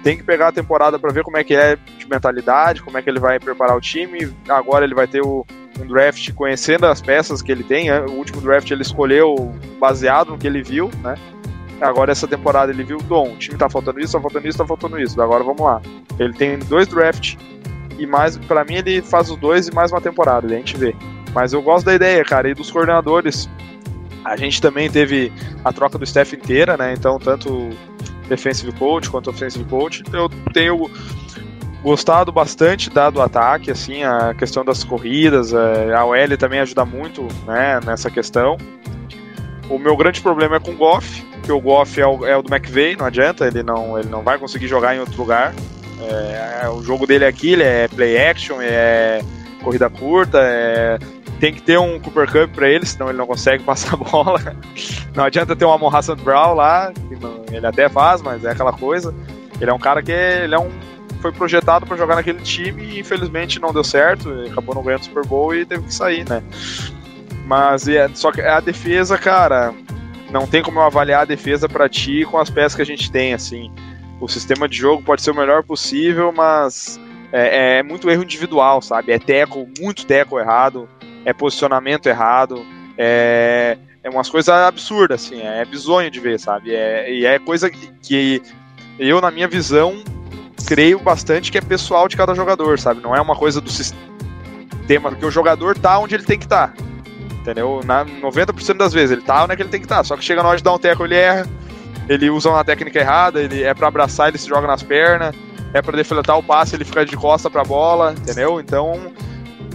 tem 0.04 0.18
que 0.18 0.24
pegar 0.24 0.50
a 0.50 0.52
temporada 0.52 0.98
para 0.98 1.14
ver 1.14 1.24
como 1.24 1.38
é 1.38 1.44
que 1.44 1.56
é 1.56 1.76
de 1.76 2.10
mentalidade, 2.10 2.82
como 2.82 2.98
é 2.98 3.02
que 3.02 3.10
ele 3.10 3.20
vai 3.20 3.40
preparar 3.40 3.78
o 3.78 3.82
time. 3.82 4.32
Agora 4.50 4.84
ele 4.84 4.96
vai 4.96 5.08
ter 5.08 5.22
o, 5.22 5.46
um 5.80 5.88
draft 5.88 6.32
conhecendo 6.34 6.86
as 6.86 7.02
peças 7.02 7.42
que 7.42 7.52
ele 7.52 7.64
tem. 7.64 7.90
né? 7.90 8.02
O 8.02 8.14
último 8.14 8.42
draft 8.42 8.70
ele 8.70 8.82
escolheu 8.82 9.54
baseado 9.80 10.32
no 10.32 10.38
que 10.38 10.48
ele 10.48 10.64
viu, 10.64 10.90
né? 11.04 11.16
Agora 11.80 12.12
essa 12.12 12.28
temporada 12.28 12.72
ele 12.72 12.84
viu, 12.84 13.00
Dom, 13.00 13.34
o 13.34 13.38
time 13.38 13.58
tá 13.58 13.68
faltando 13.68 14.00
isso, 14.00 14.14
tá 14.14 14.22
faltando 14.22 14.48
isso, 14.48 14.58
tá 14.58 14.66
faltando 14.66 15.00
isso. 15.00 15.20
Agora 15.22 15.44
vamos 15.44 15.62
lá. 15.62 15.82
Ele 16.20 16.34
tem 16.34 16.60
dois 16.60 16.88
drafts 16.88 17.38
e 17.98 18.06
mais, 18.06 18.38
para 18.38 18.64
mim 18.64 18.76
ele 18.76 19.02
faz 19.02 19.30
os 19.30 19.38
dois 19.38 19.68
e 19.68 19.74
mais 19.74 19.92
uma 19.92 20.02
temporada, 20.02 20.48
a 20.48 20.50
gente 20.50 20.78
vê. 20.78 20.96
Mas 21.34 21.54
eu 21.54 21.62
gosto 21.62 21.86
da 21.86 21.94
ideia, 21.94 22.24
cara, 22.24 22.50
e 22.50 22.54
dos 22.54 22.70
coordenadores. 22.70 23.50
A 24.24 24.36
gente 24.38 24.62
também 24.62 24.90
teve 24.90 25.32
a 25.64 25.74
troca 25.74 25.98
do 25.98 26.04
staff 26.04 26.36
inteira, 26.36 26.78
né? 26.78 26.94
Então, 26.94 27.18
tanto 27.18 27.70
defensive 28.28 28.72
coach 28.74 29.10
quanto 29.10 29.30
offensive 29.30 29.66
coach. 29.66 30.04
Eu 30.14 30.30
tenho 30.54 30.90
gostado 31.84 32.32
bastante 32.32 32.90
dado 32.90 33.18
o 33.18 33.22
ataque, 33.22 33.72
assim, 33.72 34.04
a 34.04 34.34
questão 34.34 34.64
das 34.64 34.84
corridas, 34.84 35.54
é, 35.54 35.94
a 35.94 36.06
OL 36.06 36.38
também 36.38 36.60
ajuda 36.60 36.86
muito, 36.86 37.28
né, 37.46 37.80
nessa 37.86 38.10
questão. 38.10 38.58
O 39.70 39.80
meu 39.80 39.98
grande 39.98 40.22
problema 40.22 40.58
é 40.58 40.60
com 40.60 40.72
o 40.72 40.76
Goff, 40.76 41.26
que 41.44 41.52
o 41.52 41.60
Goff 41.60 42.00
é 42.00 42.06
o, 42.06 42.26
é 42.26 42.38
o 42.38 42.42
do 42.42 42.54
McVay, 42.54 42.96
não 42.96 43.06
adianta, 43.06 43.48
ele 43.48 43.64
não, 43.64 43.98
ele 43.98 44.10
não 44.10 44.22
vai 44.22 44.38
conseguir 44.38 44.68
jogar 44.68 44.96
em 44.96 45.00
outro 45.00 45.18
lugar. 45.18 45.54
É, 46.02 46.68
o 46.70 46.82
jogo 46.84 47.06
dele 47.06 47.26
aqui 47.26 47.54
ele 47.54 47.64
é 47.64 47.88
play 47.88 48.18
action, 48.18 48.58
é 48.60 49.22
corrida 49.64 49.90
curta, 49.90 50.40
é, 50.42 51.00
tem 51.42 51.52
que 51.52 51.62
ter 51.62 51.80
um 51.80 52.00
Cooper 52.00 52.32
Cup 52.32 52.56
para 52.56 52.70
ele, 52.70 52.86
senão 52.86 53.10
ele 53.10 53.18
não 53.18 53.26
consegue 53.26 53.64
passar 53.66 53.96
a 53.96 53.98
bola. 53.98 54.40
Não 55.16 55.24
adianta 55.24 55.56
ter 55.56 55.66
um 55.66 55.74
Amon 55.74 55.90
Hassan 55.90 56.16
Brown 56.16 56.54
lá, 56.54 56.94
não, 57.20 57.44
ele 57.52 57.66
até 57.66 57.90
faz, 57.90 58.22
mas 58.22 58.46
é 58.46 58.52
aquela 58.52 58.72
coisa. 58.72 59.14
Ele 59.60 59.70
é 59.70 59.74
um 59.74 59.80
cara 59.80 60.02
que 60.04 60.12
ele 60.12 60.54
é 60.54 60.60
um, 60.60 60.70
foi 61.20 61.32
projetado 61.32 61.86
para 61.86 61.98
jogar 61.98 62.16
naquele 62.16 62.42
time 62.42 62.84
e 62.84 63.00
infelizmente 63.00 63.60
não 63.60 63.74
deu 63.74 63.84
certo, 63.84 64.30
acabou 64.50 64.76
não 64.76 64.84
ganhando 64.84 65.02
o 65.02 65.06
Super 65.06 65.26
Bowl 65.26 65.54
e 65.54 65.66
teve 65.66 65.84
que 65.84 65.94
sair, 65.94 66.28
né? 66.30 66.44
Mas 67.46 67.88
é, 67.88 68.08
só 68.14 68.32
que 68.32 68.40
a 68.40 68.60
defesa, 68.60 69.18
cara, 69.18 69.74
não 70.32 70.46
tem 70.46 70.62
como 70.62 70.80
eu 70.80 70.84
avaliar 70.84 71.24
a 71.24 71.26
defesa 71.26 71.68
para 71.68 71.90
ti 71.90 72.26
com 72.30 72.38
as 72.38 72.50
peças 72.50 72.76
que 72.76 72.82
a 72.82 72.86
gente 72.86 73.12
tem, 73.12 73.34
assim. 73.34 73.72
O 74.20 74.28
sistema 74.28 74.70
de 74.70 74.78
jogo 74.78 75.02
pode 75.02 75.24
ser 75.24 75.32
o 75.32 75.36
melhor 75.36 75.64
possível, 75.64 76.32
mas 76.32 77.00
é, 77.32 77.80
é 77.80 77.84
muito 77.84 78.10
erro 78.10 78.24
individual, 78.24 78.82
sabe? 78.82 79.12
É 79.12 79.18
teco, 79.18 79.68
muito 79.80 80.06
teco 80.06 80.40
errado, 80.40 80.88
é 81.26 81.34
posicionamento 81.34 82.08
errado, 82.08 82.66
é, 82.98 83.78
é 84.04 84.10
umas 84.10 84.30
coisas 84.30 84.50
absurdas, 84.50 85.26
assim, 85.26 85.42
é 85.42 85.64
bizonho 85.66 86.10
de 86.10 86.20
ver, 86.20 86.40
sabe? 86.40 86.74
É, 86.74 87.12
e 87.12 87.26
é 87.26 87.40
coisa 87.40 87.70
que, 87.70 87.92
que 88.02 88.42
eu, 89.00 89.22
na 89.22 89.32
minha 89.32 89.48
visão, 89.48 90.04
creio 90.66 91.00
bastante 91.00 91.52
que 91.52 91.58
é 91.58 91.62
pessoal 91.62 92.08
de 92.08 92.18
cada 92.18 92.34
jogador, 92.34 92.80
sabe? 92.80 93.02
Não 93.02 93.16
é 93.16 93.22
uma 93.22 93.36
coisa 93.36 93.60
do 93.60 93.70
sistema, 93.70 95.10
porque 95.10 95.26
o 95.26 95.32
jogador 95.32 95.78
tá 95.78 96.00
onde 96.00 96.16
ele 96.16 96.24
tem 96.24 96.38
que 96.38 96.46
estar. 96.46 96.70
Tá, 96.70 96.84
entendeu? 97.42 97.82
Na 97.84 98.06
90% 98.06 98.78
das 98.78 98.94
vezes 98.94 99.12
ele 99.12 99.22
tá 99.22 99.44
onde 99.44 99.54
é 99.54 99.56
que 99.56 99.62
ele 99.62 99.70
tem 99.70 99.80
que 99.80 99.86
estar. 99.86 99.98
Tá, 99.98 100.04
só 100.04 100.16
que 100.16 100.24
chega 100.24 100.42
na 100.42 100.50
hora 100.50 100.58
de 100.58 100.64
dar 100.64 100.74
um 100.74 100.80
teco, 100.80 101.04
ele 101.04 101.16
erra, 101.16 101.48
ele 102.08 102.30
usa 102.30 102.50
uma 102.50 102.64
técnica 102.64 103.00
errada, 103.00 103.42
ele 103.42 103.64
é 103.64 103.74
para 103.74 103.88
abraçar, 103.88 104.30
ele 104.30 104.38
se 104.38 104.48
joga 104.48 104.68
nas 104.68 104.84
pernas, 104.84 105.36
é 105.74 105.82
para 105.82 105.96
defletar 105.96 106.38
o 106.38 106.44
passe, 106.44 106.76
ele 106.76 106.86
fica 106.86 107.06
de 107.06 107.16
costa 107.16 107.50
pra 107.50 107.64
bola, 107.64 108.14
entendeu? 108.18 108.60
Então, 108.60 109.12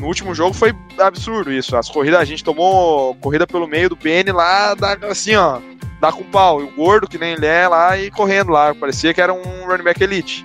no 0.00 0.06
último 0.06 0.34
jogo 0.34 0.54
foi 0.54 0.74
absurdo 0.98 1.52
isso. 1.52 1.76
As 1.76 1.88
corridas, 1.88 2.20
a 2.20 2.24
gente 2.24 2.44
tomou 2.44 3.14
corrida 3.16 3.46
pelo 3.46 3.66
meio 3.66 3.88
do 3.88 3.96
PN 3.96 4.32
lá, 4.32 4.74
dá, 4.74 4.96
assim, 5.08 5.34
ó, 5.34 5.60
dá 6.00 6.12
com 6.12 6.24
pau. 6.24 6.60
E 6.60 6.64
o 6.64 6.70
gordo, 6.72 7.08
que 7.08 7.18
nem 7.18 7.34
ele 7.34 7.46
é, 7.46 7.66
lá 7.66 7.96
e 7.98 8.10
correndo 8.10 8.50
lá. 8.50 8.74
Parecia 8.74 9.14
que 9.14 9.20
era 9.20 9.32
um 9.32 9.66
running 9.66 9.84
back 9.84 10.02
elite. 10.02 10.44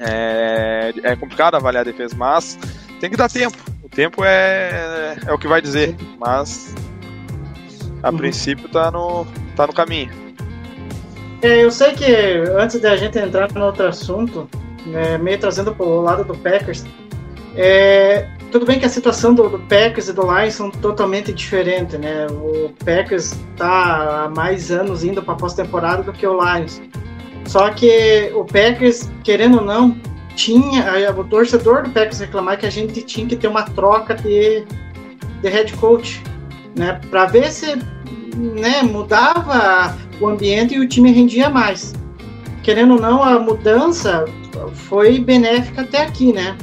É, 0.00 0.94
é 1.02 1.16
complicado 1.16 1.56
avaliar 1.56 1.80
a 1.82 1.90
defesa, 1.90 2.14
mas 2.16 2.58
tem 3.00 3.10
que 3.10 3.16
dar 3.16 3.28
tempo. 3.28 3.56
O 3.82 3.88
tempo 3.88 4.22
é, 4.24 5.16
é 5.26 5.32
o 5.32 5.38
que 5.38 5.48
vai 5.48 5.60
dizer, 5.60 5.96
mas 6.18 6.74
a 8.02 8.10
uhum. 8.10 8.16
princípio 8.16 8.68
tá 8.68 8.90
no, 8.90 9.26
tá 9.56 9.66
no 9.66 9.72
caminho. 9.72 10.10
É, 11.42 11.64
eu 11.64 11.70
sei 11.70 11.92
que 11.92 12.04
antes 12.58 12.80
da 12.80 12.96
gente 12.96 13.18
entrar 13.18 13.52
no 13.52 13.64
outro 13.64 13.86
assunto, 13.86 14.48
né, 14.86 15.18
meio 15.18 15.38
trazendo 15.38 15.74
para 15.74 15.86
o 15.86 16.00
lado 16.00 16.24
do 16.24 16.36
Packers, 16.36 16.84
é, 17.56 18.28
tudo 18.50 18.64
bem 18.64 18.78
que 18.78 18.86
a 18.86 18.88
situação 18.88 19.34
do, 19.34 19.48
do, 19.48 19.58
Packers 19.60 20.08
e 20.08 20.12
do 20.12 20.22
Lions 20.22 20.54
são 20.54 20.70
totalmente 20.70 21.32
diferentes, 21.32 21.98
né? 21.98 22.26
O 22.30 22.70
Packers 22.84 23.36
está 23.52 24.24
há 24.24 24.28
mais 24.30 24.70
anos 24.70 25.04
indo 25.04 25.22
para 25.22 25.34
pós-temporada 25.34 26.02
do 26.02 26.12
que 26.12 26.26
o 26.26 26.32
Lions. 26.32 26.80
Só 27.46 27.70
que 27.70 28.30
o 28.34 28.44
Packers, 28.44 29.10
querendo 29.22 29.58
ou 29.58 29.64
não, 29.64 29.96
tinha 30.34 31.12
o 31.16 31.24
torcedor 31.24 31.82
do 31.82 31.90
Packers 31.90 32.20
reclamar 32.20 32.58
que 32.58 32.66
a 32.66 32.70
gente 32.70 33.02
tinha 33.02 33.26
que 33.26 33.36
ter 33.36 33.48
uma 33.48 33.64
troca 33.64 34.14
de, 34.14 34.64
de 35.42 35.48
head 35.48 35.72
coach, 35.74 36.22
né? 36.76 37.00
Para 37.10 37.26
ver 37.26 37.50
se 37.50 37.76
né, 38.36 38.82
mudava 38.82 39.96
o 40.20 40.28
ambiente 40.28 40.74
e 40.74 40.80
o 40.80 40.88
time 40.88 41.10
rendia 41.10 41.50
mais. 41.50 41.94
Querendo 42.62 42.94
ou 42.94 43.00
não, 43.00 43.22
a 43.22 43.38
mudança 43.38 44.24
foi 44.72 45.18
benéfica 45.18 45.82
até 45.82 46.02
aqui, 46.02 46.32
né? 46.32 46.56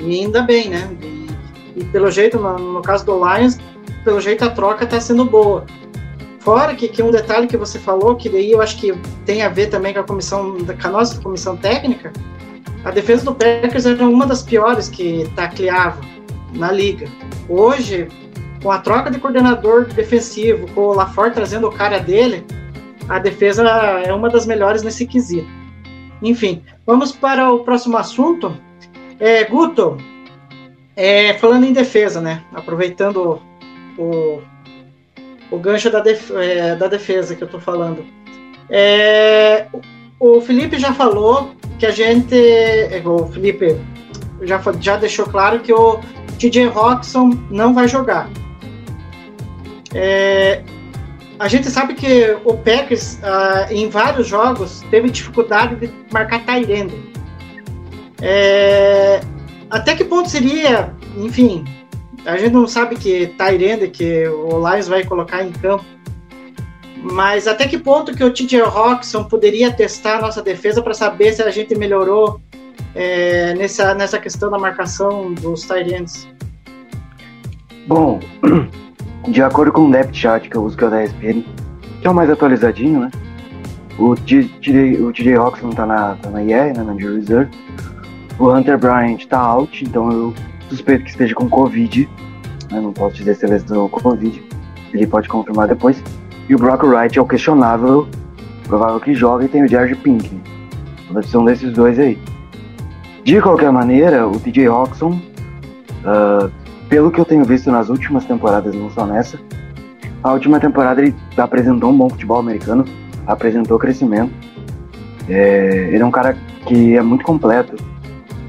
E 0.00 0.20
ainda 0.20 0.42
bem, 0.42 0.70
né? 0.70 0.96
E, 1.00 1.80
e 1.80 1.84
pelo 1.84 2.10
jeito, 2.10 2.38
no, 2.38 2.58
no, 2.58 2.82
caso 2.82 3.04
do 3.04 3.14
Lions, 3.14 3.58
pelo 4.04 4.20
jeito 4.20 4.44
a 4.44 4.50
troca 4.50 4.84
está 4.84 5.00
sendo 5.00 5.24
boa. 5.24 5.64
Fora 6.40 6.74
que, 6.74 6.88
que 6.88 7.02
um 7.02 7.10
detalhe 7.10 7.46
que 7.46 7.56
você 7.56 7.78
falou, 7.78 8.16
que 8.16 8.28
daí 8.28 8.50
eu 8.50 8.62
acho 8.62 8.78
que 8.78 8.92
tem 9.26 9.42
a 9.42 9.48
ver 9.48 9.68
também 9.68 9.92
com 9.92 10.00
a 10.00 10.04
comissão, 10.04 10.56
com 10.64 10.88
a 10.88 10.90
nossa 10.90 11.20
comissão 11.20 11.56
técnica, 11.56 12.12
a 12.82 12.90
defesa 12.90 13.24
do 13.26 13.34
Packers 13.34 13.84
era 13.84 14.08
uma 14.08 14.26
das 14.26 14.42
piores 14.42 14.88
que 14.88 15.28
tacleava 15.36 16.00
na 16.54 16.72
liga. 16.72 17.06
Hoje, 17.46 18.08
com 18.62 18.70
a 18.70 18.78
troca 18.78 19.10
de 19.10 19.18
coordenador 19.18 19.84
defensivo, 19.86 20.66
com 20.74 20.80
o 20.80 20.94
LaForte 20.94 21.34
trazendo 21.34 21.66
o 21.68 21.72
cara 21.72 21.98
dele, 21.98 22.44
a 23.08 23.18
defesa 23.18 23.62
é 24.04 24.12
uma 24.12 24.30
das 24.30 24.46
melhores 24.46 24.82
nesse 24.82 25.06
quesito. 25.06 25.48
Enfim, 26.22 26.62
vamos 26.86 27.12
para 27.12 27.52
o 27.52 27.60
próximo 27.60 27.96
assunto. 27.96 28.54
É, 29.20 29.44
Guto, 29.44 29.98
é, 30.96 31.34
falando 31.34 31.66
em 31.66 31.72
defesa, 31.72 32.20
né? 32.20 32.42
Aproveitando 32.54 33.40
o, 33.98 34.40
o 35.50 35.58
gancho 35.58 35.90
da, 35.90 36.00
def, 36.00 36.30
é, 36.30 36.74
da 36.74 36.88
defesa 36.88 37.36
que 37.36 37.44
eu 37.44 37.48
tô 37.48 37.60
falando. 37.60 38.04
É, 38.70 39.66
o 40.18 40.40
Felipe 40.40 40.78
já 40.78 40.94
falou 40.94 41.50
que 41.78 41.84
a 41.86 41.90
gente. 41.90 42.34
É, 42.34 43.02
o 43.04 43.26
Felipe 43.26 43.78
já, 44.42 44.60
já 44.80 44.96
deixou 44.96 45.26
claro 45.26 45.60
que 45.60 45.72
o 45.72 46.00
TJ 46.38 46.66
Roxon 46.68 47.30
não 47.50 47.74
vai 47.74 47.86
jogar. 47.86 48.28
É, 49.94 50.62
a 51.38 51.48
gente 51.48 51.70
sabe 51.70 51.94
que 51.94 52.36
o 52.44 52.54
Packers, 52.58 53.14
uh, 53.14 53.72
em 53.72 53.88
vários 53.88 54.28
jogos, 54.28 54.84
teve 54.90 55.10
dificuldade 55.10 55.76
de 55.76 55.90
marcar 56.12 56.44
Tyrande. 56.44 57.09
É, 58.22 59.20
até 59.70 59.94
que 59.94 60.04
ponto 60.04 60.28
seria, 60.28 60.92
enfim, 61.16 61.64
a 62.24 62.36
gente 62.36 62.52
não 62.52 62.66
sabe 62.66 62.96
que 62.96 63.28
Tyrande, 63.28 63.88
que 63.88 64.28
o 64.28 64.68
Lions 64.68 64.88
vai 64.88 65.04
colocar 65.04 65.42
em 65.42 65.52
campo, 65.52 65.84
mas 67.02 67.48
até 67.48 67.66
que 67.66 67.78
ponto 67.78 68.14
que 68.14 68.22
o 68.22 68.32
TJ 68.32 68.60
Roxon 68.62 69.24
poderia 69.24 69.72
testar 69.72 70.18
a 70.18 70.20
nossa 70.20 70.42
defesa 70.42 70.82
para 70.82 70.92
saber 70.92 71.32
se 71.32 71.42
a 71.42 71.50
gente 71.50 71.74
melhorou 71.74 72.40
é, 72.94 73.54
nessa, 73.54 73.94
nessa 73.94 74.18
questão 74.18 74.50
da 74.50 74.58
marcação 74.58 75.32
dos 75.32 75.62
Tyrands? 75.62 76.28
Bom, 77.86 78.20
de 79.28 79.42
acordo 79.42 79.72
com 79.72 79.88
o 79.88 79.90
depth 79.90 80.14
chart 80.14 80.48
que 80.48 80.56
eu 80.56 80.62
uso, 80.62 80.76
que 80.76 80.84
é 80.84 80.86
o 80.88 80.90
da 80.90 81.04
ESPN, 81.04 81.42
que 82.00 82.06
é 82.06 82.10
o 82.10 82.14
mais 82.14 82.28
atualizadinho, 82.28 83.00
né? 83.00 83.10
O 83.98 84.14
TJ, 84.14 85.00
o 85.00 85.12
TJ 85.12 85.36
Roxon 85.36 85.70
tá 85.70 85.86
na, 85.86 86.14
tá 86.16 86.30
na 86.30 86.42
IR, 86.42 86.76
né, 86.76 86.82
na 86.84 86.94
Injury 86.94 87.16
Reserve. 87.16 87.50
O 88.40 88.50
Hunter 88.50 88.78
Bryant 88.78 89.26
tá 89.26 89.38
out, 89.38 89.84
então 89.84 90.10
eu 90.10 90.34
suspeito 90.70 91.04
que 91.04 91.10
esteja 91.10 91.34
com 91.34 91.46
Covid. 91.46 92.08
Né? 92.70 92.80
Não 92.80 92.90
posso 92.90 93.16
dizer 93.16 93.34
se 93.36 93.44
ele 93.44 93.56
está 93.56 93.74
com 93.74 93.88
Covid. 93.90 94.42
Ele 94.94 95.06
pode 95.06 95.28
confirmar 95.28 95.68
depois. 95.68 96.02
E 96.48 96.54
o 96.54 96.58
Brock 96.58 96.82
Wright 96.82 97.18
é 97.18 97.22
o 97.22 97.26
questionável, 97.26 98.08
provável 98.64 98.98
que 98.98 99.14
joga, 99.14 99.44
e 99.44 99.48
tem 99.48 99.62
o 99.62 99.68
George 99.68 99.94
Pink. 99.94 100.40
A 101.14 101.18
opção 101.18 101.44
desses 101.44 101.70
dois 101.74 101.98
aí. 101.98 102.18
De 103.24 103.42
qualquer 103.42 103.70
maneira, 103.70 104.26
o 104.26 104.40
TJ 104.40 104.68
Roxon, 104.68 105.10
uh, 105.10 106.50
pelo 106.88 107.10
que 107.10 107.20
eu 107.20 107.26
tenho 107.26 107.44
visto 107.44 107.70
nas 107.70 107.90
últimas 107.90 108.24
temporadas, 108.24 108.74
não 108.74 108.90
só 108.90 109.04
nessa, 109.04 109.38
a 110.22 110.32
última 110.32 110.58
temporada 110.58 111.02
ele 111.02 111.14
apresentou 111.36 111.90
um 111.90 111.96
bom 111.96 112.08
futebol 112.08 112.38
americano, 112.38 112.86
apresentou 113.26 113.78
crescimento. 113.78 114.32
É, 115.28 115.90
ele 115.92 116.02
é 116.02 116.06
um 116.06 116.10
cara 116.10 116.36
que 116.66 116.96
é 116.96 117.02
muito 117.02 117.22
completo. 117.22 117.89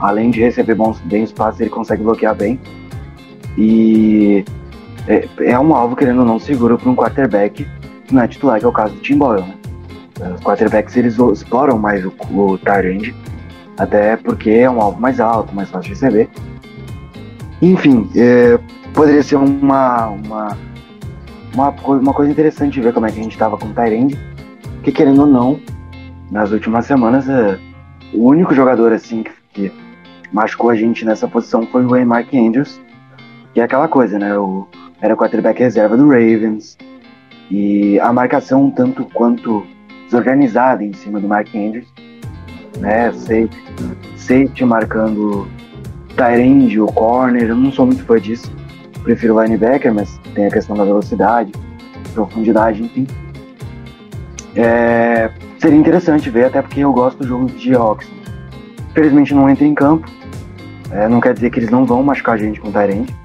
Além 0.02 0.32
de 0.32 0.41
receber 0.41 0.76
bons, 0.76 0.99
bem 1.02 1.24
espaços, 1.24 1.62
ele 1.62 1.70
consegue 1.70 2.04
bloquear 2.04 2.36
bem. 2.36 2.60
E 3.58 4.43
é, 5.08 5.28
é 5.39 5.60
um 5.60 5.76
alvo, 5.76 5.95
querendo 5.95 6.20
ou 6.20 6.26
não, 6.26 6.39
seguro 6.39 6.78
para 6.78 6.89
um 6.89 6.95
quarterback 6.95 7.66
que 8.06 8.14
não 8.14 8.22
é 8.22 8.28
titular, 8.28 8.60
que 8.60 8.66
é 8.66 8.68
o 8.68 8.72
caso 8.72 8.95
do 8.95 9.02
Tim 9.02 9.18
Boyle, 9.18 9.43
né? 9.43 9.56
Os 10.36 10.41
quarterbacks, 10.41 10.95
eles 10.97 11.18
exploram 11.18 11.80
mais 11.80 12.06
o, 12.06 12.14
o 12.32 12.60
até 13.78 14.18
porque 14.18 14.52
é 14.52 14.70
um 14.70 14.80
alvo 14.80 14.99
mais 14.99 15.20
alto, 15.20 15.56
mais 15.56 15.70
fácil 15.70 15.93
de 15.93 15.99
receber. 15.99 16.30
Enfim, 17.62 18.10
é, 18.16 18.60
poderia 18.93 19.24
ser 19.24 19.38
uma, 19.38 20.08
uma, 20.08 20.58
uma, 21.54 21.70
uma 21.70 22.14
coisa 22.14 22.32
interessante 22.32 22.80
ver 22.80 22.93
como 22.93 23.08
é 23.08 23.12
que 23.12 23.20
a 23.20 23.24
gente 23.24 23.34
estava 23.34 23.58
com 23.58 23.68
o 23.68 23.74
Tyrande, 23.74 24.18
que 24.84 24.91
querendo 24.91 25.22
ou 25.22 25.28
não, 25.28 25.60
nas 26.32 26.52
últimas 26.52 26.86
semanas, 26.86 27.28
é, 27.28 27.58
o 28.14 28.28
único 28.28 28.54
jogador 28.54 28.93
assim 28.93 29.24
que, 29.24 29.32
que 29.54 29.72
machucou 30.32 30.69
a 30.69 30.75
gente 30.75 31.05
nessa 31.05 31.27
posição 31.27 31.65
foi 31.67 31.86
o 31.86 32.05
Mark 32.05 32.34
Andrews, 32.34 32.79
que 33.53 33.59
é 33.59 33.63
aquela 33.63 33.88
coisa, 33.88 34.17
né? 34.17 34.38
O, 34.38 34.67
era 35.01 35.13
o 35.13 35.17
quarterback 35.17 35.59
reserva 35.59 35.97
do 35.97 36.07
Ravens, 36.07 36.77
e 37.49 37.99
a 37.99 38.13
marcação 38.13 38.71
tanto 38.71 39.03
quanto 39.05 39.65
desorganizada 40.05 40.84
em 40.84 40.93
cima 40.93 41.19
do 41.19 41.27
Mark 41.27 41.47
Andrews, 41.53 41.88
né? 42.79 43.11
Safety, 44.15 44.63
marcando 44.63 45.47
Tyrande 46.15 46.79
ou 46.79 46.91
corner, 46.91 47.49
eu 47.49 47.55
não 47.55 47.71
sou 47.71 47.86
muito 47.86 48.03
fã 48.05 48.19
disso. 48.19 48.51
Prefiro 49.03 49.41
linebacker, 49.41 49.93
mas 49.93 50.19
tem 50.36 50.45
a 50.45 50.51
questão 50.51 50.75
da 50.75 50.86
velocidade, 50.86 51.51
profundidade, 52.13 52.84
enfim. 52.84 53.07
É, 54.55 55.32
seria 55.59 55.77
interessante 55.77 56.29
ver, 56.29 56.45
até 56.45 56.61
porque 56.61 56.82
eu 56.82 56.93
gosto 56.93 57.17
do 57.19 57.27
jogo 57.27 57.45
de 57.47 57.73
Hawks. 57.73 58.07
Infelizmente 58.91 59.34
não 59.34 59.49
entra 59.49 59.65
em 59.65 59.73
campo. 59.73 60.09
É, 60.91 61.07
não 61.07 61.21
quer 61.21 61.33
dizer 61.33 61.49
que 61.49 61.59
eles 61.59 61.69
não 61.69 61.85
vão 61.85 62.03
machucar 62.03 62.35
a 62.35 62.37
gente 62.37 62.59
com 62.59 62.71
Tyrande. 62.71 63.15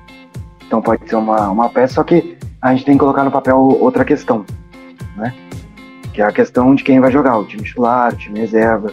Então 0.66 0.80
pode 0.80 1.08
ser 1.08 1.16
uma, 1.16 1.48
uma 1.50 1.68
peça, 1.68 1.94
só 1.94 2.04
que 2.04 2.36
a 2.60 2.72
gente 2.72 2.84
tem 2.84 2.94
que 2.94 3.00
colocar 3.00 3.24
no 3.24 3.30
papel 3.30 3.58
outra 3.58 4.04
questão, 4.04 4.44
né? 5.16 5.34
Que 6.12 6.22
é 6.22 6.24
a 6.24 6.32
questão 6.32 6.74
de 6.74 6.82
quem 6.82 7.00
vai 7.00 7.12
jogar, 7.12 7.38
o 7.38 7.44
time 7.44 7.62
titular, 7.62 8.12
o 8.12 8.16
time 8.16 8.40
reserva. 8.40 8.92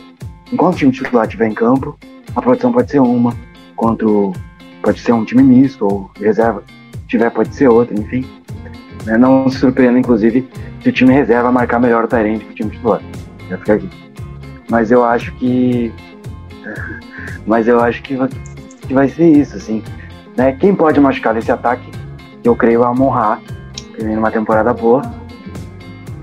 Enquanto 0.52 0.76
o 0.76 0.78
time 0.78 0.92
titular 0.92 1.26
estiver 1.26 1.48
em 1.48 1.54
campo, 1.54 1.98
a 2.36 2.42
produção 2.42 2.72
pode 2.72 2.92
ser 2.92 3.00
uma, 3.00 3.34
enquanto 3.72 4.34
pode 4.82 5.00
ser 5.00 5.14
um 5.14 5.24
time 5.26 5.42
misto 5.42 5.86
ou 5.86 6.12
reserva, 6.20 6.64
tiver 7.08 7.30
pode 7.32 7.56
ser 7.56 7.68
outra, 7.68 8.00
enfim. 8.00 8.26
Né? 9.06 9.18
Não 9.18 9.50
se 9.50 9.58
surpreenda, 9.58 10.00
inclusive, 10.00 10.48
se 10.82 10.90
o 10.90 10.92
time 10.92 11.14
reserva 11.14 11.52
marcar 11.52 11.80
melhor 11.80 12.04
o 12.04 12.08
Tyrande 12.08 12.46
que 12.46 12.52
o 12.52 12.56
time 12.56 12.72
titular. 12.72 13.02
Já 13.50 13.58
fica 13.58 13.74
aqui. 13.76 13.90
Mas 14.70 14.92
eu 14.92 15.04
acho 15.04 15.34
que. 15.36 15.92
Mas 17.46 17.68
eu 17.68 17.80
acho 17.80 18.02
que 18.04 18.16
que 18.88 18.94
vai 18.94 19.08
ser 19.08 19.30
isso, 19.30 19.58
assim. 19.58 19.84
Né? 20.38 20.54
Quem 20.54 20.76
pode 20.76 21.00
machucar 21.00 21.34
desse 21.34 21.52
ataque, 21.52 21.90
eu 22.44 22.56
creio, 22.56 22.84
a 22.84 22.94
Monra, 22.94 23.40
que 23.96 24.04
vem 24.04 24.16
numa 24.16 24.32
temporada 24.32 24.74
boa. 24.74 25.02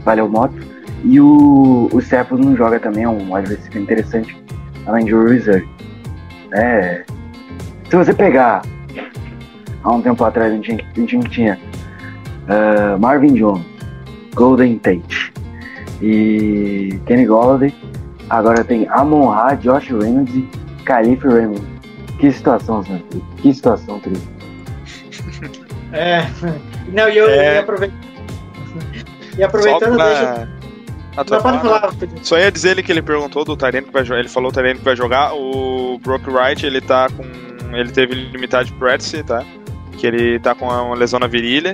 Valeu, 0.04 0.28
Moto. 0.28 0.54
E 1.04 1.20
o, 1.20 1.88
o 1.92 2.36
não 2.36 2.56
joga 2.56 2.78
também, 2.78 3.04
é 3.04 3.08
um 3.08 3.32
receiver 3.32 3.82
interessante, 3.82 4.36
além 4.86 5.04
de 5.04 5.14
reserve. 5.14 5.66
É, 6.52 7.04
se 7.88 7.96
você 7.96 8.12
pegar 8.12 8.62
há 9.82 9.90
um 9.90 10.02
tempo 10.02 10.22
atrás, 10.24 10.52
a 10.52 10.56
gente, 10.56 10.84
gente 10.94 11.30
tinha 11.30 11.58
ah, 12.48 12.96
Marvin 12.98 13.34
Jones, 13.34 13.64
Golden 14.34 14.78
Tate 14.78 15.32
e 16.02 16.98
Kenny 17.06 17.26
Golladay. 17.26 17.74
Agora 18.28 18.62
tem 18.62 18.86
Amon 18.88 19.28
Ra, 19.28 19.54
Josh 19.54 19.90
Reynolds 19.90 20.34
e 20.34 20.48
Khalif 20.84 21.24
Raymond. 21.26 21.79
Que 22.20 22.30
situação, 22.32 22.84
Sam? 22.84 23.00
Que 23.40 23.52
situação 23.54 23.98
triste. 24.00 24.28
É. 25.92 26.24
Não, 26.92 27.08
e 27.08 27.18
eu 27.18 27.28
É. 27.28 27.56
e 27.56 27.58
aproveit- 27.58 27.92
E 29.36 29.42
aproveitando, 29.42 29.96
Só 29.98 30.04
deixa. 30.04 30.22
pra... 30.22 30.48
Ah, 31.16 31.24
pode 31.24 31.58
falar? 31.58 31.90
Só 32.22 32.38
ia 32.38 32.52
dizer 32.52 32.70
ele 32.70 32.82
que 32.84 32.92
ele 32.92 33.02
perguntou 33.02 33.44
do 33.44 33.56
Tyrene 33.56 33.88
que 33.88 33.92
vai 33.92 34.04
jogar. 34.04 34.20
Ele 34.20 34.28
falou 34.28 34.50
o 34.50 34.52
Tyrene 34.52 34.78
que 34.78 34.84
vai 34.84 34.94
jogar. 34.94 35.34
O 35.34 35.98
Brock 35.98 36.28
Wright, 36.28 36.64
ele 36.64 36.80
tá 36.80 37.08
com. 37.10 37.24
Ele 37.74 37.90
teve 37.90 38.14
limitade 38.14 38.72
practice, 38.74 39.20
tá? 39.24 39.44
Que 39.98 40.06
ele 40.06 40.38
tá 40.38 40.54
com 40.54 40.66
uma 40.68 40.94
lesão 40.94 41.18
na 41.18 41.26
virilha. 41.26 41.72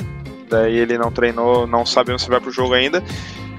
Daí 0.49 0.79
ele 0.79 0.97
não 0.97 1.13
treinou, 1.13 1.67
não 1.67 1.85
sabemos 1.85 2.23
se 2.23 2.31
vai 2.31 2.41
pro 2.41 2.51
jogo 2.51 2.73
ainda. 2.73 3.03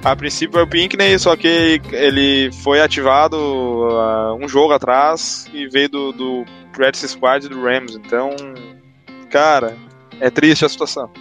A 0.03 0.15
princípio 0.15 0.59
é 0.59 0.63
o 0.63 0.67
Pinkney, 0.67 1.19
só 1.19 1.35
que 1.35 1.79
ele 1.91 2.49
foi 2.63 2.81
ativado 2.81 3.37
ah, 3.91 4.35
um 4.41 4.47
jogo 4.47 4.73
atrás 4.73 5.47
e 5.53 5.67
veio 5.67 5.89
do, 5.89 6.11
do 6.13 6.45
practice 6.77 7.09
squad 7.09 7.49
do 7.49 7.61
Rams. 7.61 7.95
Então, 7.95 8.29
cara, 9.31 9.75
é 10.21 10.29
triste 10.29 10.63
a 10.63 10.69
situação. 10.69 11.09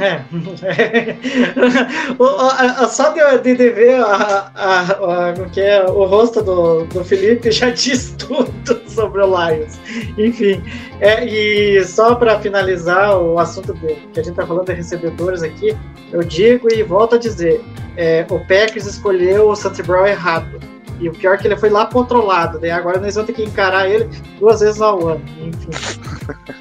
É. 0.00 0.22
O- 2.20 2.24
o- 2.24 2.88
Só 2.88 3.08
de, 3.10 3.38
de, 3.56 3.70
ver 3.70 4.00
a, 4.00 4.52
a, 4.54 4.80
a- 4.82 5.32
como 5.34 5.50
que 5.50 5.60
é, 5.60 5.84
o 5.84 6.04
rosto 6.04 6.40
do, 6.40 6.84
do 6.84 7.04
Felipe 7.04 7.50
já 7.52 7.70
diz 7.70 8.14
tudo 8.16 8.52
sobre 8.88 9.22
o 9.22 9.26
Lions. 9.26 9.76
Enfim, 10.16 10.62
é, 11.00 11.24
e 11.24 11.84
só 11.84 12.14
para 12.14 12.38
finalizar 12.38 13.18
o 13.20 13.40
assunto 13.40 13.72
dele, 13.74 14.08
que 14.14 14.20
a 14.20 14.22
gente 14.22 14.36
tá 14.36 14.46
falando 14.46 14.66
de 14.66 14.74
recebedores 14.74 15.42
aqui, 15.42 15.76
eu 16.12 16.22
digo 16.22 16.72
e 16.72 16.80
volto 16.84 17.16
a 17.16 17.18
dizer: 17.18 17.60
é, 17.96 18.24
o 18.30 18.38
Packers 18.38 18.86
escolheu 18.86 19.48
o 19.48 19.56
Santi 19.56 19.82
errado. 20.06 20.60
E 21.00 21.08
o 21.08 21.12
pior 21.12 21.34
é 21.34 21.38
que 21.38 21.46
ele 21.46 21.56
foi 21.56 21.70
lá 21.70 21.86
pro 21.86 21.98
outro 21.98 22.24
lado, 22.24 22.58
né? 22.58 22.70
Agora 22.70 23.00
nós 23.00 23.14
vamos 23.14 23.28
ter 23.28 23.32
que 23.34 23.44
encarar 23.44 23.88
ele 23.88 24.08
duas 24.38 24.60
vezes 24.60 24.80
ao 24.80 25.06
ano. 25.08 25.24
Enfim. 25.40 25.68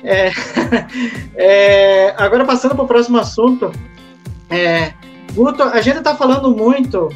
É, 0.02 0.32
é, 1.36 2.16
agora 2.18 2.46
passando 2.46 2.74
para 2.74 2.86
o 2.86 2.88
próximo 2.88 3.18
assunto, 3.18 3.70
é, 4.50 4.94
Guto, 5.34 5.62
a 5.62 5.82
gente 5.82 5.98
está 5.98 6.16
falando 6.16 6.56
muito 6.56 7.10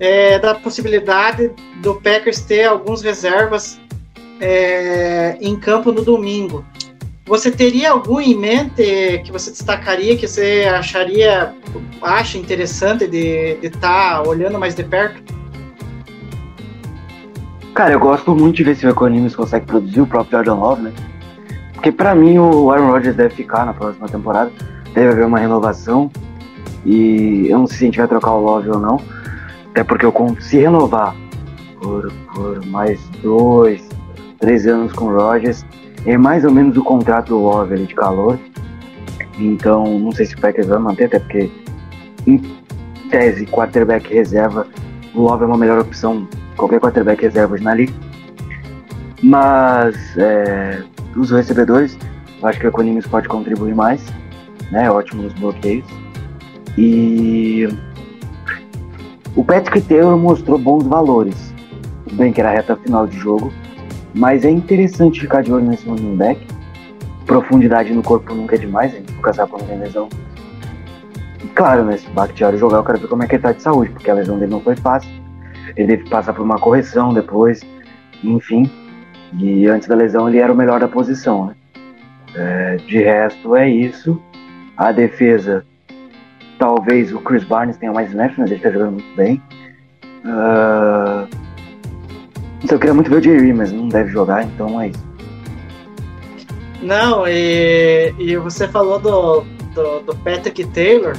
é, 0.00 0.38
da 0.38 0.54
possibilidade 0.54 1.52
do 1.82 1.94
Packers 1.96 2.40
ter 2.40 2.64
alguns 2.64 3.02
reservas 3.02 3.78
é, 4.40 5.36
em 5.40 5.54
campo 5.56 5.92
no 5.92 6.02
domingo. 6.02 6.64
Você 7.26 7.50
teria 7.50 7.90
algum 7.90 8.18
em 8.20 8.34
mente 8.34 9.20
que 9.24 9.30
você 9.30 9.50
destacaria, 9.50 10.16
que 10.16 10.26
você 10.26 10.66
acharia, 10.72 11.54
acha 12.00 12.38
interessante 12.38 13.06
de 13.06 13.58
estar 13.62 14.26
olhando 14.26 14.58
mais 14.58 14.74
de 14.74 14.82
perto? 14.82 15.37
Cara, 17.78 17.92
eu 17.92 18.00
gosto 18.00 18.34
muito 18.34 18.56
de 18.56 18.64
ver 18.64 18.74
se 18.74 18.84
o 18.84 18.90
Economics 18.90 19.36
consegue 19.36 19.64
produzir 19.64 20.00
o 20.00 20.06
próprio 20.06 20.32
Jordan 20.32 20.54
Love, 20.54 20.82
né? 20.82 20.92
Porque 21.74 21.92
pra 21.92 22.12
mim 22.12 22.36
o 22.36 22.72
Aaron 22.72 22.90
Rodgers 22.90 23.14
deve 23.14 23.32
ficar 23.36 23.64
na 23.64 23.72
próxima 23.72 24.08
temporada. 24.08 24.50
Deve 24.92 25.10
haver 25.10 25.24
uma 25.24 25.38
renovação. 25.38 26.10
E 26.84 27.46
eu 27.48 27.56
não 27.56 27.68
sei 27.68 27.76
se 27.76 27.84
a 27.84 27.86
gente 27.86 27.98
vai 27.98 28.08
trocar 28.08 28.32
o 28.32 28.40
Love 28.40 28.70
ou 28.70 28.80
não. 28.80 29.00
Até 29.70 29.84
porque 29.84 30.04
eu 30.04 30.12
se 30.40 30.58
renovar 30.58 31.14
por, 31.80 32.12
por 32.34 32.66
mais 32.66 33.00
dois, 33.22 33.88
três 34.40 34.66
anos 34.66 34.92
com 34.92 35.04
o 35.04 35.16
Rodgers, 35.16 35.64
é 36.04 36.18
mais 36.18 36.44
ou 36.44 36.50
menos 36.50 36.76
o 36.76 36.82
contrato 36.82 37.28
do 37.28 37.38
Love 37.38 37.74
ali 37.74 37.86
de 37.86 37.94
calor. 37.94 38.40
Então 39.38 40.00
não 40.00 40.10
sei 40.10 40.26
se 40.26 40.34
o 40.34 40.40
Packers 40.40 40.66
vai 40.66 40.80
manter, 40.80 41.04
até 41.04 41.20
porque 41.20 41.48
em 42.26 42.42
tese, 43.08 43.46
quarterback 43.46 44.12
reserva, 44.12 44.66
o 45.14 45.20
Love 45.20 45.44
é 45.44 45.46
uma 45.46 45.56
melhor 45.56 45.78
opção 45.78 46.26
qualquer 46.58 46.80
quarterback 46.80 47.22
reserva 47.22 47.54
hoje 47.54 47.64
na 47.64 47.74
liga. 47.74 47.94
Mas 49.22 49.96
é, 50.18 50.82
os 51.16 51.30
recebedores, 51.30 51.96
eu 52.42 52.48
acho 52.48 52.60
que 52.60 52.66
o 52.66 52.68
Economics 52.68 53.06
pode 53.06 53.28
contribuir 53.28 53.74
mais, 53.74 54.04
né? 54.70 54.90
Ótimo 54.90 55.22
nos 55.22 55.32
bloqueios. 55.34 55.86
E 56.76 57.68
o 59.34 59.42
Patrick 59.42 59.80
Taylor 59.82 60.18
mostrou 60.18 60.58
bons 60.58 60.86
valores. 60.86 61.54
Bem 62.12 62.32
que 62.32 62.40
era 62.40 62.50
reta 62.50 62.76
final 62.76 63.06
de 63.06 63.18
jogo, 63.18 63.52
mas 64.14 64.44
é 64.44 64.50
interessante 64.50 65.20
ficar 65.20 65.42
de 65.42 65.52
olho 65.52 65.64
nesse 65.64 65.86
running 65.88 66.16
back. 66.16 66.40
Profundidade 67.26 67.92
no 67.92 68.02
corpo 68.02 68.34
nunca 68.34 68.56
é 68.56 68.58
demais, 68.58 68.94
a 68.94 68.96
gente 68.96 69.12
nunca 69.12 69.32
sabe 69.32 69.52
tem 69.64 69.78
lesão. 69.78 70.08
E 71.44 71.46
claro, 71.48 71.84
né? 71.84 71.98
Se 71.98 72.06
jogar, 72.56 72.78
eu 72.78 72.84
quero 72.84 72.98
ver 72.98 73.08
como 73.08 73.22
é 73.22 73.26
que 73.26 73.34
ele 73.34 73.42
tá 73.42 73.52
de 73.52 73.62
saúde, 73.62 73.90
porque 73.90 74.10
a 74.10 74.14
lesão 74.14 74.38
dele 74.38 74.50
não 74.50 74.60
foi 74.60 74.74
fácil 74.76 75.10
ele 75.76 75.86
teve 75.88 76.04
que 76.04 76.10
passar 76.10 76.32
por 76.32 76.42
uma 76.42 76.58
correção 76.58 77.12
depois, 77.12 77.60
enfim. 78.22 78.70
E 79.38 79.66
antes 79.66 79.88
da 79.88 79.94
lesão 79.94 80.28
ele 80.28 80.38
era 80.38 80.52
o 80.52 80.56
melhor 80.56 80.80
da 80.80 80.88
posição, 80.88 81.46
né? 81.46 81.54
É, 82.34 82.76
de 82.76 82.98
resto 82.98 83.56
é 83.56 83.68
isso. 83.68 84.20
A 84.76 84.92
defesa, 84.92 85.64
talvez 86.58 87.12
o 87.12 87.20
Chris 87.20 87.44
Barnes 87.44 87.76
tenha 87.76 87.92
mais 87.92 88.08
snaps, 88.08 88.38
mas 88.38 88.50
ele 88.50 88.60
tá 88.60 88.70
jogando 88.70 88.92
muito 88.92 89.16
bem. 89.16 89.42
Sei, 92.66 92.74
eu 92.74 92.78
queria 92.78 92.94
muito 92.94 93.10
ver 93.10 93.16
o 93.16 93.22
Jerry, 93.22 93.52
mas 93.52 93.72
não 93.72 93.88
deve 93.88 94.10
jogar, 94.10 94.44
então 94.44 94.80
é 94.80 94.88
isso. 94.88 95.08
Não, 96.82 97.26
e, 97.26 98.14
e 98.18 98.36
você 98.36 98.68
falou 98.68 98.98
do, 98.98 99.40
do, 99.74 100.00
do 100.00 100.16
Patrick 100.16 100.64
Taylor. 100.66 101.16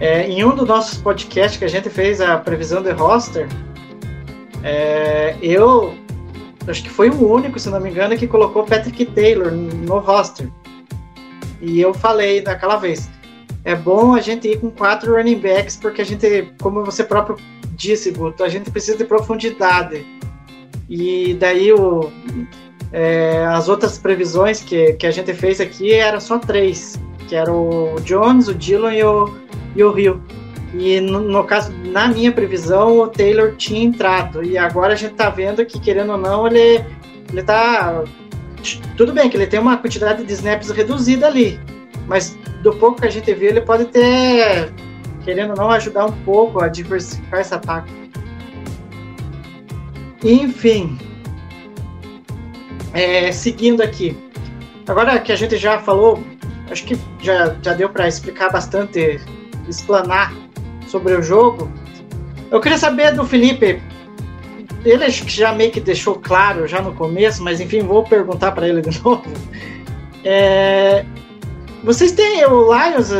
É, 0.00 0.28
em 0.28 0.44
um 0.44 0.54
dos 0.54 0.66
nossos 0.66 0.98
podcasts 0.98 1.58
que 1.58 1.64
a 1.64 1.68
gente 1.68 1.90
fez 1.90 2.20
a 2.20 2.38
previsão 2.38 2.82
de 2.82 2.90
roster, 2.92 3.48
é, 4.62 5.36
eu 5.42 5.94
acho 6.66 6.82
que 6.82 6.90
foi 6.90 7.10
o 7.10 7.32
único, 7.32 7.58
se 7.58 7.68
não 7.68 7.80
me 7.80 7.90
engano, 7.90 8.16
que 8.16 8.26
colocou 8.26 8.64
Patrick 8.64 9.06
Taylor 9.06 9.50
no 9.50 9.98
roster. 9.98 10.48
E 11.60 11.80
eu 11.80 11.92
falei 11.92 12.40
naquela 12.42 12.76
vez, 12.76 13.10
é 13.64 13.74
bom 13.74 14.14
a 14.14 14.20
gente 14.20 14.48
ir 14.48 14.60
com 14.60 14.70
quatro 14.70 15.16
running 15.16 15.38
backs, 15.38 15.76
porque 15.76 16.02
a 16.02 16.04
gente, 16.04 16.52
como 16.60 16.84
você 16.84 17.02
próprio 17.02 17.36
disse, 17.72 18.10
Guto, 18.10 18.44
a 18.44 18.48
gente 18.48 18.70
precisa 18.70 18.96
de 18.96 19.04
profundidade. 19.04 20.06
E 20.88 21.34
daí 21.34 21.72
o, 21.72 22.10
é, 22.92 23.44
as 23.46 23.68
outras 23.68 23.98
previsões 23.98 24.62
que, 24.62 24.94
que 24.94 25.06
a 25.06 25.10
gente 25.10 25.34
fez 25.34 25.60
aqui 25.60 25.92
eram 25.92 26.20
só 26.20 26.38
três, 26.38 26.98
que 27.28 27.36
era 27.36 27.52
o 27.52 27.96
Jones, 28.00 28.48
o 28.48 28.54
Dillon 28.54 28.90
e 28.90 29.04
o, 29.04 29.36
e 29.76 29.84
o 29.84 29.92
Rio. 29.92 30.22
E 30.74 31.00
no, 31.00 31.20
no, 31.20 31.44
caso, 31.44 31.72
na 31.84 32.08
minha 32.08 32.32
previsão, 32.32 32.98
o 32.98 33.08
Taylor 33.08 33.54
tinha 33.56 33.82
entrado. 33.82 34.42
E 34.42 34.56
agora 34.58 34.94
a 34.94 34.96
gente 34.96 35.14
tá 35.14 35.30
vendo 35.30 35.64
que, 35.64 35.78
querendo 35.78 36.12
ou 36.12 36.18
não, 36.18 36.46
ele, 36.46 36.84
ele 37.30 37.42
tá. 37.42 38.02
Tudo 38.96 39.12
bem 39.12 39.30
que 39.30 39.36
ele 39.36 39.46
tem 39.46 39.60
uma 39.60 39.76
quantidade 39.76 40.24
de 40.24 40.32
snaps 40.32 40.70
reduzida 40.70 41.26
ali. 41.26 41.60
Mas 42.06 42.36
do 42.62 42.74
pouco 42.74 43.00
que 43.00 43.06
a 43.06 43.10
gente 43.10 43.32
viu, 43.34 43.50
ele 43.50 43.60
pode 43.60 43.86
ter, 43.86 44.72
querendo 45.24 45.50
ou 45.50 45.56
não, 45.56 45.70
ajudar 45.70 46.06
um 46.06 46.12
pouco 46.24 46.60
a 46.60 46.68
diversificar 46.68 47.40
esse 47.40 47.54
ataque. 47.54 47.92
Enfim. 50.22 50.98
É, 52.92 53.30
seguindo 53.30 53.82
aqui. 53.82 54.16
Agora 54.86 55.18
que 55.20 55.30
a 55.30 55.36
gente 55.36 55.56
já 55.56 55.78
falou, 55.78 56.22
acho 56.70 56.84
que 56.84 56.98
já, 57.20 57.54
já 57.62 57.74
deu 57.74 57.88
para 57.88 58.08
explicar 58.08 58.50
bastante, 58.50 59.20
explanar 59.68 60.32
sobre 60.86 61.14
o 61.14 61.22
jogo. 61.22 61.70
Eu 62.50 62.60
queria 62.60 62.78
saber 62.78 63.12
do 63.12 63.24
Felipe. 63.24 63.82
Ele 64.84 65.10
já 65.10 65.52
meio 65.52 65.70
que 65.70 65.80
deixou 65.80 66.14
claro 66.14 66.66
já 66.66 66.80
no 66.80 66.94
começo, 66.94 67.42
mas 67.42 67.60
enfim, 67.60 67.80
vou 67.80 68.04
perguntar 68.04 68.52
para 68.52 68.68
ele 68.68 68.80
de 68.80 68.96
novo. 69.02 69.24
É, 70.24 71.04
vocês 71.84 72.12
têm 72.12 72.44
o 72.46 72.72
Lions, 72.72 73.10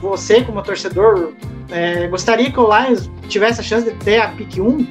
você 0.00 0.42
como 0.42 0.62
torcedor, 0.62 1.32
é, 1.70 2.06
gostaria 2.08 2.50
que 2.50 2.60
o 2.60 2.68
Lions 2.68 3.10
tivesse 3.28 3.60
a 3.60 3.64
chance 3.64 3.90
de 3.90 3.96
ter 3.98 4.20
a 4.20 4.28
pick 4.28 4.58
1? 4.58 4.86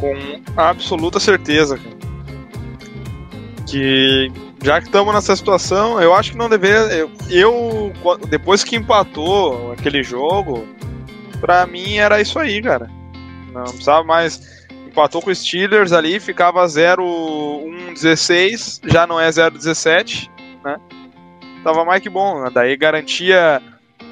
Com 0.00 0.40
absoluta 0.56 1.20
certeza, 1.20 1.78
Que 3.68 4.32
já 4.62 4.80
que 4.80 4.86
estamos 4.86 5.12
nessa 5.14 5.34
situação, 5.34 6.00
eu 6.00 6.14
acho 6.14 6.30
que 6.32 6.38
não 6.38 6.48
deveria. 6.48 6.80
Eu, 6.92 7.10
eu, 7.30 7.92
depois 8.28 8.62
que 8.62 8.76
empatou 8.76 9.72
aquele 9.72 10.02
jogo, 10.02 10.68
pra 11.40 11.66
mim 11.66 11.96
era 11.96 12.20
isso 12.20 12.38
aí, 12.38 12.60
cara. 12.60 12.90
Não 13.52 13.64
precisava 13.64 14.04
mais. 14.04 14.60
Empatou 14.86 15.22
com 15.22 15.30
os 15.30 15.38
Steelers 15.38 15.92
ali, 15.92 16.20
ficava 16.20 16.66
0-1-16, 16.66 18.80
já 18.90 19.06
não 19.06 19.20
é 19.20 19.28
0-17, 19.28 20.28
né? 20.64 20.76
Tava 21.62 21.84
mais 21.84 22.02
que 22.02 22.10
bom. 22.10 22.42
Né? 22.42 22.50
Daí 22.52 22.76
garantia, 22.76 23.62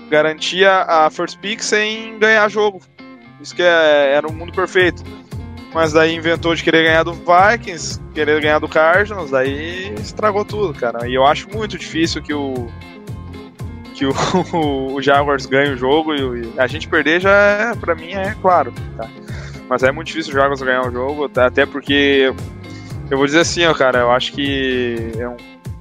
garantia 0.08 0.82
a 0.82 1.10
first 1.10 1.36
pick 1.40 1.60
sem 1.60 2.16
ganhar 2.18 2.48
jogo. 2.48 2.80
Isso 3.40 3.54
que 3.54 3.62
é, 3.62 4.12
era 4.14 4.28
um 4.28 4.32
mundo 4.32 4.52
perfeito 4.52 5.02
mas 5.72 5.92
daí 5.92 6.14
inventou 6.14 6.54
de 6.54 6.62
querer 6.62 6.84
ganhar 6.84 7.02
do 7.02 7.12
Vikings, 7.12 8.00
querer 8.14 8.40
ganhar 8.40 8.58
do 8.58 8.68
Cardinals, 8.68 9.30
daí 9.30 9.94
estragou 9.94 10.44
tudo, 10.44 10.72
cara. 10.78 11.08
E 11.08 11.14
eu 11.14 11.26
acho 11.26 11.48
muito 11.50 11.76
difícil 11.76 12.22
que 12.22 12.32
o 12.32 12.68
que 13.94 14.06
o, 14.06 14.12
o 14.94 15.02
Jaguars 15.02 15.46
ganhe 15.46 15.72
o 15.72 15.76
jogo 15.76 16.14
e 16.14 16.52
a 16.56 16.66
gente 16.66 16.88
perder 16.88 17.20
já 17.20 17.30
é, 17.30 17.74
pra 17.74 17.94
mim 17.94 18.12
é 18.12 18.34
claro, 18.40 18.72
tá? 18.96 19.08
Mas 19.68 19.82
é 19.82 19.90
muito 19.90 20.06
difícil 20.06 20.32
o 20.32 20.36
Jaguars 20.36 20.62
ganhar 20.62 20.86
o 20.86 20.92
jogo, 20.92 21.28
tá? 21.28 21.46
até 21.46 21.66
porque 21.66 22.32
eu 23.10 23.16
vou 23.16 23.26
dizer 23.26 23.40
assim, 23.40 23.64
ó, 23.66 23.74
cara, 23.74 23.98
eu 24.00 24.10
acho 24.10 24.32
que 24.32 25.12
eu, 25.16 25.36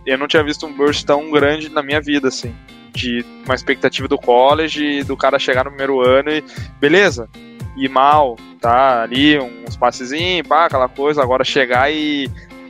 eu 0.05 0.17
não 0.17 0.27
tinha 0.27 0.43
visto 0.43 0.65
um 0.65 0.73
burst 0.73 1.05
tão 1.05 1.29
grande 1.29 1.69
na 1.69 1.83
minha 1.83 2.01
vida, 2.01 2.27
assim, 2.27 2.53
de 2.91 3.23
uma 3.45 3.53
expectativa 3.55 4.07
do 4.07 4.17
college, 4.17 5.03
do 5.03 5.15
cara 5.15 5.37
chegar 5.37 5.63
no 5.63 5.69
primeiro 5.69 6.01
ano 6.01 6.31
e 6.31 6.43
beleza, 6.79 7.29
ir 7.77 7.89
mal, 7.89 8.35
tá? 8.59 9.03
Ali, 9.03 9.39
uns 9.39 9.77
passezinhos, 9.77 10.47
pá, 10.47 10.65
aquela 10.65 10.89
coisa. 10.89 11.21
Agora 11.21 11.43
chegar 11.43 11.91
e 11.91 12.29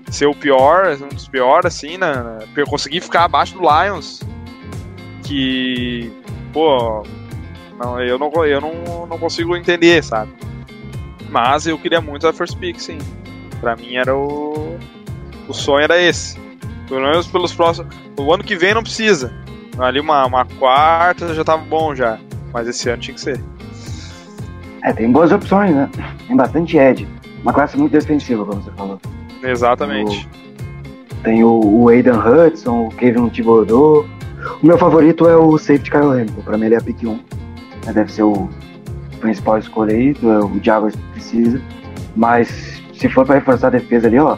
ser 0.10 0.26
o 0.26 0.36
pior, 0.36 0.98
um 1.02 1.08
dos 1.08 1.28
piores, 1.28 1.66
assim, 1.66 1.98
né? 1.98 2.40
Conseguir 2.70 3.02
ficar 3.02 3.24
abaixo 3.24 3.56
do 3.56 3.62
Lions. 3.62 4.22
Que, 5.24 6.12
pô, 6.54 7.04
não, 7.80 8.02
eu, 8.02 8.18
não, 8.18 8.46
eu 8.46 8.62
não, 8.62 9.08
não 9.08 9.18
consigo 9.18 9.56
entender, 9.56 10.04
sabe? 10.04 10.32
Mas 11.30 11.68
eu 11.68 11.78
queria 11.78 12.02
muito 12.02 12.28
a 12.28 12.34
first 12.34 12.58
pick, 12.58 12.80
sim. 12.80 12.98
Pra 13.60 13.76
mim 13.76 13.96
era 13.96 14.16
o. 14.16 14.78
O 15.48 15.54
sonho 15.54 15.84
era 15.84 16.02
esse. 16.02 16.38
Pelo 16.88 17.02
menos 17.02 17.28
pelos 17.28 17.54
próximos. 17.54 17.94
O 18.18 18.34
ano 18.34 18.44
que 18.44 18.56
vem 18.56 18.74
não 18.74 18.84
precisa. 18.84 19.34
Ali 19.78 20.00
uma, 20.00 20.26
uma 20.26 20.46
quarta 20.46 21.34
já 21.34 21.44
tava 21.44 21.64
bom 21.64 21.94
já. 21.94 22.20
Mas 22.54 22.68
esse 22.68 22.90
ano 22.90 23.02
tinha 23.02 23.14
que 23.14 23.22
ser. 23.22 23.42
É, 24.88 24.94
tem 24.94 25.12
boas 25.12 25.34
opções, 25.34 25.76
né? 25.76 25.90
Tem 26.28 26.36
bastante 26.38 26.78
edge. 26.78 27.06
Uma 27.44 27.52
classe 27.52 27.78
muito 27.78 27.92
defensiva, 27.92 28.46
como 28.46 28.62
você 28.62 28.72
falou. 28.72 28.98
Exatamente. 29.44 30.28
Tem 31.24 31.44
o, 31.44 31.60
o 31.60 31.90
Aidan 31.90 32.20
Hudson, 32.20 32.86
o 32.86 32.90
Kevin 32.92 33.28
Thibodeau. 33.28 34.06
O 34.64 34.66
meu 34.66 34.78
favorito 34.78 35.28
é 35.28 35.36
o 35.36 35.58
safety 35.58 35.92
Kyle 35.92 36.04
Hamilton. 36.04 36.42
Pra 36.42 36.58
mim 36.58 36.68
ele 36.68 36.76
é 36.76 36.78
a 36.78 36.82
pick 36.82 37.04
1. 37.04 37.12
Né? 37.12 37.20
Deve 37.94 38.10
ser 38.10 38.24
o 38.24 38.48
principal 39.20 39.58
escolha 39.58 39.94
aí, 39.94 40.16
o 40.24 40.64
Jaguars 40.64 40.96
precisa. 41.12 41.62
Mas 42.16 42.82
se 42.94 43.10
for 43.10 43.26
para 43.26 43.36
reforçar 43.36 43.68
a 43.68 43.72
defesa 43.72 44.08
ali, 44.08 44.20
ó, 44.20 44.38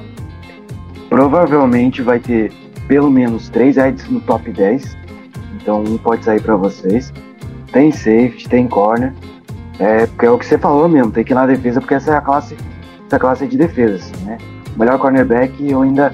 provavelmente 1.10 2.02
vai 2.02 2.20
ter 2.20 2.52
pelo 2.88 3.12
menos 3.12 3.50
3 3.50 3.78
edges 3.78 4.10
no 4.10 4.20
top 4.22 4.52
10. 4.52 4.98
Então 5.62 5.84
um 5.84 5.96
pode 6.00 6.26
sair 6.26 6.42
para 6.42 6.56
vocês. 6.56 7.14
Tem 7.72 7.92
safety, 7.92 8.50
tem 8.50 8.68
corner. 8.68 9.14
É, 9.80 10.06
porque 10.08 10.26
é 10.26 10.30
o 10.30 10.38
que 10.38 10.46
você 10.46 10.58
falou 10.58 10.90
mesmo, 10.90 11.12
tem 11.12 11.24
que 11.24 11.32
ir 11.32 11.36
na 11.36 11.46
defesa, 11.46 11.80
porque 11.80 11.94
essa 11.94 12.12
é 12.12 12.18
a 12.18 12.22
classe, 12.22 12.58
essa 13.08 13.18
classe 13.18 13.48
de 13.48 13.58
defesa, 13.58 13.96
assim, 13.96 14.26
né? 14.26 14.38
O 14.76 14.80
melhor 14.80 15.00
cornerback, 15.00 15.54
eu 15.70 15.82
ainda. 15.82 16.14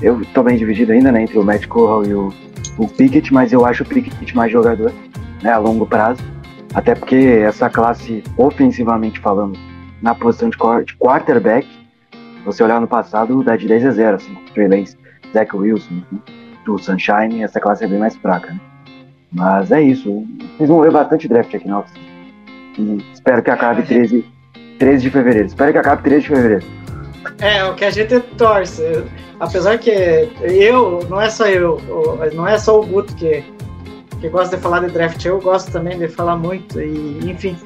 Eu 0.00 0.24
tô 0.32 0.42
bem 0.42 0.56
dividido 0.56 0.92
ainda, 0.92 1.12
né? 1.12 1.22
Entre 1.22 1.38
o 1.38 1.44
Matt 1.44 1.66
Corral 1.66 2.04
e 2.04 2.14
o, 2.14 2.32
o 2.78 2.88
Pickett, 2.88 3.32
mas 3.32 3.52
eu 3.52 3.64
acho 3.64 3.82
o 3.82 3.86
Pickett 3.86 4.34
mais 4.34 4.50
jogador, 4.50 4.92
né? 5.42 5.52
A 5.52 5.58
longo 5.58 5.86
prazo. 5.86 6.22
Até 6.74 6.94
porque 6.94 7.14
essa 7.14 7.68
classe, 7.70 8.24
ofensivamente 8.36 9.20
falando, 9.20 9.58
na 10.02 10.14
posição 10.14 10.48
de, 10.48 10.56
quarterback, 10.96 11.68
você 12.44 12.64
olhar 12.64 12.80
no 12.80 12.88
passado, 12.88 13.44
dá 13.44 13.56
de 13.56 13.68
10 13.68 13.86
a 13.86 13.90
0, 13.90 14.16
assim, 14.16 14.34
Trey 14.52 14.66
Lance, 14.66 14.96
Zach 15.32 15.54
Wilson, 15.54 16.02
do 16.64 16.78
Sunshine, 16.78 17.42
essa 17.42 17.60
classe 17.60 17.84
é 17.84 17.86
bem 17.86 17.98
mais 17.98 18.16
fraca, 18.16 18.52
né? 18.52 18.60
Mas 19.30 19.70
é 19.70 19.82
isso. 19.82 20.26
Vocês 20.56 20.68
vão 20.68 20.80
ver 20.80 20.90
bastante 20.90 21.28
draft 21.28 21.54
aqui 21.54 21.68
na 21.68 21.80
oficina. 21.80 22.13
E 22.78 23.04
espero 23.12 23.42
que 23.42 23.50
acabe 23.50 23.82
13, 23.82 24.24
13 24.78 25.02
de 25.02 25.10
fevereiro. 25.10 25.46
Espero 25.46 25.72
que 25.72 25.78
acabe 25.78 26.02
13 26.02 26.20
de 26.20 26.28
fevereiro. 26.28 26.66
É, 27.40 27.64
o 27.64 27.74
que 27.74 27.84
a 27.84 27.90
gente 27.90 28.20
torce. 28.36 29.04
Apesar 29.40 29.78
que 29.78 29.90
eu, 30.40 31.06
não 31.08 31.20
é 31.20 31.28
só 31.28 31.46
eu, 31.46 31.80
não 32.34 32.46
é 32.46 32.56
só 32.58 32.80
o 32.80 32.86
Guto 32.86 33.14
que, 33.16 33.44
que 34.20 34.28
gosta 34.28 34.56
de 34.56 34.62
falar 34.62 34.80
de 34.80 34.92
draft, 34.92 35.24
eu 35.24 35.40
gosto 35.40 35.70
também 35.72 35.98
de 35.98 36.08
falar 36.08 36.36
muito, 36.36 36.80
e 36.80 37.30
enfim. 37.30 37.56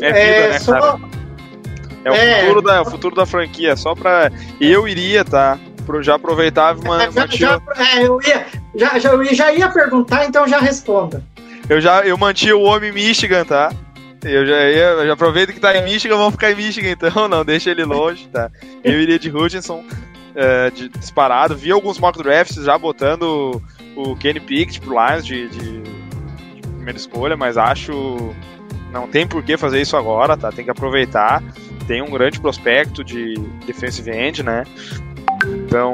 É 0.00 0.12
vida, 0.12 0.18
é, 0.18 0.48
né, 0.50 0.58
só... 0.58 0.72
cara? 0.72 0.98
É 2.04 2.10
o, 2.10 2.14
é, 2.14 2.40
futuro 2.40 2.62
da, 2.62 2.82
o 2.82 2.90
futuro 2.90 3.16
da 3.16 3.26
franquia, 3.26 3.76
só 3.76 3.94
pra. 3.94 4.30
Eu 4.60 4.86
iria, 4.86 5.24
tá? 5.24 5.58
Já 6.00 6.14
aproveitava 6.14 6.80
uma. 6.80 7.02
É, 7.02 7.10
já, 7.10 7.26
já, 7.26 7.60
é, 7.76 8.06
eu 8.06 8.20
ia, 8.22 8.46
já, 8.74 8.98
já, 8.98 9.10
eu 9.10 9.34
já 9.34 9.52
ia 9.52 9.68
perguntar, 9.68 10.24
então 10.26 10.46
já 10.46 10.58
responda. 10.58 11.22
Eu 11.68 11.80
já 11.80 12.06
eu 12.06 12.16
mantinha 12.16 12.56
o 12.56 12.62
homem 12.62 12.92
Michigan, 12.92 13.44
tá? 13.44 13.72
Eu 14.24 14.46
já, 14.46 14.70
ia, 14.70 14.84
eu 14.84 15.06
já 15.06 15.12
aproveito 15.12 15.52
que 15.52 15.60
tá 15.60 15.76
em 15.76 15.84
Michigan, 15.84 16.16
vamos 16.16 16.32
ficar 16.32 16.50
em 16.50 16.56
Michigan 16.56 16.90
então, 16.90 17.28
não, 17.28 17.44
deixa 17.44 17.70
ele 17.70 17.84
longe, 17.84 18.28
tá? 18.28 18.50
Eu 18.82 19.00
iria 19.00 19.18
de 19.18 19.30
Hutchinson 19.30 19.84
é, 20.34 20.70
de, 20.70 20.88
disparado, 20.88 21.56
vi 21.56 21.70
alguns 21.70 21.98
mock 21.98 22.20
drafts 22.22 22.64
já 22.64 22.76
botando 22.76 23.62
o 23.96 24.16
Kenny 24.16 24.40
Pickett 24.40 24.80
pro 24.80 24.94
Lions 24.94 25.26
de, 25.26 25.48
de, 25.48 25.82
de, 25.82 26.60
primeira 26.62 26.96
escolha, 26.96 27.36
mas 27.36 27.56
acho 27.56 28.34
não 28.92 29.06
tem 29.08 29.26
por 29.26 29.42
que 29.42 29.56
fazer 29.56 29.80
isso 29.80 29.96
agora, 29.96 30.36
tá? 30.36 30.50
Tem 30.50 30.64
que 30.64 30.70
aproveitar. 30.70 31.42
Tem 31.86 32.02
um 32.02 32.10
grande 32.10 32.40
prospecto 32.40 33.02
de 33.02 33.34
defensive 33.66 34.10
end, 34.10 34.42
né? 34.42 34.64
Então, 35.44 35.92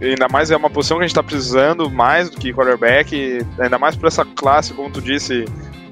ainda 0.00 0.28
mais 0.28 0.50
é 0.50 0.56
uma 0.56 0.70
posição 0.70 0.98
que 0.98 1.04
a 1.04 1.06
gente 1.06 1.14
tá 1.14 1.22
precisando 1.22 1.90
mais 1.90 2.30
do 2.30 2.38
que 2.38 2.52
quarterback, 2.52 3.44
ainda 3.58 3.78
mais 3.78 3.96
por 3.96 4.06
essa 4.06 4.24
classe, 4.24 4.72
como 4.72 4.90
tu 4.90 5.00
disse, 5.00 5.44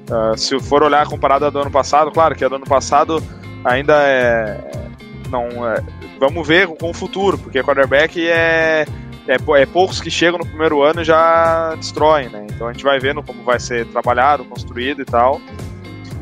Uh, 0.09 0.37
se 0.37 0.57
for 0.59 0.83
olhar 0.83 1.05
comparado 1.07 1.45
ao 1.45 1.51
do 1.51 1.59
ano 1.59 1.71
passado, 1.71 2.11
claro 2.11 2.35
que 2.35 2.43
a 2.43 2.47
do 2.47 2.55
ano 2.55 2.65
passado 2.65 3.21
ainda 3.63 3.93
é. 4.03 4.87
Não, 5.29 5.67
é, 5.69 5.83
vamos 6.17 6.47
ver 6.47 6.67
com 6.67 6.89
o 6.89 6.93
futuro, 6.93 7.37
porque 7.37 7.61
quarterback 7.61 8.25
é, 8.25 8.85
é, 9.27 9.35
é, 9.35 9.65
poucos 9.65 9.99
que 9.99 10.09
chegam 10.09 10.39
no 10.39 10.45
primeiro 10.45 10.81
ano 10.81 11.01
e 11.01 11.03
já 11.03 11.75
destroem, 11.75 12.29
né? 12.29 12.47
Então 12.49 12.67
a 12.67 12.71
gente 12.71 12.83
vai 12.83 12.97
vendo 12.97 13.21
como 13.21 13.43
vai 13.43 13.59
ser 13.59 13.85
trabalhado, 13.87 14.45
construído 14.45 15.01
e 15.01 15.05
tal. 15.05 15.41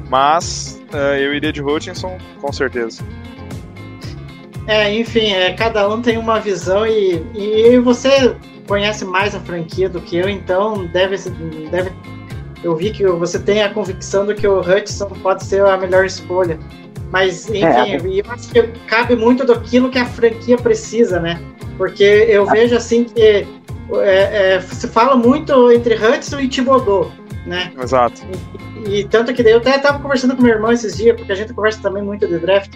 Mas 0.09 0.81
uh, 0.91 1.15
eu 1.15 1.35
iria 1.35 1.53
de 1.53 1.61
Hutchinson, 1.61 2.17
com 2.41 2.51
certeza. 2.51 3.03
É, 4.67 4.91
enfim, 4.91 5.31
é, 5.31 5.53
cada 5.53 5.87
um 5.87 6.01
tem 6.01 6.17
uma 6.17 6.39
visão 6.39 6.87
e, 6.87 7.23
e 7.35 7.77
você 7.79 8.35
conhece 8.67 9.05
mais 9.05 9.35
a 9.35 9.39
franquia 9.39 9.87
do 9.87 10.01
que 10.01 10.17
eu, 10.17 10.27
então 10.27 10.87
deve, 10.87 11.17
deve 11.69 11.91
eu 12.65 12.75
vi 12.75 12.91
que 12.91 13.05
você 13.05 13.37
tem 13.39 13.61
a 13.61 13.69
convicção 13.69 14.25
de 14.25 14.33
que 14.33 14.47
o 14.47 14.59
Hudson 14.59 15.07
pode 15.21 15.43
ser 15.43 15.63
a 15.63 15.77
melhor 15.77 16.05
escolha. 16.05 16.57
Mas, 17.11 17.47
enfim, 17.49 17.63
É. 17.63 17.95
eu 17.97 18.25
acho 18.31 18.49
que 18.49 18.61
cabe 18.87 19.15
muito 19.15 19.45
daquilo 19.45 19.89
que 19.89 19.99
a 19.99 20.05
franquia 20.05 20.57
precisa, 20.57 21.19
né? 21.19 21.39
Porque 21.77 22.03
eu 22.03 22.45
vejo 22.45 22.75
assim 22.75 23.03
que 23.03 23.21
é, 23.21 23.45
é, 24.55 24.61
se 24.61 24.87
fala 24.87 25.15
muito 25.15 25.71
entre 25.71 25.93
Hudson 25.95 26.39
e 26.39 26.47
Thibodeau, 26.47 27.11
né? 27.45 27.71
Exato. 27.79 28.21
E 28.89 29.03
tanto 29.05 29.33
que 29.33 29.43
daí 29.43 29.53
eu 29.53 29.59
até 29.59 29.75
estava 29.75 29.99
conversando 29.99 30.35
com 30.35 30.41
meu 30.41 30.55
irmão 30.55 30.71
esses 30.71 30.97
dias, 30.97 31.15
porque 31.15 31.31
a 31.31 31.35
gente 31.35 31.53
conversa 31.53 31.81
também 31.81 32.01
muito 32.03 32.27
de 32.27 32.39
draft. 32.39 32.71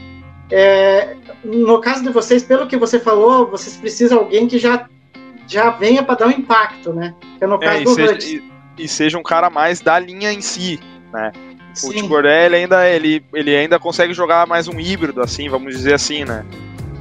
É, 0.51 1.15
no 1.43 1.79
caso 1.81 2.03
de 2.03 2.09
vocês, 2.09 2.43
pelo 2.43 2.67
que 2.67 2.77
você 2.77 2.99
falou, 2.99 3.47
vocês 3.47 3.75
precisam 3.75 4.19
de 4.19 4.23
alguém 4.25 4.47
que 4.47 4.57
já, 4.59 4.87
já 5.47 5.71
venha 5.71 6.03
para 6.03 6.15
dar 6.15 6.27
um 6.27 6.31
impacto, 6.31 6.93
né? 6.93 7.15
Que 7.37 7.43
é 7.43 7.47
no 7.47 7.55
É, 7.55 7.59
caso 7.59 7.81
e, 7.81 7.83
do 7.83 7.93
seja, 7.95 8.13
Hudson. 8.13 8.27
e, 8.27 8.48
e 8.79 8.87
seja 8.87 9.17
um 9.17 9.23
cara 9.23 9.49
mais 9.49 9.81
da 9.81 9.99
linha 9.99 10.31
em 10.31 10.41
si, 10.41 10.79
né? 11.11 11.31
O 11.71 11.77
Sim. 11.77 12.01
Tibordé, 12.01 12.47
ele 12.47 12.55
ainda, 12.55 12.89
ele, 12.89 13.23
ele 13.33 13.55
ainda 13.55 13.79
consegue 13.79 14.13
jogar 14.13 14.47
mais 14.47 14.67
um 14.67 14.79
híbrido, 14.79 15.21
assim, 15.21 15.47
vamos 15.49 15.75
dizer 15.75 15.93
assim, 15.93 16.25
né? 16.25 16.43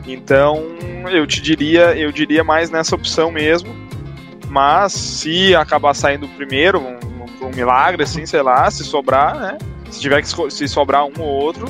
Então, 0.07 0.65
eu 1.11 1.27
te 1.27 1.41
diria, 1.41 1.97
eu 1.97 2.13
diria 2.13 2.45
mais 2.45 2.71
nessa 2.71 2.95
opção 2.95 3.31
mesmo. 3.31 3.75
Mas 4.49 4.93
se 4.93 5.55
acabar 5.55 5.95
saindo 5.95 6.27
o 6.27 6.29
primeiro, 6.31 6.81
um, 6.81 7.47
um, 7.47 7.51
milagre, 7.55 8.03
assim, 8.03 8.25
sei 8.25 8.41
lá, 8.43 8.71
se 8.71 8.85
sobrar, 8.85 9.39
né? 9.39 9.59
Se 9.91 10.01
tiver 10.01 10.23
que 10.23 10.51
se 10.51 10.69
sobrar 10.69 11.05
um 11.05 11.13
ou 11.19 11.27
outro, 11.27 11.67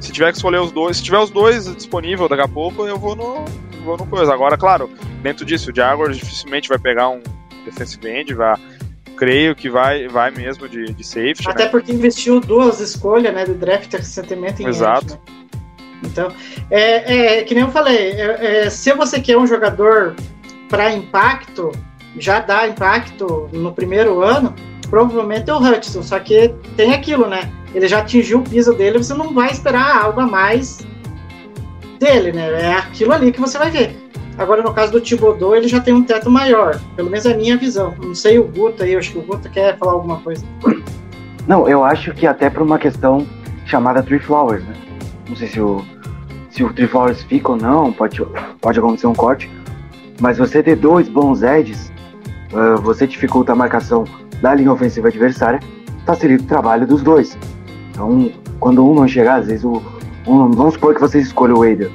se 0.00 0.12
tiver 0.12 0.30
que 0.30 0.36
escolher 0.36 0.60
os 0.60 0.70
dois, 0.70 0.98
se 0.98 1.02
tiver 1.02 1.18
os 1.18 1.30
dois 1.30 1.74
disponível 1.74 2.28
daqui 2.28 2.42
a 2.42 2.48
pouco, 2.48 2.86
eu 2.86 2.98
vou 2.98 3.16
no, 3.16 3.44
vou 3.84 3.96
no 3.96 4.06
coisa. 4.06 4.32
Agora, 4.32 4.56
claro, 4.56 4.90
dentro 5.22 5.44
disso, 5.44 5.70
o 5.70 5.74
Jaguars 5.74 6.16
dificilmente 6.16 6.68
vai 6.68 6.78
pegar 6.78 7.08
um 7.08 7.22
defensive 7.64 8.08
end, 8.08 8.34
vai, 8.34 8.56
creio 9.24 9.56
que 9.56 9.70
vai, 9.70 10.06
vai 10.06 10.30
mesmo 10.30 10.68
de, 10.68 10.92
de 10.92 11.02
safety, 11.04 11.48
Até 11.48 11.64
né? 11.64 11.70
porque 11.70 11.90
investiu 11.90 12.40
duas 12.40 12.78
escolhas 12.78 13.34
né, 13.34 13.44
de 13.44 13.54
draft 13.54 13.90
recentemente 13.90 14.62
em 14.62 14.66
Exato. 14.66 15.14
né? 15.14 15.20
Então, 16.04 16.28
é, 16.70 17.38
é, 17.38 17.42
que 17.42 17.54
nem 17.54 17.64
eu 17.64 17.70
falei, 17.70 18.12
é, 18.12 18.64
é, 18.66 18.70
se 18.70 18.92
você 18.92 19.18
quer 19.18 19.38
um 19.38 19.46
jogador 19.46 20.14
para 20.68 20.92
impacto, 20.92 21.72
já 22.18 22.40
dá 22.40 22.68
impacto 22.68 23.48
no 23.50 23.72
primeiro 23.72 24.20
ano, 24.20 24.54
provavelmente 24.90 25.48
é 25.48 25.54
o 25.54 25.58
Hudson. 25.58 26.02
Só 26.02 26.18
que 26.18 26.50
tem 26.76 26.92
aquilo, 26.92 27.26
né? 27.26 27.50
Ele 27.74 27.88
já 27.88 28.00
atingiu 28.00 28.40
o 28.40 28.42
piso 28.42 28.74
dele, 28.74 28.98
você 28.98 29.14
não 29.14 29.32
vai 29.32 29.50
esperar 29.50 30.04
algo 30.04 30.20
a 30.20 30.26
mais 30.26 30.86
dele, 31.98 32.32
né? 32.32 32.62
É 32.62 32.74
aquilo 32.74 33.12
ali 33.12 33.32
que 33.32 33.40
você 33.40 33.56
vai 33.56 33.70
ver. 33.70 33.96
Agora, 34.36 34.62
no 34.62 34.72
caso 34.72 34.92
do 34.92 35.00
Thibodeau, 35.00 35.54
ele 35.54 35.68
já 35.68 35.80
tem 35.80 35.94
um 35.94 36.02
teto 36.02 36.30
maior. 36.30 36.80
Pelo 36.96 37.10
menos 37.10 37.24
é 37.24 37.32
a 37.32 37.36
minha 37.36 37.56
visão. 37.56 37.94
Não 38.02 38.14
sei 38.14 38.38
o 38.38 38.44
Guta 38.44 38.84
aí, 38.84 38.92
eu 38.92 38.98
acho 38.98 39.12
que 39.12 39.18
o 39.18 39.22
Guta 39.22 39.48
quer 39.48 39.78
falar 39.78 39.92
alguma 39.92 40.18
coisa. 40.18 40.44
Não, 41.46 41.68
eu 41.68 41.84
acho 41.84 42.12
que 42.12 42.26
até 42.26 42.48
por 42.48 42.62
uma 42.62 42.78
questão 42.78 43.26
chamada 43.66 44.02
Three 44.02 44.18
Flowers, 44.18 44.64
né? 44.64 44.74
Não 45.28 45.36
sei 45.36 45.48
se 45.48 45.60
o, 45.60 45.84
se 46.50 46.64
o 46.64 46.72
Three 46.72 46.88
Flowers 46.88 47.22
fica 47.22 47.52
ou 47.52 47.56
não, 47.56 47.92
pode, 47.92 48.24
pode 48.60 48.78
acontecer 48.78 49.06
um 49.06 49.14
corte. 49.14 49.50
Mas 50.20 50.38
você 50.38 50.62
ter 50.62 50.76
dois 50.76 51.08
bons 51.08 51.42
edges, 51.42 51.92
ah, 52.54 52.76
você 52.76 53.06
dificulta 53.06 53.52
a 53.52 53.54
marcação 53.54 54.04
da 54.40 54.54
linha 54.54 54.72
ofensiva 54.72 55.08
adversária, 55.08 55.60
facilita 56.06 56.44
o 56.44 56.46
trabalho 56.46 56.86
dos 56.86 57.02
dois. 57.02 57.36
Então, 57.90 58.30
quando 58.60 58.84
um 58.88 58.94
não 58.94 59.06
chegar, 59.06 59.40
às 59.40 59.46
vezes 59.46 59.64
o. 59.64 59.82
Um, 60.26 60.50
vamos 60.50 60.74
supor 60.74 60.94
que 60.94 61.00
você 61.00 61.18
escolha 61.18 61.54
o 61.54 61.58
Wader. 61.58 61.90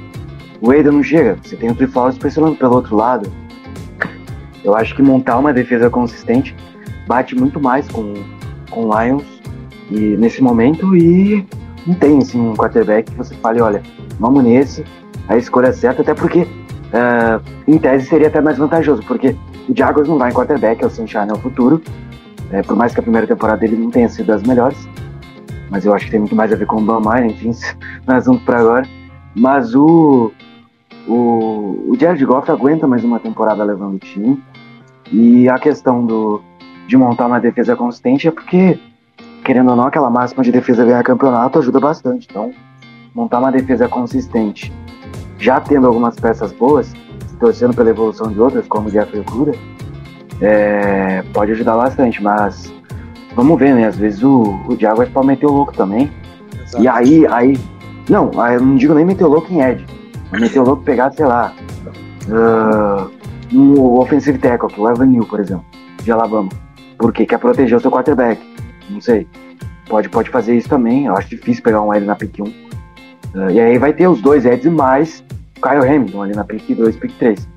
O 0.60 0.68
Wader 0.68 0.92
não 0.92 1.02
chega, 1.02 1.38
você 1.42 1.56
tem 1.56 1.70
o 1.70 1.74
Flowers 1.74 2.18
pressionando 2.18 2.56
pelo 2.56 2.74
outro 2.74 2.94
lado. 2.96 3.30
Eu 4.62 4.74
acho 4.74 4.94
que 4.94 5.02
montar 5.02 5.38
uma 5.38 5.52
defesa 5.52 5.88
consistente 5.88 6.54
bate 7.06 7.34
muito 7.34 7.58
mais 7.58 7.88
com, 7.88 8.14
com 8.70 8.84
o 8.84 9.00
Lions 9.00 9.24
e 9.90 10.16
nesse 10.16 10.42
momento 10.42 10.94
e 10.94 11.46
não 11.86 11.94
tem 11.94 12.18
assim 12.18 12.38
um 12.38 12.54
quarterback 12.54 13.10
que 13.10 13.16
você 13.16 13.34
fale, 13.36 13.60
olha, 13.60 13.82
vamos 14.18 14.44
nesse, 14.44 14.84
a 15.28 15.36
escolha 15.36 15.68
é 15.68 15.72
certa, 15.72 16.02
até 16.02 16.14
porque 16.14 16.46
ah, 16.92 17.40
em 17.66 17.78
tese 17.78 18.06
seria 18.06 18.28
até 18.28 18.40
mais 18.40 18.58
vantajoso, 18.58 19.02
porque 19.04 19.34
o 19.68 19.76
Jaguars 19.76 20.08
não 20.08 20.18
vai 20.18 20.30
em 20.30 20.34
quarterback, 20.34 20.82
é 20.82 20.86
o 20.86 20.90
Sunshine 20.90 21.30
é 21.30 21.32
o 21.32 21.38
futuro, 21.38 21.82
é, 22.52 22.62
por 22.62 22.76
mais 22.76 22.92
que 22.92 23.00
a 23.00 23.02
primeira 23.02 23.26
temporada 23.26 23.60
dele 23.60 23.76
não 23.76 23.90
tenha 23.90 24.08
sido 24.08 24.26
das 24.26 24.42
melhores, 24.42 24.88
mas 25.70 25.86
eu 25.86 25.94
acho 25.94 26.04
que 26.04 26.10
tem 26.10 26.20
muito 26.20 26.34
mais 26.34 26.52
a 26.52 26.56
ver 26.56 26.66
com 26.66 26.76
o 26.76 26.82
Bamar, 26.82 27.24
enfim, 27.24 27.52
é 28.06 28.12
assunto 28.12 28.44
para 28.44 28.58
agora. 28.58 28.88
Mas 29.36 29.74
o, 29.76 30.32
o, 31.12 31.90
o 31.90 31.96
Jared 31.98 32.24
Goff 32.24 32.50
aguenta 32.50 32.86
mais 32.86 33.04
uma 33.04 33.18
temporada 33.18 33.64
levando 33.64 33.94
o 33.94 33.98
time, 33.98 34.42
e 35.12 35.48
a 35.48 35.58
questão 35.58 36.06
do, 36.06 36.40
de 36.86 36.96
montar 36.96 37.26
uma 37.26 37.40
defesa 37.40 37.74
consistente 37.74 38.28
é 38.28 38.30
porque 38.30 38.78
querendo 39.44 39.70
ou 39.70 39.76
não, 39.76 39.86
aquela 39.86 40.10
máxima 40.10 40.42
de 40.42 40.52
defesa 40.52 40.84
ganhar 40.84 41.02
campeonato 41.02 41.58
ajuda 41.58 41.80
bastante. 41.80 42.26
Então, 42.30 42.52
montar 43.14 43.38
uma 43.38 43.50
defesa 43.50 43.88
consistente, 43.88 44.72
já 45.38 45.60
tendo 45.60 45.86
algumas 45.86 46.14
peças 46.16 46.52
boas, 46.52 46.92
torcendo 47.38 47.74
pela 47.74 47.90
evolução 47.90 48.30
de 48.30 48.40
outras, 48.40 48.66
como 48.68 48.88
o 48.88 48.90
Jeffrey 48.90 49.20
Okuda, 49.20 49.52
é, 50.40 51.22
pode 51.32 51.52
ajudar 51.52 51.76
bastante. 51.76 52.22
Mas 52.22 52.72
vamos 53.34 53.58
ver, 53.58 53.74
né? 53.74 53.86
Às 53.86 53.96
vezes 53.96 54.22
o, 54.22 54.42
o 54.68 54.76
Jaguars 54.78 55.10
pode 55.10 55.26
meter 55.26 55.46
o 55.46 55.52
louco 55.52 55.72
também. 55.72 56.10
Exato. 56.62 56.84
E 56.84 56.88
aí, 56.88 57.26
aí. 57.26 57.58
Não, 58.08 58.30
eu 58.52 58.60
não 58.60 58.76
digo 58.76 58.94
nem 58.94 59.04
meter 59.04 59.24
o 59.24 59.28
louco 59.28 59.52
em 59.52 59.60
Ed. 59.60 59.84
Meter 60.32 60.60
o 60.60 60.64
louco 60.64 60.82
pegar, 60.82 61.12
sei 61.12 61.26
lá. 61.26 61.52
ah, 62.32 63.08
um 63.52 63.98
offensive 63.98 64.38
tackle, 64.38 64.68
o 64.78 64.88
Evan 64.88 65.12
por 65.24 65.40
exemplo, 65.40 65.64
de 66.02 66.12
Alabama. 66.12 66.48
Porque 66.98 67.26
quer 67.26 67.38
proteger 67.38 67.76
o 67.76 67.80
seu 67.80 67.90
quarterback. 67.90 68.40
Não 68.88 69.00
sei. 69.00 69.26
Pode, 69.88 70.08
pode 70.08 70.30
fazer 70.30 70.56
isso 70.56 70.68
também. 70.68 71.06
Eu 71.06 71.16
acho 71.16 71.28
difícil 71.28 71.62
pegar 71.62 71.82
um 71.82 71.92
L 71.92 72.06
na 72.06 72.14
pick 72.14 72.38
1. 72.38 72.52
Ah, 73.34 73.52
e 73.52 73.60
aí 73.60 73.78
vai 73.78 73.92
ter 73.92 74.06
os 74.06 74.20
dois 74.20 74.44
Eds 74.44 74.64
e 74.64 74.70
mais 74.70 75.24
Kyle 75.56 75.86
Hamilton 75.86 76.22
ali 76.22 76.34
na 76.34 76.44
pick 76.44 76.74
2, 76.74 76.96
pick 76.96 77.12
3. 77.18 77.48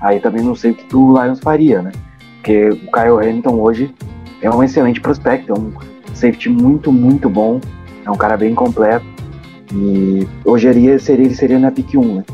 Aí 0.00 0.20
também 0.20 0.42
não 0.42 0.54
sei 0.54 0.72
o 0.72 0.74
que 0.74 0.94
o 0.94 1.20
Lions 1.20 1.40
faria, 1.40 1.82
né? 1.82 1.92
Porque 2.36 2.68
o 2.68 2.92
Kyle 2.92 3.18
Hamilton 3.20 3.60
hoje 3.60 3.94
é 4.40 4.50
um 4.50 4.62
excelente 4.62 5.00
prospecto, 5.00 5.52
é 5.52 5.58
um 5.58 5.72
safety 6.14 6.48
muito, 6.48 6.92
muito 6.92 7.28
bom. 7.28 7.60
É 8.04 8.10
um 8.10 8.16
cara 8.16 8.36
bem 8.36 8.54
completo. 8.54 9.04
E 9.72 10.26
hoje 10.44 10.68
ele 10.68 10.98
seria, 10.98 11.24
ele 11.26 11.34
seria 11.34 11.58
na 11.58 11.70
pick 11.70 11.94
1, 11.94 12.14
né? 12.16 12.24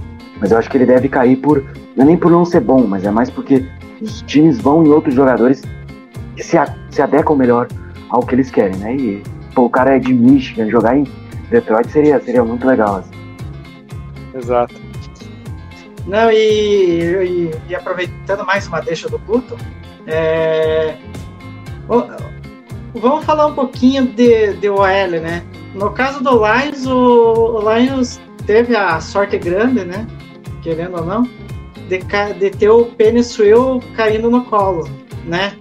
Mas 0.41 0.51
eu 0.53 0.59
acho 0.59 0.71
que 0.71 0.77
ele 0.77 0.87
deve 0.87 1.09
cair 1.09 1.37
por. 1.37 1.65
Não 1.97 2.05
é 2.05 2.07
nem 2.09 2.17
por 2.17 2.31
não 2.31 2.45
ser 2.45 2.61
bom, 2.61 2.87
mas 2.87 3.05
é 3.05 3.11
mais 3.11 3.31
porque 3.31 3.65
os 4.01 4.23
times 4.23 4.59
vão 4.61 4.85
em 4.85 4.89
outros 4.89 5.15
jogadores 5.15 5.63
que 6.37 6.43
se, 6.43 6.57
a- 6.59 6.75
se 6.91 7.01
adequam 7.01 7.37
melhor 7.37 7.69
ao 8.11 8.21
que 8.25 8.35
eles 8.35 8.51
querem, 8.51 8.77
né? 8.79 8.95
E 8.97 9.23
pô, 9.55 9.63
o 9.63 9.71
cara 9.71 9.97
é 9.97 9.99
de 9.99 10.13
Michigan, 10.13 10.69
jogar 10.69 10.97
em 10.97 11.05
Detroit 11.51 11.89
seria, 11.91 12.21
seria 12.21 12.45
muito 12.45 12.67
legal. 12.67 12.97
Assim. 12.97 13.11
Exato. 14.35 14.75
Não, 16.07 16.31
e, 16.31 16.37
e- 16.37 17.51
e 17.69 17.75
aproveitando 17.75 18.45
mais 18.45 18.67
uma 18.67 18.81
deixa 18.81 19.09
do 19.09 19.19
Guto, 19.21 19.57
é, 20.07 20.97
vamos 22.95 23.25
falar 23.25 23.47
um 23.47 23.55
pouquinho 23.55 24.05
de, 24.07 24.55
de 24.55 24.69
OL, 24.69 24.85
né? 25.23 25.43
No 25.75 25.91
caso 25.91 26.23
do 26.23 26.31
Lions, 26.31 26.87
o, 26.87 27.61
Lions 27.61 28.21
teve 28.47 28.77
a 28.77 29.01
sorte 29.01 29.37
grande, 29.37 29.85
né? 29.85 30.07
Querendo 30.63 30.99
ou 30.99 31.05
não, 31.05 31.23
de, 31.89 31.99
de 32.39 32.51
ter 32.51 32.71
o 32.71 32.87
Peniswell 32.87 33.83
caindo 33.97 34.31
no 34.31 34.45
colo, 34.45 34.89
né? 35.25 35.55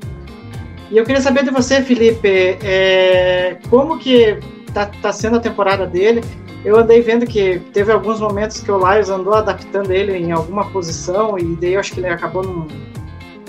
E 0.91 0.97
eu 0.97 1.03
queria 1.03 1.22
saber 1.22 1.43
de 1.43 1.49
você, 1.49 1.82
Felipe, 1.82 2.30
é, 2.64 3.57
como 3.70 3.97
que 3.97 4.38
tá, 4.74 4.86
tá 4.86 5.11
sendo 5.11 5.38
a 5.38 5.39
temporada 5.39 5.88
dele? 5.88 6.22
Eu 6.64 6.78
andei 6.78 7.01
vendo 7.01 7.26
que 7.26 7.59
teve 7.74 7.91
alguns 7.91 8.22
momentos 8.22 8.61
que 8.61 8.72
o 8.72 8.78
Lions 8.78 9.09
andou 9.09 9.34
adaptando 9.34 9.91
ele 9.91 10.16
em 10.16 10.32
alguma 10.32 10.70
posição 10.70 11.38
e 11.38 11.55
daí 11.55 11.74
eu 11.74 11.80
acho 11.80 11.93
que 11.93 11.99
ele 11.99 12.07
acabou 12.07 12.43
não, 12.43 12.68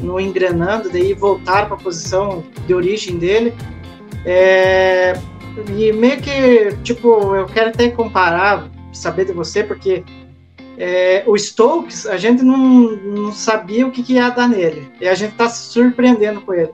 não 0.02 0.18
engrenando, 0.18 0.90
daí 0.90 1.12
voltaram 1.12 1.68
para 1.68 1.76
a 1.76 1.80
posição 1.80 2.42
de 2.66 2.74
origem 2.74 3.18
dele. 3.18 3.54
É, 4.24 5.12
e 5.76 5.92
meio 5.92 6.20
que, 6.20 6.76
tipo, 6.82 7.34
eu 7.34 7.46
quero 7.46 7.70
até 7.70 7.88
comparar, 7.90 8.68
saber 8.92 9.26
de 9.26 9.32
você, 9.32 9.62
porque 9.62 10.04
é, 10.76 11.22
o 11.26 11.36
Stokes, 11.38 12.06
a 12.06 12.16
gente 12.16 12.42
não, 12.42 12.56
não 12.96 13.32
sabia 13.32 13.86
o 13.86 13.90
que, 13.90 14.02
que 14.02 14.14
ia 14.14 14.30
dar 14.30 14.48
nele. 14.48 14.90
E 15.00 15.06
a 15.06 15.14
gente 15.14 15.32
está 15.32 15.48
se 15.48 15.72
surpreendendo 15.72 16.40
com 16.40 16.54
ele. 16.54 16.72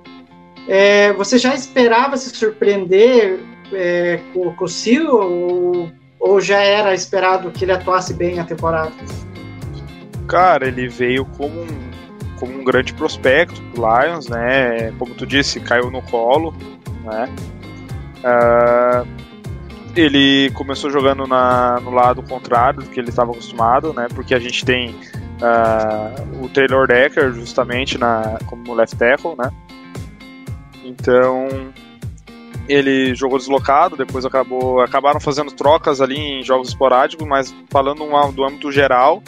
É, 0.67 1.13
você 1.15 1.39
já 1.39 1.55
esperava 1.55 2.17
se 2.17 2.31
surpreender 2.31 3.41
é, 3.73 4.21
com, 4.33 4.53
com 4.55 4.65
o 4.65 4.69
Seal 4.69 5.07
ou, 5.07 5.91
ou 6.19 6.41
já 6.41 6.61
era 6.61 6.95
esperado 6.95 7.51
que 7.51 7.65
ele 7.65 7.73
atuasse 7.73 8.15
bem 8.15 8.39
a 8.39 8.45
temporada? 8.45 8.93
Cara, 10.27 10.69
ele 10.69 10.89
veio 10.89 11.25
como 11.25 11.61
um, 11.61 11.91
como 12.39 12.61
um 12.61 12.65
grande 12.65 12.95
prospecto 12.95 13.61
pro 13.75 13.83
Lions, 13.83 14.29
né? 14.29 14.93
Como 14.99 15.15
tu 15.15 15.27
disse, 15.27 15.61
caiu 15.61 15.91
no 15.91 16.01
colo, 16.03 16.55
né? 17.05 17.29
Ah, 18.25 19.05
ele 19.97 20.51
começou 20.53 20.91
jogando 20.91 21.27
na, 21.27 21.81
no 21.81 21.91
lado 21.91 22.23
contrário 22.23 22.83
do 22.83 22.89
que 22.89 23.01
ele 23.01 23.11
estava 23.11 23.33
acostumado, 23.33 23.93
né? 23.93 24.07
Porque 24.15 24.35
a 24.35 24.39
gente 24.39 24.65
tem 24.65 24.91
uh, 24.91 26.45
o 26.45 26.49
Taylor 26.49 26.87
Decker 26.87 27.33
justamente 27.33 27.99
na, 27.99 28.39
como 28.47 28.75
left 28.75 28.97
tackle, 28.97 29.35
né? 29.37 29.51
Então 30.85 31.49
ele 32.69 33.15
jogou 33.15 33.39
deslocado, 33.39 33.97
depois 33.97 34.25
acabou, 34.25 34.81
acabaram 34.81 35.19
fazendo 35.19 35.51
trocas 35.51 36.01
ali 36.01 36.17
em 36.17 36.43
jogos 36.45 36.69
esporádicos, 36.69 37.27
mas 37.27 37.55
falando 37.69 38.05
do 38.33 38.45
âmbito 38.45 38.71
geral, 38.71 39.23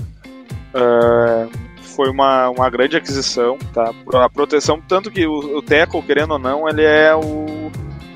uh, 0.75 1.51
foi 1.81 2.09
uma, 2.09 2.49
uma 2.51 2.71
grande 2.71 2.97
aquisição, 2.97 3.59
tá? 3.75 3.93
A 4.15 4.29
proteção, 4.29 4.81
tanto 4.81 5.11
que 5.11 5.27
o, 5.27 5.59
o 5.59 5.63
tackle, 5.63 6.03
querendo 6.03 6.33
ou 6.33 6.39
não, 6.39 6.69
ele 6.69 6.85
é 6.85 7.13
o, 7.15 7.71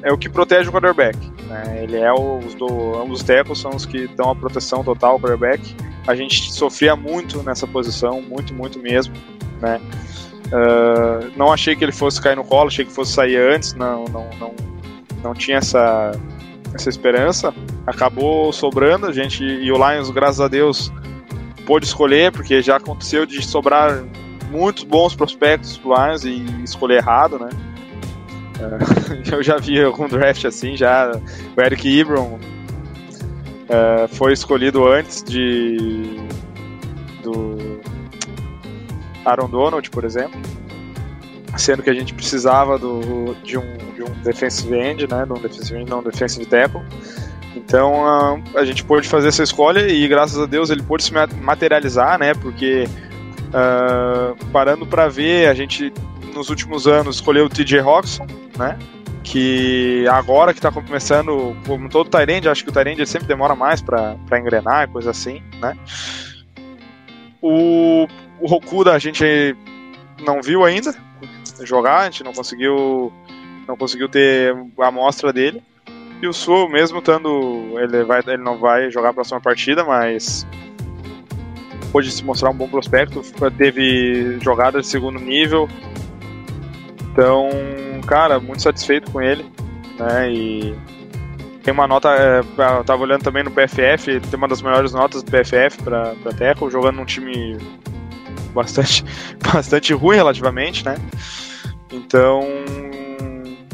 é 0.07 0.13
o 0.13 0.17
que 0.17 0.29
protege 0.29 0.69
o 0.69 0.73
quarterback. 0.73 1.19
Né? 1.49 1.81
Ele 1.83 1.97
é 1.97 2.13
os 2.13 2.55
do, 2.55 2.95
ambos 3.01 3.21
os 3.21 3.27
tackles 3.27 3.59
são 3.59 3.73
os 3.73 3.85
que 3.85 4.07
dão 4.07 4.31
a 4.31 4.37
proteção 4.37 4.85
total 4.85 5.15
ao 5.15 5.21
quarterback. 5.21 5.75
A 6.07 6.15
gente 6.15 6.53
sofria 6.53 6.95
muito 6.95 7.43
nessa 7.43 7.67
posição, 7.67 8.23
muito, 8.23 8.55
muito 8.55 8.79
mesmo, 8.79 9.13
né? 9.61 9.81
Uh, 10.47 11.33
não 11.37 11.53
achei 11.53 11.75
que 11.75 11.85
ele 11.85 11.91
fosse 11.91 12.23
cair 12.23 12.37
no 12.37 12.45
colo, 12.45 12.69
achei 12.69 12.85
que 12.85 12.93
fosse 12.93 13.13
sair 13.13 13.37
antes, 13.37 13.75
não, 13.75 14.05
não, 14.05 14.31
não, 14.39 14.55
não 15.25 15.35
tinha 15.35 15.57
essa, 15.57 16.13
essa 16.73 16.89
esperança. 16.89 17.53
Acabou 17.85 18.53
sobrando, 18.53 19.07
a 19.07 19.13
gente 19.13 19.43
e 19.43 19.73
o 19.73 19.75
Lions, 19.75 20.09
graças 20.11 20.41
a 20.41 20.47
Deus, 20.47 20.93
pôde 21.67 21.85
escolher, 21.85 22.31
porque 22.31 22.63
já 22.63 22.77
aconteceu 22.77 23.27
de 23.27 23.45
sobrar 23.45 24.05
muitos 24.53 24.85
bons 24.85 25.17
prospectos 25.17 25.77
pro 25.77 25.95
Lions 25.95 26.25
e 26.25 26.45
escolher 26.63 26.99
errado, 26.99 27.41
né? 27.41 27.49
Uh, 28.59 29.23
eu 29.35 29.43
já 29.43 29.57
vi 29.59 29.83
algum 29.83 30.09
draft 30.09 30.45
assim, 30.45 30.77
já 30.77 31.11
o 31.57 31.61
Eric 31.61 31.89
Ibram 31.89 32.35
uh, 32.35 34.09
foi 34.09 34.33
escolhido 34.33 34.87
antes 34.87 35.23
de 35.23 36.17
do 37.23 37.81
Aaron 39.25 39.49
Donald, 39.49 39.91
por 39.91 40.05
exemplo, 40.05 40.41
sendo 41.57 41.83
que 41.83 41.91
a 41.91 41.95
gente 41.95 42.15
precisava 42.15 42.79
do, 42.79 43.35
de, 43.43 43.59
um, 43.59 43.77
de 43.95 44.03
um 44.03 44.23
defensive 44.23 44.75
end, 44.75 45.09
né, 45.09 45.27
de 45.27 45.33
um 45.33 45.41
defensive 45.41 45.81
end, 45.81 45.91
não, 45.91 46.03
defensive 46.03 46.47
tackle, 46.47 46.83
então 47.57 48.05
uh, 48.05 48.43
a 48.55 48.65
gente 48.65 48.85
pôde 48.85 49.09
fazer 49.09 49.29
essa 49.29 49.43
escolha 49.43 49.89
e 49.89 50.07
graças 50.07 50.39
a 50.39 50.47
Deus 50.47 50.71
ele 50.71 50.83
pôde 50.83 51.03
se 51.03 51.13
materializar, 51.13 52.19
né? 52.19 52.35
Porque 52.35 52.87
uh, 53.49 54.37
parando 54.53 54.87
para 54.87 55.09
ver, 55.09 55.49
a 55.49 55.55
gente 55.55 55.93
nos 56.37 56.51
últimos 56.51 56.87
anos 56.87 57.17
escolheu 57.17 57.47
o 57.47 57.49
TJ 57.49 57.81
Roxon, 57.81 58.27
né? 58.57 58.79
Que 59.25 60.07
agora 60.09 60.53
que 60.53 60.59
está 60.59 60.71
começando, 60.71 61.57
como 61.67 61.89
todo 61.89 62.09
Tyrande, 62.09 62.49
acho 62.49 62.63
que 62.63 62.71
o 62.71 62.73
Tyrande 62.73 63.05
sempre 63.07 63.27
demora 63.27 63.57
mais 63.57 63.83
para 63.83 64.17
engrenar, 64.39 64.89
coisa 64.91 65.11
assim, 65.11 65.43
né? 65.61 65.77
O, 67.43 68.07
o 68.41 68.47
Rokuda 68.47 68.93
a 68.93 68.99
gente 68.99 69.57
não 70.25 70.41
viu 70.41 70.65
ainda 70.65 70.95
jogar, 71.63 72.01
a 72.01 72.05
gente 72.05 72.23
não 72.23 72.33
conseguiu 72.33 73.13
não 73.67 73.77
conseguiu 73.77 74.09
ter 74.09 74.55
a 74.79 74.87
amostra 74.87 75.33
dele. 75.33 75.63
E 76.23 76.27
o 76.27 76.33
Sul, 76.33 76.69
mesmo 76.69 76.99
estando. 76.99 77.79
Ele, 77.79 78.05
vai, 78.05 78.23
ele 78.27 78.43
não 78.43 78.59
vai 78.59 78.91
jogar 78.91 79.11
a 79.11 79.15
próxima 79.15 79.41
partida, 79.41 79.85
mas 79.85 80.47
pôde 81.93 82.11
se 82.11 82.25
mostrar 82.25 82.51
um 82.51 82.55
bom 82.55 82.69
prospecto, 82.69 83.23
teve 83.57 84.39
jogada 84.41 84.81
de 84.81 84.87
segundo 84.87 85.19
nível. 85.19 85.69
Então, 87.17 87.49
cara, 88.07 88.39
muito 88.39 88.61
satisfeito 88.61 89.11
com 89.11 89.23
ele. 89.23 89.51
Né, 89.99 90.31
e 90.31 90.75
tem 91.63 91.73
uma 91.73 91.89
nota. 91.89 92.11
É, 92.11 92.41
eu 92.79 92.85
tava 92.85 93.03
olhando 93.03 93.23
também 93.23 93.43
no 93.43 93.51
PFF, 93.51 94.21
tem 94.21 94.37
uma 94.37 94.47
das 94.47 94.61
melhores 94.61 94.93
notas 94.93 95.23
do 95.23 95.31
PFF 95.31 95.83
para 95.83 96.15
Teco, 96.37 96.71
jogando 96.71 96.97
num 96.97 97.07
time 97.07 97.57
bastante, 98.53 99.03
bastante 99.51 99.95
ruim 99.95 100.17
relativamente, 100.17 100.85
né? 100.85 100.97
Então, 101.91 102.43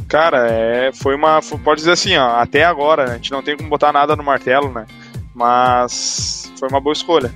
cara, 0.06 0.46
é, 0.48 0.92
foi 0.92 1.16
uma. 1.16 1.40
Pode 1.64 1.80
dizer 1.80 1.92
assim, 1.92 2.16
ó, 2.16 2.36
até 2.36 2.62
agora, 2.62 3.10
a 3.10 3.14
gente 3.14 3.32
não 3.32 3.42
tem 3.42 3.56
como 3.56 3.68
botar 3.68 3.92
nada 3.92 4.14
no 4.14 4.22
martelo, 4.22 4.70
né? 4.70 4.86
Mas 5.34 6.52
foi 6.56 6.68
uma 6.68 6.80
boa 6.80 6.92
escolha. 6.92 7.34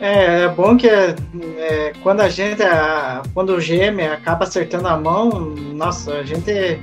É, 0.00 0.42
é 0.44 0.48
bom 0.48 0.76
que 0.76 0.88
é, 0.88 1.92
quando 2.02 2.20
a 2.20 2.28
gente, 2.28 2.62
a, 2.62 3.22
quando 3.34 3.54
o 3.54 3.58
GM 3.58 4.00
acaba 4.12 4.44
acertando 4.44 4.86
a 4.86 4.96
mão, 4.96 5.30
nossa, 5.74 6.14
a 6.14 6.22
gente, 6.22 6.80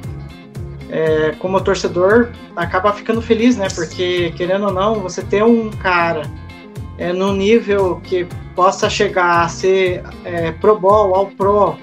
é, 0.89 1.31
como 1.39 1.61
torcedor, 1.61 2.29
acaba 2.55 2.91
ficando 2.93 3.21
feliz, 3.21 3.55
né? 3.55 3.67
Porque, 3.73 4.31
querendo 4.35 4.65
ou 4.65 4.73
não, 4.73 4.95
você 4.95 5.21
ter 5.21 5.43
um 5.43 5.69
cara 5.69 6.23
é, 6.97 7.13
no 7.13 7.33
nível 7.33 8.01
que 8.03 8.27
possa 8.53 8.89
chegar 8.89 9.43
a 9.43 9.47
ser 9.47 10.03
é, 10.23 10.51
Pro 10.51 10.77
Bowl, 10.77 11.15
ao 11.15 11.27
Pro, 11.27 11.77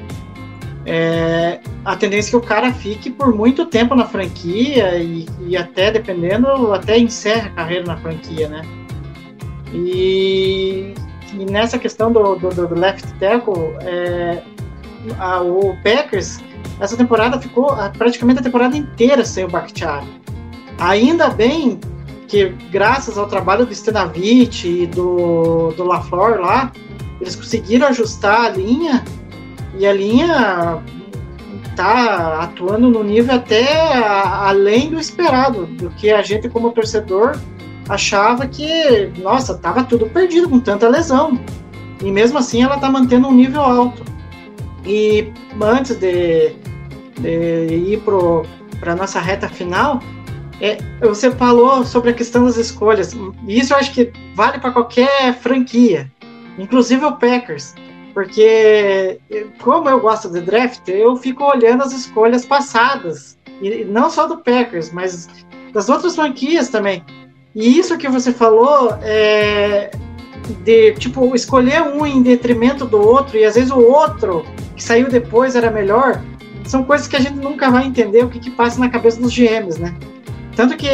é, 0.85 1.61
a 1.85 1.97
tendência 1.97 2.30
é 2.30 2.33
que 2.33 2.37
o 2.37 2.41
cara 2.41 2.72
fique 2.72 3.11
por 3.11 3.35
muito 3.35 3.66
tempo 3.66 3.95
na 3.95 4.05
franquia 4.05 4.97
e, 4.97 5.26
e 5.47 5.57
até, 5.57 5.91
dependendo, 5.91 6.72
até 6.72 6.99
encerra 6.99 7.49
a 7.49 7.51
carreira 7.51 7.87
na 7.87 7.97
franquia, 7.97 8.49
né? 8.49 8.62
E, 9.72 10.93
e 11.33 11.45
nessa 11.45 11.78
questão 11.78 12.12
do, 12.12 12.37
do, 12.37 12.51
do 12.51 12.74
left 12.74 13.07
tackle, 13.18 13.74
é, 13.80 14.43
a, 15.18 15.41
o 15.41 15.76
Packers, 15.83 16.41
essa 16.80 16.97
temporada 16.97 17.41
ficou 17.41 17.74
praticamente 17.97 18.41
a 18.41 18.43
temporada 18.43 18.76
inteira 18.76 19.24
sem 19.24 19.45
o 19.45 19.49
Bakhtiari. 19.49 20.07
Ainda 20.78 21.28
bem 21.28 21.80
que, 22.28 22.49
graças 22.70 23.18
ao 23.18 23.26
trabalho 23.26 23.66
do 23.66 23.74
Stenavich 23.74 24.66
e 24.66 24.87
do, 24.87 25.72
do 25.72 25.85
LaFleur 25.85 26.41
lá, 26.41 26.72
eles 27.20 27.37
conseguiram 27.37 27.89
ajustar 27.89 28.47
a 28.47 28.49
linha 28.51 29.05
e 29.78 29.87
a 29.87 29.93
linha 29.93 30.83
tá 31.76 32.41
atuando 32.43 32.91
no 32.91 33.03
nível 33.03 33.35
até 33.35 33.95
além 33.95 34.91
do 34.91 35.01
esperado, 35.01 35.66
do 35.66 35.91
que 35.91 36.11
a 36.11 36.22
gente 36.22 36.49
como 36.49 36.72
torcedor 36.72 37.39
achava 37.89 38.47
que, 38.47 39.12
nossa, 39.18 39.59
tava 39.59 39.85
tudo 39.85 40.07
perdido 40.07 40.49
com 40.49 40.61
tanta 40.61 40.89
lesão. 40.89 41.39
E 42.03 42.11
mesmo 42.11 42.39
assim 42.39 42.62
ela 42.62 42.78
tá 42.78 42.91
mantendo 42.91 43.28
um 43.28 43.35
nível 43.35 43.62
alto. 43.62 44.03
E 44.85 45.33
antes 45.61 45.97
de, 45.97 46.55
de 47.20 47.74
ir 47.74 48.03
para 48.80 48.97
nossa 48.97 49.20
reta 49.20 49.49
final, 49.49 50.01
é, 50.61 50.78
você 51.01 51.30
falou 51.30 51.85
sobre 51.85 52.11
a 52.11 52.12
questão 52.12 52.45
das 52.45 52.57
escolhas. 52.57 53.12
E 53.47 53.59
isso 53.59 53.72
eu 53.72 53.78
acho 53.78 53.93
que 53.93 54.12
vale 54.35 54.59
para 54.59 54.72
qualquer 54.72 55.35
franquia, 55.35 56.11
inclusive 56.59 57.05
o 57.05 57.16
Packers. 57.16 57.74
Porque, 58.14 59.18
como 59.59 59.89
eu 59.89 59.99
gosto 59.99 60.28
de 60.28 60.41
draft, 60.41 60.87
eu 60.89 61.16
fico 61.16 61.45
olhando 61.45 61.83
as 61.83 61.93
escolhas 61.93 62.45
passadas. 62.45 63.39
E 63.61 63.85
não 63.85 64.11
só 64.11 64.26
do 64.26 64.39
Packers, 64.39 64.93
mas 64.93 65.28
das 65.72 65.89
outras 65.89 66.14
franquias 66.14 66.68
também. 66.68 67.03
E 67.55 67.78
isso 67.78 67.98
que 67.98 68.09
você 68.09 68.32
falou 68.32 68.96
é 69.03 69.90
de 70.64 70.92
tipo 70.94 71.34
escolher 71.34 71.82
um 71.82 72.05
em 72.05 72.22
detrimento 72.22 72.84
do 72.84 73.00
outro 73.00 73.36
e 73.36 73.44
às 73.44 73.55
vezes 73.55 73.70
o 73.70 73.78
outro 73.78 74.44
que 74.74 74.82
saiu 74.82 75.09
depois 75.09 75.55
era 75.55 75.70
melhor, 75.70 76.20
são 76.64 76.82
coisas 76.82 77.07
que 77.07 77.16
a 77.16 77.20
gente 77.20 77.36
nunca 77.36 77.70
vai 77.70 77.84
entender 77.84 78.24
o 78.24 78.28
que, 78.28 78.40
que 78.40 78.50
passa 78.50 78.80
na 78.80 78.88
cabeça 78.88 79.20
dos 79.20 79.34
GMs, 79.34 79.80
né? 79.80 79.94
Tanto 80.57 80.76
que 80.76 80.88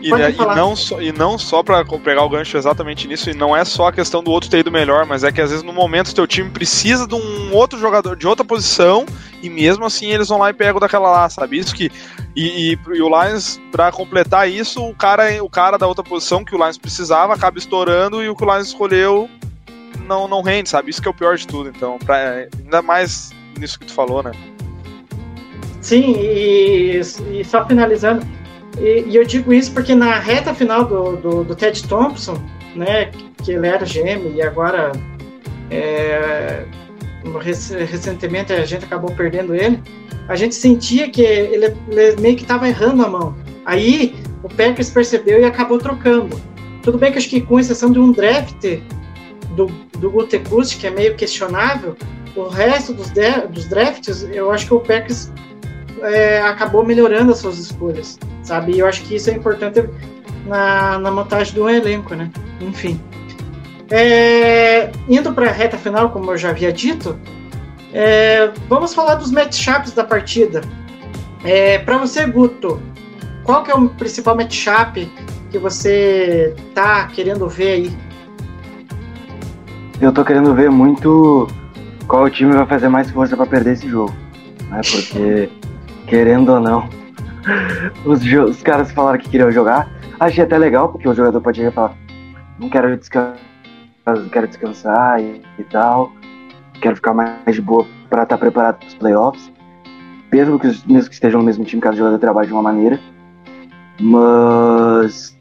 e, 0.00 0.10
né, 0.10 0.30
e, 0.30 0.36
não 0.56 0.74
só, 0.74 1.00
e 1.00 1.12
não 1.12 1.36
só 1.38 1.62
pra 1.62 1.84
pegar 1.84 2.24
o 2.24 2.28
gancho 2.28 2.56
exatamente 2.56 3.06
nisso, 3.06 3.30
e 3.30 3.34
não 3.34 3.54
é 3.54 3.64
só 3.64 3.88
a 3.88 3.92
questão 3.92 4.22
do 4.22 4.30
outro 4.30 4.48
ter 4.48 4.60
ido 4.60 4.72
melhor, 4.72 5.04
mas 5.04 5.22
é 5.22 5.30
que 5.30 5.40
às 5.40 5.50
vezes 5.50 5.64
no 5.64 5.72
momento 5.72 6.14
teu 6.14 6.26
time 6.26 6.48
precisa 6.48 7.06
de 7.06 7.14
um 7.14 7.54
outro 7.54 7.78
jogador 7.78 8.16
de 8.16 8.26
outra 8.26 8.44
posição, 8.44 9.04
e 9.42 9.50
mesmo 9.50 9.84
assim 9.84 10.10
eles 10.10 10.28
vão 10.28 10.38
lá 10.38 10.50
e 10.50 10.54
pegam 10.54 10.80
daquela 10.80 11.10
lá, 11.10 11.28
sabe? 11.28 11.58
Isso 11.58 11.74
que. 11.74 11.90
E, 12.34 12.72
e, 12.72 12.78
e, 12.94 13.02
o 13.02 13.08
Lions, 13.08 13.60
pra 13.70 13.90
completar 13.92 14.48
isso, 14.48 14.82
o 14.82 14.94
cara, 14.94 15.42
o 15.42 15.50
cara 15.50 15.76
da 15.76 15.86
outra 15.86 16.04
posição 16.04 16.44
que 16.44 16.54
o 16.54 16.58
Lions 16.58 16.78
precisava 16.78 17.34
acaba 17.34 17.58
estourando 17.58 18.22
e 18.22 18.28
o 18.28 18.36
que 18.36 18.44
o 18.44 18.50
Lions 18.50 18.68
escolheu 18.68 19.28
não, 20.06 20.26
não 20.26 20.42
rende, 20.42 20.68
sabe? 20.68 20.90
Isso 20.90 21.02
que 21.02 21.08
é 21.08 21.10
o 21.10 21.14
pior 21.14 21.36
de 21.36 21.46
tudo, 21.46 21.68
então, 21.68 21.98
pra, 21.98 22.46
ainda 22.62 22.82
mais 22.82 23.30
nisso 23.58 23.78
que 23.78 23.86
tu 23.86 23.92
falou, 23.92 24.22
né? 24.22 24.32
Sim, 25.80 26.14
e, 26.18 27.00
e 27.00 27.44
só 27.44 27.66
finalizando, 27.66 28.26
e, 28.78 29.04
e, 29.08 29.16
eu 29.16 29.24
digo 29.24 29.52
isso 29.52 29.72
porque 29.72 29.94
na 29.94 30.18
reta 30.18 30.54
final 30.54 30.84
do, 30.84 31.16
do, 31.16 31.44
do, 31.44 31.54
Ted 31.54 31.86
Thompson, 31.88 32.40
né, 32.74 33.10
que 33.42 33.52
ele 33.52 33.66
era 33.66 33.84
GM 33.84 34.34
e 34.34 34.42
agora 34.42 34.92
é, 35.70 36.64
recentemente 37.90 38.52
a 38.52 38.64
gente 38.64 38.84
acabou 38.84 39.10
perdendo 39.14 39.54
ele, 39.54 39.82
a 40.28 40.36
gente 40.36 40.54
sentia 40.54 41.10
que 41.10 41.22
ele, 41.22 41.74
ele 41.88 42.20
meio 42.20 42.36
que 42.36 42.42
estava 42.42 42.68
errando 42.68 43.04
a 43.04 43.08
mão. 43.08 43.34
Aí 43.64 44.14
o 44.42 44.48
Packers 44.48 44.90
percebeu 44.90 45.40
e 45.40 45.44
acabou 45.44 45.78
trocando. 45.78 46.40
Tudo 46.82 46.96
bem 46.96 47.12
que 47.12 47.18
acho 47.18 47.28
que 47.28 47.40
com 47.40 47.58
exceção 47.58 47.90
de 47.90 47.98
um 47.98 48.12
draft 48.12 48.64
do, 49.54 49.66
do 49.98 50.10
Gutekunst, 50.10 50.78
que 50.78 50.86
é 50.86 50.90
meio 50.90 51.14
questionável, 51.14 51.96
o 52.36 52.48
resto 52.48 52.94
dos, 52.94 53.10
de, 53.10 53.30
dos 53.48 53.66
drafts, 53.66 54.22
eu 54.32 54.50
acho 54.50 54.66
que 54.66 54.74
o 54.74 54.80
Packers 54.80 55.32
é, 56.02 56.40
acabou 56.42 56.84
melhorando 56.84 57.32
as 57.32 57.38
suas 57.38 57.58
escolhas, 57.58 58.18
sabe? 58.42 58.72
E 58.72 58.78
eu 58.78 58.86
acho 58.86 59.02
que 59.02 59.16
isso 59.16 59.30
é 59.30 59.34
importante 59.34 59.84
na, 60.46 60.98
na 60.98 61.10
montagem 61.10 61.54
do 61.54 61.68
elenco, 61.68 62.14
né? 62.14 62.30
Enfim. 62.60 63.00
É, 63.90 64.90
indo 65.08 65.32
para 65.32 65.48
a 65.48 65.52
reta 65.52 65.76
final, 65.76 66.10
como 66.10 66.30
eu 66.30 66.36
já 66.36 66.50
havia 66.50 66.72
dito, 66.72 67.18
é, 67.92 68.50
vamos 68.68 68.94
falar 68.94 69.16
dos 69.16 69.30
matchups 69.30 69.92
da 69.92 70.04
partida. 70.04 70.60
É, 71.44 71.78
para 71.78 71.98
você, 71.98 72.26
Guto, 72.26 72.80
qual 73.44 73.62
que 73.62 73.70
é 73.70 73.74
o 73.74 73.88
principal 73.88 74.36
matchup 74.36 75.10
que 75.50 75.58
você 75.58 76.54
tá 76.74 77.06
querendo 77.08 77.48
ver 77.48 77.72
aí? 77.72 77.98
Eu 80.00 80.12
tô 80.12 80.24
querendo 80.24 80.54
ver 80.54 80.70
muito 80.70 81.48
qual 82.06 82.30
time 82.30 82.52
vai 82.52 82.66
fazer 82.66 82.88
mais 82.88 83.10
força 83.10 83.36
para 83.36 83.46
perder 83.46 83.72
esse 83.72 83.88
jogo. 83.88 84.14
Né? 84.68 84.80
Porque, 84.90 85.50
querendo 86.10 86.48
ou 86.50 86.60
não, 86.60 86.88
os, 88.04 88.20
os, 88.24 88.62
caras 88.62 88.90
falaram 88.90 89.18
que 89.18 89.30
queriam 89.30 89.50
jogar. 89.50 89.88
Achei 90.18 90.42
até 90.42 90.58
legal, 90.58 90.90
porque 90.90 91.08
o 91.08 91.14
jogador 91.14 91.40
pode 91.40 91.70
falar: 91.70 91.94
não 92.58 92.68
quero 92.68 92.96
descansar, 92.96 93.38
quero 94.32 94.48
descansar 94.48 95.22
e, 95.22 95.40
e 95.58 95.64
tal. 95.64 96.12
Quero 96.82 96.96
ficar 96.96 97.14
mais 97.14 97.54
de 97.54 97.62
boa 97.62 97.86
para 98.08 98.24
estar 98.24 98.36
tá 98.36 98.38
preparado 98.38 98.78
para 98.78 98.88
os 98.88 98.94
playoffs. 98.94 99.52
Mesmo 100.32 100.58
que, 100.58 100.66
mesmo 100.66 101.08
que 101.08 101.14
estejam 101.14 101.40
no 101.40 101.46
mesmo 101.46 101.64
time, 101.64 101.80
cada 101.80 101.96
jogador 101.96 102.18
trabalhe 102.18 102.48
de 102.48 102.52
uma 102.52 102.62
maneira. 102.62 102.98
Mas. 104.00 105.38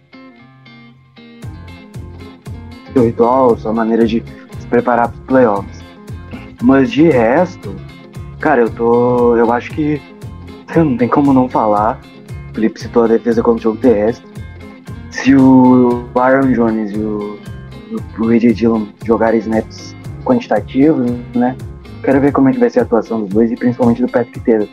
Seu 2.93 3.05
ritual, 3.05 3.57
sua 3.57 3.73
maneira 3.73 4.05
de 4.05 4.23
se 4.59 4.67
preparar 4.67 5.09
para 5.09 5.19
os 5.19 5.25
playoffs. 5.25 5.83
Mas 6.61 6.91
de 6.91 7.03
resto, 7.09 7.75
cara, 8.39 8.61
eu 8.61 8.69
tô. 8.69 9.35
Eu 9.35 9.51
acho 9.51 9.71
que. 9.71 10.01
Não 10.75 10.95
tem 10.97 11.07
como 11.07 11.33
não 11.33 11.49
falar. 11.49 11.99
O 12.51 12.53
Felipe 12.53 12.79
citou 12.79 13.03
a 13.03 13.07
defesa 13.07 13.41
contra 13.41 13.59
o 13.59 13.63
jogo 13.63 13.77
terrestre. 13.77 14.27
Se 15.09 15.35
o 15.35 16.07
Aaron 16.15 16.51
Jones 16.53 16.91
e 16.91 16.99
o, 16.99 17.39
o, 18.19 18.39
Dillon 18.53 18.85
jogarem 19.03 19.39
snaps 19.39 19.95
quantitativos, 20.23 21.09
né? 21.33 21.55
Quero 22.03 22.21
ver 22.21 22.31
como 22.31 22.49
é 22.49 22.53
que 22.53 22.59
vai 22.59 22.69
ser 22.69 22.81
a 22.81 22.83
atuação 22.83 23.21
dos 23.21 23.29
dois 23.29 23.51
e 23.51 23.55
principalmente 23.55 24.01
do 24.01 24.07
Patrick 24.07 24.39
Taylor, 24.41 24.67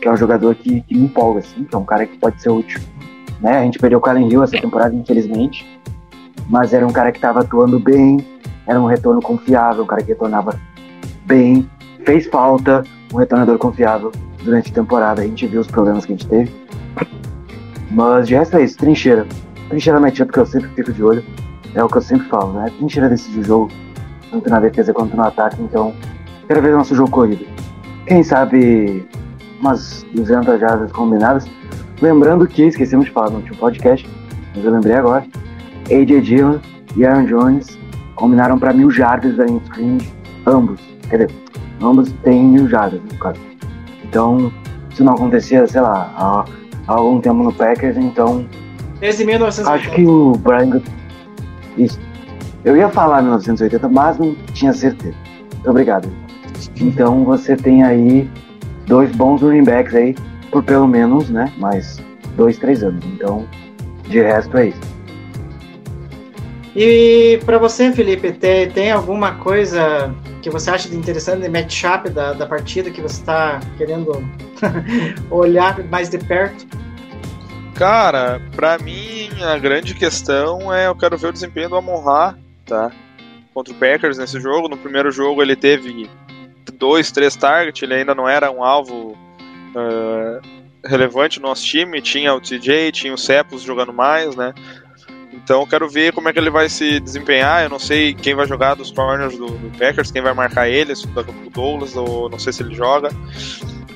que 0.00 0.06
é 0.06 0.12
um 0.12 0.16
jogador 0.16 0.54
que, 0.54 0.82
que 0.82 0.94
me 0.94 1.06
empolga, 1.06 1.40
assim, 1.40 1.64
que 1.64 1.74
é 1.74 1.78
um 1.78 1.84
cara 1.84 2.06
que 2.06 2.16
pode 2.18 2.40
ser 2.40 2.50
útil. 2.50 2.80
Né? 3.40 3.58
A 3.58 3.62
gente 3.62 3.78
perdeu 3.78 3.98
o 3.98 4.02
Kalen 4.02 4.30
Hill 4.30 4.42
essa 4.42 4.60
temporada, 4.60 4.94
infelizmente, 4.94 5.66
mas 6.48 6.72
era 6.72 6.86
um 6.86 6.92
cara 6.92 7.10
que 7.10 7.18
estava 7.18 7.40
atuando 7.40 7.80
bem, 7.80 8.24
era 8.66 8.80
um 8.80 8.86
retorno 8.86 9.20
confiável, 9.20 9.82
um 9.82 9.86
cara 9.86 10.02
que 10.02 10.08
retornava 10.08 10.54
bem, 11.24 11.68
fez 12.04 12.26
falta, 12.26 12.84
um 13.12 13.16
retornador 13.16 13.58
confiável 13.58 14.12
durante 14.42 14.70
a 14.70 14.74
temporada. 14.74 15.22
A 15.22 15.24
gente 15.24 15.46
viu 15.46 15.60
os 15.60 15.66
problemas 15.66 16.04
que 16.04 16.12
a 16.12 16.16
gente 16.16 16.28
teve. 16.28 16.52
Mas 17.90 18.28
de 18.28 18.34
resto 18.34 18.56
é 18.56 18.64
isso, 18.64 18.76
trincheira. 18.78 19.26
Trincheira 19.68 20.00
matchup 20.00 20.32
que 20.32 20.38
eu 20.38 20.46
sempre 20.46 20.68
fico 20.70 20.92
de 20.92 21.02
olho. 21.02 21.24
É 21.74 21.82
o 21.82 21.88
que 21.88 21.96
eu 21.96 22.02
sempre 22.02 22.28
falo, 22.28 22.52
né? 22.52 22.70
Trincheira 22.76 23.08
decide 23.08 23.40
o 23.40 23.44
jogo, 23.44 23.70
tanto 24.30 24.48
na 24.48 24.60
defesa 24.60 24.92
quanto 24.92 25.16
no 25.16 25.22
ataque, 25.22 25.60
então 25.62 25.94
quero 26.46 26.62
ver 26.62 26.72
nosso 26.72 26.94
jogo 26.94 27.10
corrido. 27.10 27.46
Quem 28.06 28.22
sabe 28.22 29.06
umas 29.60 30.04
200 30.14 30.60
jardas 30.60 30.92
combinadas. 30.92 31.46
Lembrando 32.00 32.46
que, 32.46 32.62
esquecemos 32.62 33.06
de 33.06 33.12
falar 33.12 33.30
no 33.30 33.36
último 33.36 33.56
podcast, 33.56 34.08
mas 34.54 34.64
eu 34.64 34.70
lembrei 34.70 34.94
agora, 34.94 35.26
AJ 35.90 36.22
Dillon 36.22 36.58
e 36.96 37.04
Aaron 37.04 37.24
Jones 37.24 37.78
combinaram 38.14 38.58
para 38.58 38.72
mil 38.72 38.90
jardas 38.90 39.36
da 39.36 39.46
scrimmage, 39.46 40.12
ambos. 40.46 40.80
Quer 41.08 41.26
dizer, 41.26 41.34
ambos 41.80 42.12
têm 42.22 42.44
mil 42.44 42.68
jardas, 42.68 43.00
no 43.00 43.18
caso. 43.18 43.40
Então, 44.08 44.52
isso 44.90 45.04
não 45.04 45.12
acontecia, 45.12 45.66
sei 45.66 45.80
lá, 45.80 46.12
há, 46.16 46.44
há 46.86 46.94
algum 46.94 47.20
tempo 47.20 47.42
no 47.42 47.52
Packers, 47.52 47.96
então. 47.96 48.46
Desde 49.00 49.24
1980. 49.24 49.70
Acho 49.70 49.94
que 49.94 50.06
o 50.06 50.32
Brian. 50.32 50.80
Isso. 51.76 52.00
Eu 52.64 52.76
ia 52.76 52.88
falar 52.88 53.22
1980, 53.22 53.88
mas 53.88 54.18
não 54.18 54.34
tinha 54.52 54.72
certeza. 54.72 55.14
Muito 55.54 55.70
obrigado. 55.70 56.08
Então 56.80 57.24
você 57.24 57.56
tem 57.56 57.84
aí 57.84 58.28
dois 58.86 59.14
bons 59.14 59.42
running 59.42 59.64
backs 59.64 59.94
aí, 59.94 60.14
por 60.50 60.64
pelo 60.64 60.88
menos, 60.88 61.30
né? 61.30 61.52
Mais 61.58 62.00
dois, 62.36 62.58
três 62.58 62.82
anos. 62.82 63.04
Então, 63.06 63.46
de 64.08 64.20
resto 64.20 64.56
é 64.56 64.68
isso. 64.68 64.80
E 66.74 67.40
para 67.44 67.58
você, 67.58 67.92
Felipe, 67.92 68.32
tem, 68.32 68.70
tem 68.70 68.90
alguma 68.90 69.32
coisa 69.32 70.14
que 70.42 70.50
você 70.50 70.70
acha 70.70 70.88
de 70.88 70.96
interessante 70.96 71.42
de 71.42 71.48
matchup 71.48 72.10
da, 72.10 72.32
da 72.32 72.46
partida 72.46 72.90
que 72.90 73.00
você 73.00 73.20
está 73.20 73.60
querendo 73.76 74.12
olhar 75.30 75.82
mais 75.84 76.08
de 76.08 76.18
perto? 76.18 76.66
Cara, 77.74 78.40
para 78.56 78.78
mim 78.78 79.30
a 79.42 79.56
grande 79.58 79.94
questão 79.94 80.72
é 80.74 80.88
eu 80.88 80.96
quero 80.96 81.16
ver 81.16 81.28
o 81.28 81.32
desempenho 81.32 81.68
do 81.68 81.76
Amon-Ra, 81.76 82.36
tá? 82.66 82.90
Contra 83.54 83.72
o 83.72 83.76
Packers 83.76 84.18
nesse 84.18 84.40
jogo. 84.40 84.68
No 84.68 84.76
primeiro 84.76 85.10
jogo 85.10 85.42
ele 85.42 85.54
teve 85.54 86.10
dois, 86.72 87.10
três 87.12 87.36
targets, 87.36 87.82
ele 87.82 87.94
ainda 87.94 88.14
não 88.14 88.28
era 88.28 88.50
um 88.50 88.64
alvo 88.64 89.12
uh, 89.12 90.40
relevante 90.84 91.40
no 91.40 91.48
nosso 91.48 91.64
time. 91.64 92.02
Tinha 92.02 92.34
o 92.34 92.40
TJ, 92.40 92.92
tinha 92.92 93.14
o 93.14 93.18
Cepos 93.18 93.62
jogando 93.62 93.92
mais, 93.92 94.34
né? 94.34 94.52
Então 95.48 95.66
quero 95.66 95.88
ver 95.88 96.12
como 96.12 96.28
é 96.28 96.32
que 96.34 96.38
ele 96.38 96.50
vai 96.50 96.68
se 96.68 97.00
desempenhar. 97.00 97.62
Eu 97.62 97.70
não 97.70 97.78
sei 97.78 98.12
quem 98.12 98.34
vai 98.34 98.46
jogar 98.46 98.74
dos 98.74 98.90
corners 98.90 99.34
do, 99.38 99.46
do 99.46 99.78
Packers, 99.78 100.10
quem 100.10 100.20
vai 100.20 100.34
marcar 100.34 100.68
ele, 100.68 100.94
se 100.94 101.06
o 101.06 101.50
Douglas, 101.50 101.96
ou 101.96 102.28
não 102.28 102.38
sei 102.38 102.52
se 102.52 102.62
ele 102.62 102.74
joga. 102.74 103.08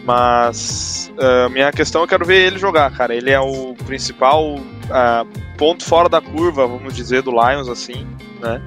Mas 0.03 1.13
uh, 1.19 1.51
minha 1.51 1.71
questão 1.71 2.01
eu 2.01 2.09
quero 2.09 2.25
ver 2.25 2.47
ele 2.47 2.59
jogar, 2.59 2.91
cara. 2.93 3.15
Ele 3.15 3.31
é 3.31 3.39
o 3.39 3.75
principal 3.85 4.55
uh, 4.55 5.29
ponto 5.59 5.85
fora 5.85 6.09
da 6.09 6.23
curva, 6.23 6.67
vamos 6.67 6.97
dizer, 6.97 7.21
do 7.21 7.33
Lions, 7.33 7.69
assim, 7.69 8.07
né? 8.41 8.63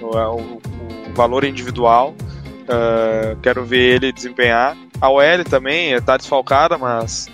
O, 0.00 0.16
o, 0.16 0.40
o 1.10 1.14
valor 1.14 1.44
individual. 1.44 2.14
Uh, 2.62 3.36
quero 3.42 3.62
ver 3.62 3.96
ele 3.96 4.10
desempenhar. 4.10 4.74
A 5.02 5.10
OL 5.10 5.44
também 5.50 5.92
está 5.92 6.16
desfalcada, 6.16 6.78
mas 6.78 7.28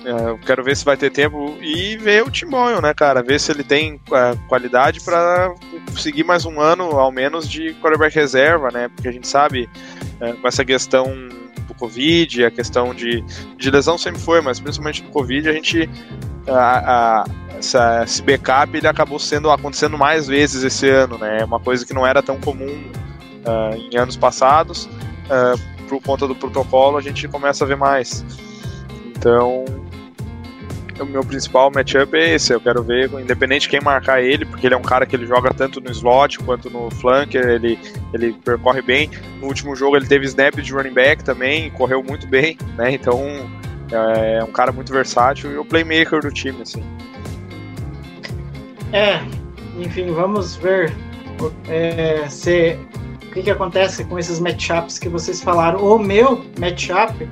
uh, 0.00 0.38
quero 0.44 0.62
ver 0.62 0.76
se 0.76 0.84
vai 0.84 0.96
ter 0.96 1.10
tempo 1.10 1.56
e 1.60 1.96
ver 1.96 2.22
o 2.22 2.30
Timonho, 2.30 2.80
né, 2.80 2.92
cara? 2.94 3.22
Ver 3.22 3.38
se 3.40 3.52
ele 3.52 3.64
tem 3.64 3.94
uh, 3.94 4.38
qualidade 4.48 5.00
para 5.00 5.54
seguir 5.96 6.24
mais 6.24 6.44
um 6.44 6.60
ano, 6.60 6.84
ao 6.98 7.10
menos, 7.10 7.48
de 7.48 7.74
quarterback 7.74 8.14
reserva, 8.14 8.70
né? 8.70 8.88
Porque 8.88 9.08
a 9.08 9.12
gente 9.12 9.28
sabe 9.28 9.68
com 10.42 10.46
essa 10.46 10.64
questão 10.64 11.06
do 11.66 11.74
Covid, 11.74 12.44
a 12.44 12.50
questão 12.50 12.94
de, 12.94 13.24
de 13.56 13.70
lesão 13.70 13.96
sempre 13.96 14.20
foi, 14.20 14.40
mas 14.40 14.60
principalmente 14.60 15.02
do 15.02 15.10
Covid, 15.10 15.48
a 15.48 15.52
gente. 15.52 15.88
A, 16.46 17.22
a, 17.22 17.24
essa, 17.60 18.02
esse 18.04 18.22
backup 18.22 18.74
ele 18.76 18.86
acabou 18.86 19.18
sendo 19.18 19.50
acontecendo 19.50 19.96
mais 19.96 20.26
vezes 20.26 20.64
esse 20.64 20.88
ano, 20.88 21.18
né? 21.18 21.38
É 21.40 21.44
uma 21.44 21.60
coisa 21.60 21.86
que 21.86 21.92
não 21.92 22.06
era 22.06 22.22
tão 22.22 22.40
comum 22.40 22.90
uh, 23.44 23.76
em 23.76 23.96
anos 23.96 24.16
passados, 24.16 24.86
uh, 24.86 25.86
por 25.88 26.02
conta 26.02 26.26
do 26.26 26.34
protocolo, 26.34 26.96
a 26.96 27.00
gente 27.00 27.28
começa 27.28 27.64
a 27.64 27.68
ver 27.68 27.76
mais. 27.76 28.24
Então, 29.06 29.64
o 31.02 31.06
meu 31.06 31.24
principal 31.24 31.70
matchup 31.70 32.16
é 32.16 32.34
esse. 32.34 32.52
Eu 32.52 32.60
quero 32.60 32.82
ver, 32.82 33.10
independente 33.12 33.62
de 33.62 33.68
quem 33.68 33.80
marcar 33.80 34.22
ele, 34.22 34.44
porque 34.44 34.66
ele 34.66 34.74
é 34.74 34.78
um 34.78 34.82
cara 34.82 35.06
que 35.06 35.16
ele 35.16 35.26
joga 35.26 35.52
tanto 35.52 35.80
no 35.80 35.90
slot 35.90 36.38
quanto 36.40 36.70
no 36.70 36.90
flanker, 36.90 37.48
ele, 37.48 37.78
ele 38.12 38.32
percorre 38.32 38.82
bem. 38.82 39.10
No 39.40 39.46
último 39.46 39.74
jogo 39.74 39.96
ele 39.96 40.06
teve 40.06 40.26
snap 40.26 40.54
de 40.54 40.72
running 40.72 40.92
back 40.92 41.24
também, 41.24 41.70
correu 41.70 42.02
muito 42.02 42.26
bem, 42.26 42.56
né? 42.76 42.92
Então 42.92 43.20
é 43.90 44.42
um 44.42 44.52
cara 44.52 44.72
muito 44.72 44.92
versátil 44.92 45.52
e 45.52 45.58
o 45.58 45.64
playmaker 45.64 46.20
do 46.20 46.30
time, 46.30 46.62
assim. 46.62 46.82
É, 48.92 49.20
enfim, 49.78 50.12
vamos 50.12 50.56
ver 50.56 50.92
é, 51.68 52.28
se 52.28 52.78
o 53.26 53.32
que, 53.32 53.42
que 53.44 53.50
acontece 53.50 54.04
com 54.04 54.18
esses 54.18 54.40
matchups 54.40 54.98
que 54.98 55.08
vocês 55.08 55.40
falaram. 55.40 55.82
O 55.84 55.98
meu 55.98 56.44
matchup 56.58 57.28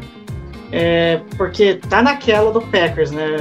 é 0.72 1.20
porque 1.36 1.74
tá 1.74 2.02
naquela 2.02 2.52
do 2.52 2.60
Packers, 2.60 3.10
né? 3.10 3.36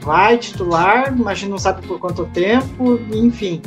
Vai 0.00 0.38
titular, 0.38 1.14
mas 1.16 1.28
a 1.28 1.34
gente 1.34 1.50
não 1.50 1.58
sabe 1.58 1.86
por 1.86 1.98
quanto 1.98 2.24
tempo, 2.26 2.98
enfim. 3.12 3.60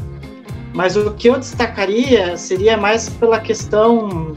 Mas 0.73 0.95
o 0.95 1.11
que 1.13 1.29
eu 1.29 1.37
destacaria 1.37 2.35
seria 2.37 2.75
mais 2.75 3.07
pela 3.07 3.39
questão 3.39 4.33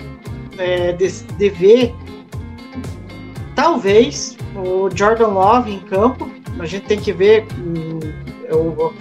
é, 0.59 0.93
de, 0.93 1.09
de 1.09 1.49
ver, 1.49 1.95
talvez, 3.55 4.37
o 4.55 4.91
Jordan 4.95 5.29
Love 5.29 5.73
em 5.73 5.81
campo. 5.81 6.31
A 6.59 6.67
gente 6.67 6.85
tem 6.85 6.99
que 6.99 7.13
ver 7.13 7.47
hum, 7.59 8.01
o, 8.51 8.93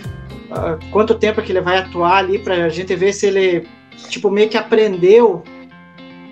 quanto 0.91 1.15
tempo 1.15 1.41
que 1.41 1.51
ele 1.51 1.61
vai 1.61 1.77
atuar 1.77 2.17
ali 2.17 2.39
para 2.39 2.65
a 2.65 2.69
gente 2.69 2.95
ver 2.95 3.13
se 3.13 3.27
ele 3.27 3.67
tipo, 4.09 4.29
meio 4.29 4.49
que 4.49 4.57
aprendeu 4.57 5.43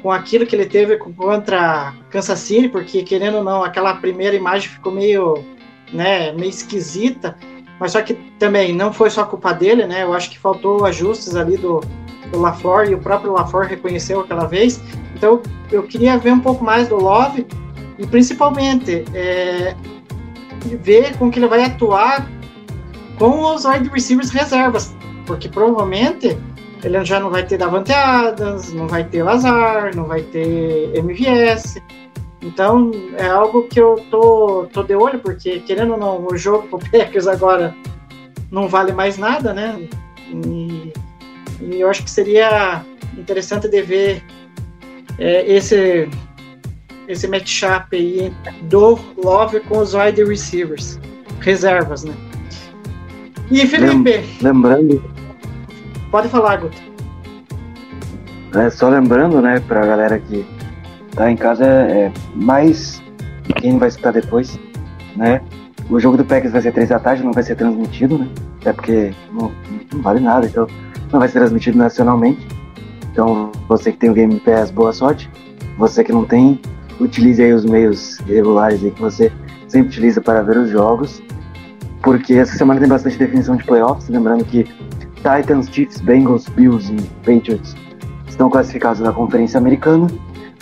com 0.03 0.11
aquilo 0.11 0.45
que 0.45 0.53
ele 0.53 0.65
teve 0.65 0.97
contra 0.97 1.93
Kansas 2.09 2.39
City, 2.39 2.67
porque 2.67 3.03
querendo 3.03 3.37
ou 3.37 3.43
não, 3.43 3.63
aquela 3.63 3.95
primeira 3.95 4.35
imagem 4.35 4.69
ficou 4.69 4.91
meio, 4.91 5.45
né, 5.93 6.33
meio 6.33 6.49
esquisita, 6.49 7.37
mas 7.79 7.93
só 7.93 8.01
que 8.01 8.13
também 8.37 8.75
não 8.75 8.91
foi 8.91 9.09
só 9.09 9.23
culpa 9.23 9.53
dele, 9.53 9.87
né? 9.87 10.03
Eu 10.03 10.13
acho 10.13 10.29
que 10.29 10.37
faltou 10.37 10.85
ajustes 10.85 11.37
ali 11.37 11.55
do, 11.55 11.79
do 12.31 12.39
LaFleur 12.39 12.89
e 12.89 12.93
o 12.93 12.99
próprio 12.99 13.31
LaFleur 13.31 13.65
reconheceu 13.65 14.19
aquela 14.19 14.45
vez. 14.45 14.81
Então, 15.15 15.41
eu 15.71 15.83
queria 15.83 16.17
ver 16.17 16.33
um 16.33 16.39
pouco 16.39 16.63
mais 16.63 16.89
do 16.89 16.97
Love 16.97 17.47
E 17.97 18.05
principalmente 18.05 19.05
é, 19.13 19.73
ver 20.81 21.17
com 21.17 21.31
que 21.31 21.39
ele 21.39 21.47
vai 21.47 21.63
atuar 21.63 22.27
com 23.17 23.39
os 23.53 23.63
wide 23.63 23.89
receivers 23.89 24.31
reservas, 24.31 24.93
porque 25.25 25.47
provavelmente 25.47 26.37
ele 26.83 27.03
já 27.05 27.19
não 27.19 27.29
vai 27.29 27.45
ter 27.45 27.57
Davante 27.57 27.93
Adams, 27.93 28.73
não 28.73 28.87
vai 28.87 29.03
ter 29.03 29.23
Lazar, 29.23 29.95
não 29.95 30.05
vai 30.05 30.21
ter 30.21 30.91
MVS. 30.95 31.81
Então 32.41 32.91
é 33.17 33.27
algo 33.27 33.63
que 33.63 33.79
eu 33.79 33.95
tô, 34.11 34.67
tô 34.73 34.83
de 34.83 34.95
olho, 34.95 35.19
porque 35.19 35.59
querendo 35.61 35.93
ou 35.93 35.97
não, 35.97 36.27
o 36.27 36.37
jogo 36.37 36.67
com 36.67 36.77
o 36.77 36.79
Packers 36.91 37.25
agora 37.25 37.73
não 38.51 38.67
vale 38.67 38.91
mais 38.91 39.17
nada, 39.17 39.53
né? 39.53 39.87
E, 40.29 40.93
e 41.61 41.79
eu 41.79 41.89
acho 41.89 42.03
que 42.03 42.11
seria 42.11 42.83
interessante 43.17 43.69
de 43.69 43.81
ver 43.81 44.23
é, 45.17 45.49
esse 45.49 46.09
esse 47.07 47.27
matchup 47.27 47.95
aí 47.95 48.33
do 48.63 48.97
Love 49.17 49.59
com 49.61 49.79
os 49.79 49.93
wide 49.93 50.23
receivers, 50.23 50.99
reservas, 51.39 52.03
né? 52.03 52.13
E 53.51 53.67
Felipe, 53.67 54.23
Lembrando, 54.41 55.12
pode 56.13 56.29
falar, 56.29 56.57
Guto. 56.57 56.77
é, 58.55 58.69
só 58.69 58.87
lembrando, 58.87 59.41
né, 59.41 59.59
pra 59.67 59.83
galera 59.83 60.19
que 60.19 60.45
tá 61.15 61.31
em 61.31 61.35
casa, 61.35 61.65
é, 61.65 62.11
mais 62.35 63.01
quem 63.55 63.79
vai 63.79 63.87
escutar 63.87 64.13
depois, 64.13 64.59
né? 65.15 65.41
O 65.89 65.99
jogo 65.99 66.15
do 66.15 66.23
Packers 66.23 66.53
vai 66.53 66.61
ser 66.61 66.71
3 66.71 66.89
da 66.89 66.99
tarde, 66.99 67.23
não 67.23 67.31
vai 67.31 67.41
ser 67.41 67.55
transmitido, 67.55 68.19
né? 68.19 68.29
Até 68.61 68.73
porque 68.73 69.11
não, 69.33 69.51
não 69.91 70.01
vale 70.03 70.19
nada, 70.19 70.45
então 70.45 70.67
não 71.11 71.19
vai 71.19 71.27
ser 71.27 71.39
transmitido 71.39 71.79
nacionalmente. 71.79 72.47
Então, 73.11 73.51
você 73.67 73.91
que 73.91 73.97
tem 73.97 74.11
o 74.11 74.13
Game 74.13 74.39
Pass, 74.39 74.69
boa 74.69 74.93
sorte. 74.93 75.29
Você 75.79 76.03
que 76.03 76.11
não 76.11 76.25
tem, 76.25 76.61
utilize 76.99 77.41
aí 77.41 77.53
os 77.53 77.65
meios 77.65 78.19
regulares 78.19 78.83
aí 78.83 78.91
que 78.91 79.01
você 79.01 79.31
sempre 79.67 79.87
utiliza 79.89 80.21
para 80.21 80.43
ver 80.43 80.57
os 80.57 80.69
jogos. 80.69 81.23
Porque 82.03 82.35
essa 82.35 82.55
semana 82.55 82.79
tem 82.79 82.89
bastante 82.89 83.17
definição 83.17 83.55
de 83.55 83.63
playoffs. 83.63 84.09
Lembrando 84.09 84.45
que 84.45 84.65
Titans, 85.23 85.69
Chiefs, 85.71 86.01
Bengals, 86.01 86.49
Bills 86.49 86.93
e 86.93 87.01
Patriots 87.25 87.75
estão 88.27 88.49
classificados 88.49 88.99
na 88.99 89.13
Conferência 89.13 89.57
Americana. 89.57 90.07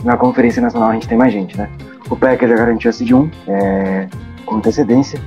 Na 0.04 0.16
Conferência 0.16 0.62
Nacional 0.62 0.90
a 0.90 0.94
gente 0.94 1.08
tem 1.08 1.18
mais 1.18 1.34
gente, 1.34 1.58
né? 1.58 1.70
O 2.10 2.16
Packers 2.16 2.52
já 2.52 2.58
garantiu 2.58 2.90
a 2.90 2.94
seed 2.94 3.12
1 3.12 3.32
é, 3.48 4.08
com 4.46 4.58
antecedência. 4.58 5.20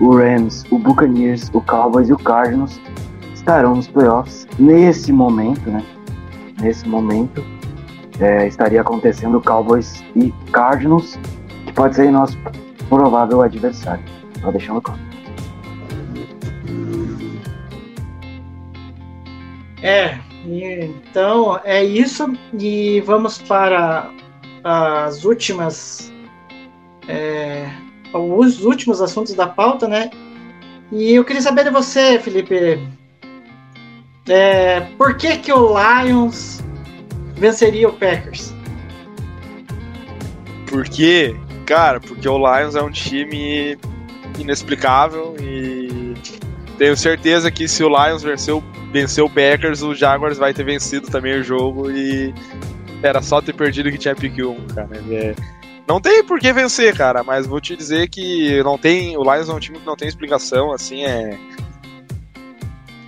O 0.00 0.16
Rams, 0.16 0.64
o 0.70 0.78
Buccaneers, 0.78 1.50
o 1.52 1.60
Cowboys 1.60 2.08
e 2.08 2.12
o 2.14 2.18
Cardinals 2.18 2.80
estarão 3.34 3.76
nos 3.76 3.86
playoffs 3.86 4.46
nesse 4.58 5.12
momento, 5.12 5.70
né? 5.70 5.84
Nesse 6.60 6.88
momento 6.88 7.44
é, 8.18 8.46
estaria 8.46 8.80
acontecendo 8.80 9.40
Cowboys 9.42 10.02
e 10.16 10.32
Cardinals, 10.52 11.18
que 11.66 11.72
pode 11.74 11.96
ser 11.96 12.10
nosso 12.10 12.38
provável 12.88 13.42
adversário. 13.42 14.02
Só 14.40 14.50
deixando 14.50 14.80
claro. 14.80 15.09
É, 19.82 20.18
então 20.44 21.60
é 21.64 21.82
isso. 21.84 22.32
E 22.58 23.00
vamos 23.00 23.38
para 23.38 24.10
as 24.64 25.24
últimas. 25.24 26.12
é, 27.08 27.70
os 28.12 28.64
últimos 28.64 29.00
assuntos 29.00 29.34
da 29.34 29.46
pauta, 29.46 29.86
né? 29.86 30.10
E 30.92 31.12
eu 31.12 31.24
queria 31.24 31.42
saber 31.42 31.64
de 31.64 31.70
você, 31.70 32.18
Felipe. 32.18 32.80
é, 34.28 34.80
por 34.98 35.16
que, 35.16 35.36
que 35.38 35.52
o 35.52 35.74
Lions 35.78 36.60
venceria 37.36 37.88
o 37.88 37.92
Packers? 37.92 38.52
Porque, 40.66 41.36
cara, 41.66 42.00
porque 42.00 42.28
o 42.28 42.38
Lions 42.38 42.74
é 42.74 42.82
um 42.82 42.90
time 42.90 43.78
inexplicável 44.38 45.36
e 45.40 46.14
tenho 46.78 46.96
certeza 46.96 47.50
que 47.50 47.68
se 47.68 47.84
o 47.84 47.88
Lions 47.88 48.22
venceu, 48.22 48.62
venceu 48.92 49.26
o 49.26 49.30
Packers, 49.30 49.82
o 49.82 49.94
Jaguars 49.94 50.38
vai 50.38 50.52
ter 50.54 50.64
vencido 50.64 51.08
também 51.08 51.38
o 51.38 51.42
jogo 51.44 51.90
e 51.90 52.34
era 53.02 53.22
só 53.22 53.40
ter 53.40 53.54
perdido 53.54 53.90
que 53.90 53.98
tinha 53.98 54.14
pick 54.14 54.38
1, 54.38 54.66
cara. 54.74 54.88
É- 55.10 55.34
Não 55.88 56.00
tem 56.00 56.22
por 56.22 56.38
que 56.38 56.52
vencer, 56.52 56.94
cara, 56.96 57.24
mas 57.24 57.46
vou 57.46 57.60
te 57.60 57.74
dizer 57.76 58.08
que 58.08 58.62
não 58.62 58.78
tem. 58.78 59.16
O 59.16 59.22
Lions 59.22 59.48
é 59.48 59.52
um 59.52 59.58
time 59.58 59.78
que 59.78 59.86
não 59.86 59.96
tem 59.96 60.06
explicação, 60.08 60.72
assim, 60.72 61.04
é. 61.04 61.36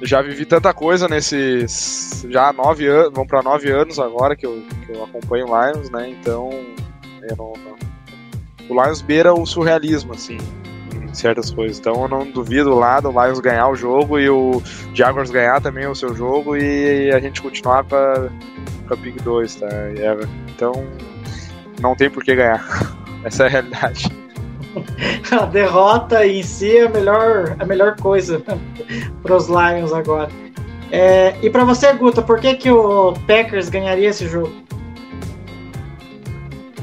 Eu 0.01 0.07
já 0.09 0.21
vivi 0.21 0.45
tanta 0.45 0.75
coisa 0.75 1.07
nesses. 1.09 2.27
Já 2.29 2.53
nove 2.53 2.89
anos. 2.89 3.13
Vão 3.13 3.25
pra 3.25 3.41
nove 3.41 3.71
anos 3.71 4.01
agora 4.01 4.35
que 4.35 4.45
eu, 4.45 4.61
que 4.85 4.93
eu 4.93 5.05
acompanho 5.05 5.47
o 5.47 5.49
Lions, 5.71 5.91
né? 5.91 6.09
Então. 6.11 6.51
Não, 7.39 7.53
não- 7.65 7.77
O 8.69 8.83
Lions 8.83 9.01
beira 9.01 9.33
o 9.33 9.47
surrealismo, 9.47 10.13
assim, 10.15 10.39
certas 11.13 11.51
coisas. 11.51 11.79
Então 11.79 12.03
eu 12.03 12.09
não 12.09 12.31
duvido 12.31 12.75
lá 12.75 13.01
do 13.01 13.11
Lions 13.11 13.41
ganhar 13.41 13.69
o 13.69 13.77
jogo 13.77 14.19
e 14.19 14.29
o 14.29 14.63
Jaguars 14.95 15.31
ganhar 15.31 15.61
também 15.61 15.87
o 15.87 15.95
seu 15.95 16.15
jogo 16.15 16.57
e 16.57 17.11
a 17.13 17.21
gente 17.21 17.41
continuar 17.43 17.85
com 17.85 17.97
a, 17.97 18.31
com 18.89 18.95
a 18.95 18.97
Pick 18.97 19.23
2, 19.23 19.55
tá? 19.57 19.69
Então 20.49 20.73
não 21.81 21.95
tem 21.95 22.11
por 22.11 22.25
que 22.25 22.35
ganhar. 22.35 22.65
Essa 23.25 23.45
é 23.45 23.47
a 23.47 23.51
realidade. 23.51 24.23
A 25.31 25.45
derrota 25.47 26.27
em 26.27 26.43
si 26.43 26.79
é 26.79 26.87
a 26.87 26.89
melhor, 26.89 27.57
a 27.59 27.65
melhor 27.65 27.97
coisa 27.97 28.43
para 29.23 29.37
os 29.37 29.47
Lions 29.47 29.93
agora. 29.93 30.31
É, 30.91 31.35
e 31.43 31.49
para 31.49 31.65
você, 31.65 31.93
Guta, 31.95 32.21
por 32.21 32.41
que, 32.41 32.55
que 32.55 32.71
o 32.71 33.13
Packers 33.27 33.69
ganharia 33.69 34.09
esse 34.09 34.27
jogo? 34.27 34.53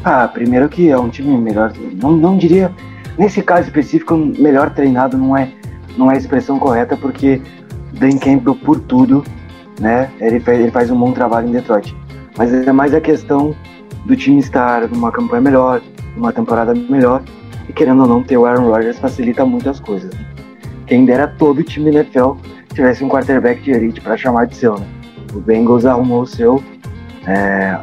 Ah, 0.03 0.27
primeiro 0.27 0.69
que 0.69 0.89
é 0.89 0.97
um 0.97 1.09
time 1.09 1.37
melhor. 1.37 1.73
Não, 2.01 2.11
não 2.11 2.37
diria. 2.37 2.73
Nesse 3.19 3.41
caso 3.41 3.67
específico, 3.67 4.15
melhor 4.15 4.69
treinado 4.69 5.17
não 5.17 5.35
é, 5.35 5.51
não 5.97 6.09
é 6.09 6.15
a 6.15 6.17
expressão 6.17 6.57
correta, 6.57 6.95
porque 6.95 7.41
Dan 7.91 8.17
Campbell, 8.17 8.55
por 8.55 8.79
tudo, 8.79 9.25
né? 9.77 10.09
Ele, 10.21 10.41
ele 10.47 10.71
faz 10.71 10.89
um 10.89 10.97
bom 10.97 11.11
trabalho 11.11 11.49
em 11.49 11.51
Detroit. 11.51 11.93
Mas 12.37 12.53
é 12.53 12.71
mais 12.71 12.93
a 12.93 13.01
questão 13.01 13.53
do 14.05 14.15
time 14.15 14.39
estar 14.39 14.87
numa 14.87 15.11
campanha 15.11 15.41
melhor, 15.41 15.81
numa 16.15 16.31
temporada 16.31 16.73
melhor. 16.73 17.21
E 17.67 17.73
querendo 17.73 18.03
ou 18.03 18.07
não, 18.07 18.23
ter 18.23 18.37
o 18.37 18.45
Aaron 18.45 18.69
Rodgers 18.69 18.97
facilita 18.97 19.43
muitas 19.45 19.81
coisas. 19.81 20.13
né? 20.13 20.25
Quem 20.87 21.03
dera 21.03 21.27
todo 21.27 21.59
o 21.59 21.63
time 21.63 21.89
NFL 21.89 22.35
tivesse 22.73 23.03
um 23.03 23.09
quarterback 23.09 23.61
de 23.61 23.71
elite 23.71 23.99
para 23.99 24.15
chamar 24.15 24.47
de 24.47 24.55
seu, 24.55 24.79
né? 24.79 24.87
O 25.33 25.41
Bengals 25.41 25.85
arrumou 25.85 26.21
o 26.21 26.25
seu. 26.25 26.63
é, 27.27 27.77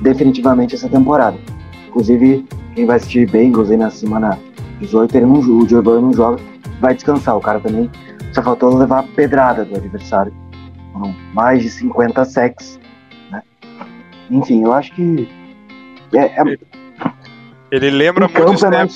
definitivamente 0.00 0.74
essa 0.74 0.88
temporada. 0.88 1.36
Inclusive, 1.88 2.46
quem 2.74 2.86
vai 2.86 2.96
assistir 2.96 3.30
Bengals 3.30 3.70
aí 3.70 3.76
na 3.76 3.90
semana 3.90 4.38
18, 4.82 5.16
ele 5.16 5.26
não, 5.26 5.38
o 5.38 5.68
Joe 5.68 5.80
Burrow 5.82 6.02
não 6.02 6.12
joga, 6.12 6.42
vai 6.80 6.94
descansar. 6.94 7.36
O 7.36 7.40
cara 7.40 7.60
também 7.60 7.90
só 8.32 8.42
faltou 8.42 8.76
levar 8.76 9.00
a 9.00 9.02
pedrada 9.02 9.64
do 9.64 9.76
adversário. 9.76 10.32
Mais 11.32 11.62
de 11.62 11.70
50 11.70 12.24
sacks, 12.24 12.78
né? 13.30 13.42
Enfim, 14.30 14.64
eu 14.64 14.72
acho 14.72 14.94
que 14.94 15.28
é, 16.12 16.26
é, 16.26 16.58
Ele 17.70 17.90
lembra 17.90 18.28
muito 18.28 18.62
o 18.62 18.66
é 18.66 18.86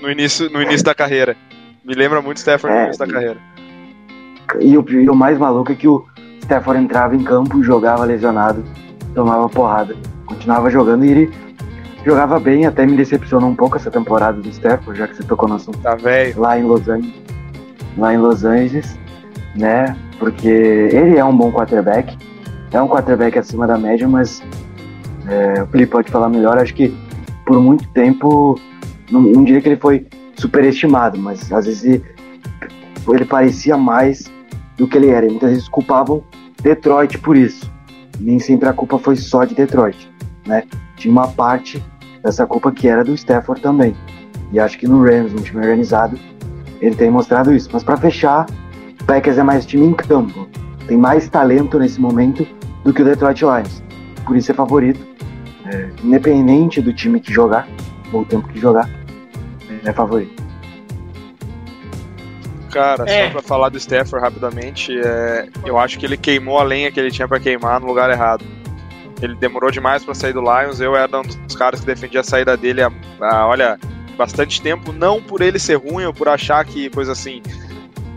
no 0.00 0.10
início, 0.10 0.50
no 0.50 0.62
início 0.62 0.84
da 0.84 0.94
carreira. 0.94 1.36
Me 1.84 1.94
lembra 1.94 2.22
muito 2.22 2.38
o 2.38 2.40
Stafford 2.40 2.74
no 2.74 2.80
É, 2.80 2.84
início 2.86 3.06
da 3.06 3.12
carreira. 3.12 3.40
E 4.60 4.78
o, 4.78 4.84
e 4.88 5.10
o 5.10 5.14
mais 5.14 5.38
maluco 5.38 5.72
é 5.72 5.74
que 5.74 5.86
o 5.88 6.06
Stafford 6.42 6.82
entrava 6.82 7.14
em 7.14 7.22
campo, 7.22 7.62
jogava 7.62 8.04
lesionado, 8.04 8.64
tomava 9.14 9.48
porrada, 9.48 9.94
continuava 10.26 10.70
jogando 10.70 11.04
e 11.04 11.10
ele 11.10 11.32
jogava 12.04 12.38
bem, 12.38 12.66
até 12.66 12.84
me 12.84 12.96
decepcionou 12.96 13.48
um 13.48 13.54
pouco 13.54 13.76
essa 13.76 13.90
temporada 13.90 14.40
do 14.40 14.48
Stafford, 14.48 14.98
já 14.98 15.08
que 15.08 15.16
você 15.16 15.22
tocou 15.22 15.48
no 15.48 15.54
assunto. 15.56 15.78
Tá 15.78 15.94
velho. 15.94 16.38
lá 16.38 16.58
em 16.58 16.62
Los 16.62 16.88
Angeles, 16.88 17.14
lá 17.96 18.14
em 18.14 18.18
Los 18.18 18.44
Angeles, 18.44 18.98
né? 19.56 19.96
Porque 20.18 20.48
ele 20.48 21.16
é 21.16 21.24
um 21.24 21.36
bom 21.36 21.50
quarterback, 21.50 22.16
é 22.72 22.80
um 22.80 22.88
quarterback 22.88 23.38
acima 23.38 23.66
da 23.66 23.78
média, 23.78 24.06
mas 24.06 24.42
é, 25.26 25.62
o 25.62 25.66
Felipe 25.68 25.92
pode 25.92 26.10
falar 26.10 26.28
melhor. 26.28 26.58
Acho 26.58 26.74
que 26.74 26.94
por 27.46 27.60
muito 27.60 27.88
tempo, 27.88 28.58
não, 29.10 29.20
não 29.20 29.44
diria 29.44 29.60
que 29.60 29.68
ele 29.68 29.76
foi 29.76 30.06
superestimado, 30.36 31.18
mas 31.18 31.52
às 31.52 31.66
vezes 31.66 31.84
ele, 31.84 32.04
ele 33.08 33.24
parecia 33.24 33.76
mais 33.76 34.30
do 34.76 34.88
que 34.88 34.96
ele 34.96 35.08
era. 35.08 35.26
E 35.26 35.30
muitas 35.30 35.50
vezes 35.50 35.68
culpavam 35.68 36.22
Detroit 36.62 37.18
por 37.18 37.36
isso. 37.36 37.72
Nem 38.18 38.38
sempre 38.38 38.68
a 38.68 38.72
culpa 38.72 38.98
foi 38.98 39.16
só 39.16 39.44
de 39.44 39.54
Detroit, 39.54 40.10
né? 40.46 40.64
Tinha 40.96 41.12
uma 41.12 41.28
parte 41.28 41.82
dessa 42.24 42.46
culpa 42.46 42.72
que 42.72 42.88
era 42.88 43.04
do 43.04 43.14
Stafford 43.14 43.60
também. 43.60 43.94
E 44.50 44.58
acho 44.58 44.78
que 44.78 44.88
no 44.88 45.04
Rams, 45.04 45.32
um 45.34 45.42
time 45.42 45.60
organizado, 45.60 46.18
ele 46.80 46.96
tem 46.96 47.10
mostrado 47.10 47.54
isso. 47.54 47.68
Mas 47.72 47.84
para 47.84 47.96
fechar, 47.98 48.46
o 49.00 49.04
Packers 49.04 49.36
é 49.38 49.42
mais 49.42 49.66
time 49.66 49.86
em 49.86 49.92
campo. 49.92 50.48
Tem 50.88 50.96
mais 50.96 51.28
talento 51.28 51.78
nesse 51.78 52.00
momento 52.00 52.46
do 52.82 52.92
que 52.92 53.02
o 53.02 53.04
Detroit 53.04 53.42
Lions. 53.42 53.82
Por 54.24 54.36
isso 54.36 54.50
é 54.50 54.54
favorito. 54.54 55.00
É, 55.66 55.88
independente 56.02 56.80
do 56.82 56.92
time 56.92 57.20
que 57.20 57.32
jogar, 57.32 57.66
ou 58.12 58.20
o 58.22 58.24
tempo 58.24 58.46
que 58.48 58.58
jogar, 58.60 58.88
é 59.84 59.92
favorito. 59.92 60.42
Cara, 62.70 63.04
É. 63.08 63.26
só 63.26 63.30
pra 63.32 63.42
falar 63.42 63.68
do 63.70 63.78
Stafford 63.78 64.22
rapidamente, 64.22 64.92
é, 64.98 65.48
eu 65.64 65.78
acho 65.78 65.98
que 65.98 66.04
ele 66.04 66.16
queimou 66.18 66.58
a 66.58 66.62
lenha 66.64 66.90
que 66.90 66.98
ele 67.00 67.10
tinha 67.10 67.26
pra 67.26 67.38
queimar 67.40 67.80
no 67.80 67.86
lugar 67.86 68.10
errado. 68.10 68.44
Ele 69.24 69.34
demorou 69.34 69.70
demais 69.70 70.04
para 70.04 70.14
sair 70.14 70.32
do 70.32 70.40
Lions. 70.40 70.80
Eu 70.80 70.96
era 70.96 71.18
um 71.18 71.22
dos 71.22 71.56
caras 71.56 71.80
que 71.80 71.86
defendia 71.86 72.20
a 72.20 72.24
saída 72.24 72.56
dele 72.56 72.82
há, 72.82 72.90
há, 73.20 73.46
olha, 73.46 73.78
bastante 74.16 74.60
tempo, 74.60 74.92
não 74.92 75.22
por 75.22 75.40
ele 75.40 75.58
ser 75.58 75.76
ruim 75.76 76.04
ou 76.04 76.12
por 76.12 76.28
achar 76.28 76.64
que 76.64 76.90
coisa 76.90 77.12
assim. 77.12 77.42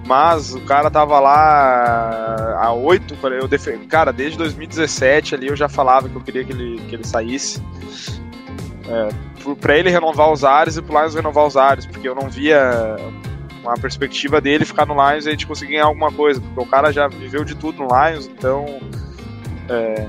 Mas 0.06 0.56
o 0.56 0.62
cara 0.62 0.90
tava 0.90 1.20
lá 1.20 2.56
há 2.62 2.72
oito, 2.72 3.14
eu 3.30 3.48
defend... 3.48 3.86
cara, 3.88 4.14
desde 4.14 4.38
2017 4.38 5.36
ali 5.36 5.48
eu 5.48 5.56
já 5.56 5.68
falava 5.68 6.08
que 6.08 6.16
eu 6.16 6.22
queria 6.22 6.46
que 6.46 6.54
ele, 6.54 6.80
que 6.88 6.96
ele 6.96 7.06
saísse. 7.06 7.62
É, 8.88 9.10
para 9.56 9.78
ele 9.78 9.90
renovar 9.90 10.32
os 10.32 10.46
ares 10.46 10.78
e 10.78 10.82
pro 10.82 10.98
Lions 10.98 11.14
renovar 11.14 11.46
os 11.46 11.58
ares, 11.58 11.86
porque 11.86 12.08
eu 12.08 12.16
não 12.16 12.30
via 12.30 12.96
uma 13.62 13.74
perspectiva 13.76 14.40
dele 14.40 14.64
ficar 14.64 14.86
no 14.86 14.94
Lions 14.94 15.26
e 15.26 15.28
a 15.28 15.32
gente 15.32 15.46
conseguir 15.46 15.74
ganhar 15.74 15.86
alguma 15.86 16.12
coisa, 16.12 16.40
porque 16.40 16.60
o 16.60 16.66
cara 16.66 16.92
já 16.92 17.10
viveu 17.10 17.44
de 17.44 17.56
tudo 17.56 17.84
no 17.84 17.88
Lions, 17.88 18.28
então. 18.28 18.80
É, 19.70 20.08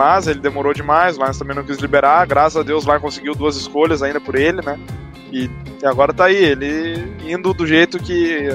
mas 0.00 0.26
ele 0.26 0.40
demorou 0.40 0.72
demais, 0.72 1.18
o 1.18 1.20
Lions 1.22 1.38
também 1.38 1.54
não 1.54 1.62
quis 1.62 1.76
liberar, 1.76 2.26
graças 2.26 2.56
a 2.56 2.62
Deus 2.62 2.86
o 2.86 2.88
Lions 2.88 3.02
conseguiu 3.02 3.34
duas 3.34 3.54
escolhas 3.54 4.02
ainda 4.02 4.18
por 4.18 4.34
ele, 4.34 4.62
né? 4.62 4.80
E, 5.30 5.50
agora 5.84 6.14
tá 6.14 6.24
aí, 6.24 6.42
ele 6.42 7.04
indo 7.22 7.52
do 7.52 7.66
jeito 7.66 7.98
que. 7.98 8.48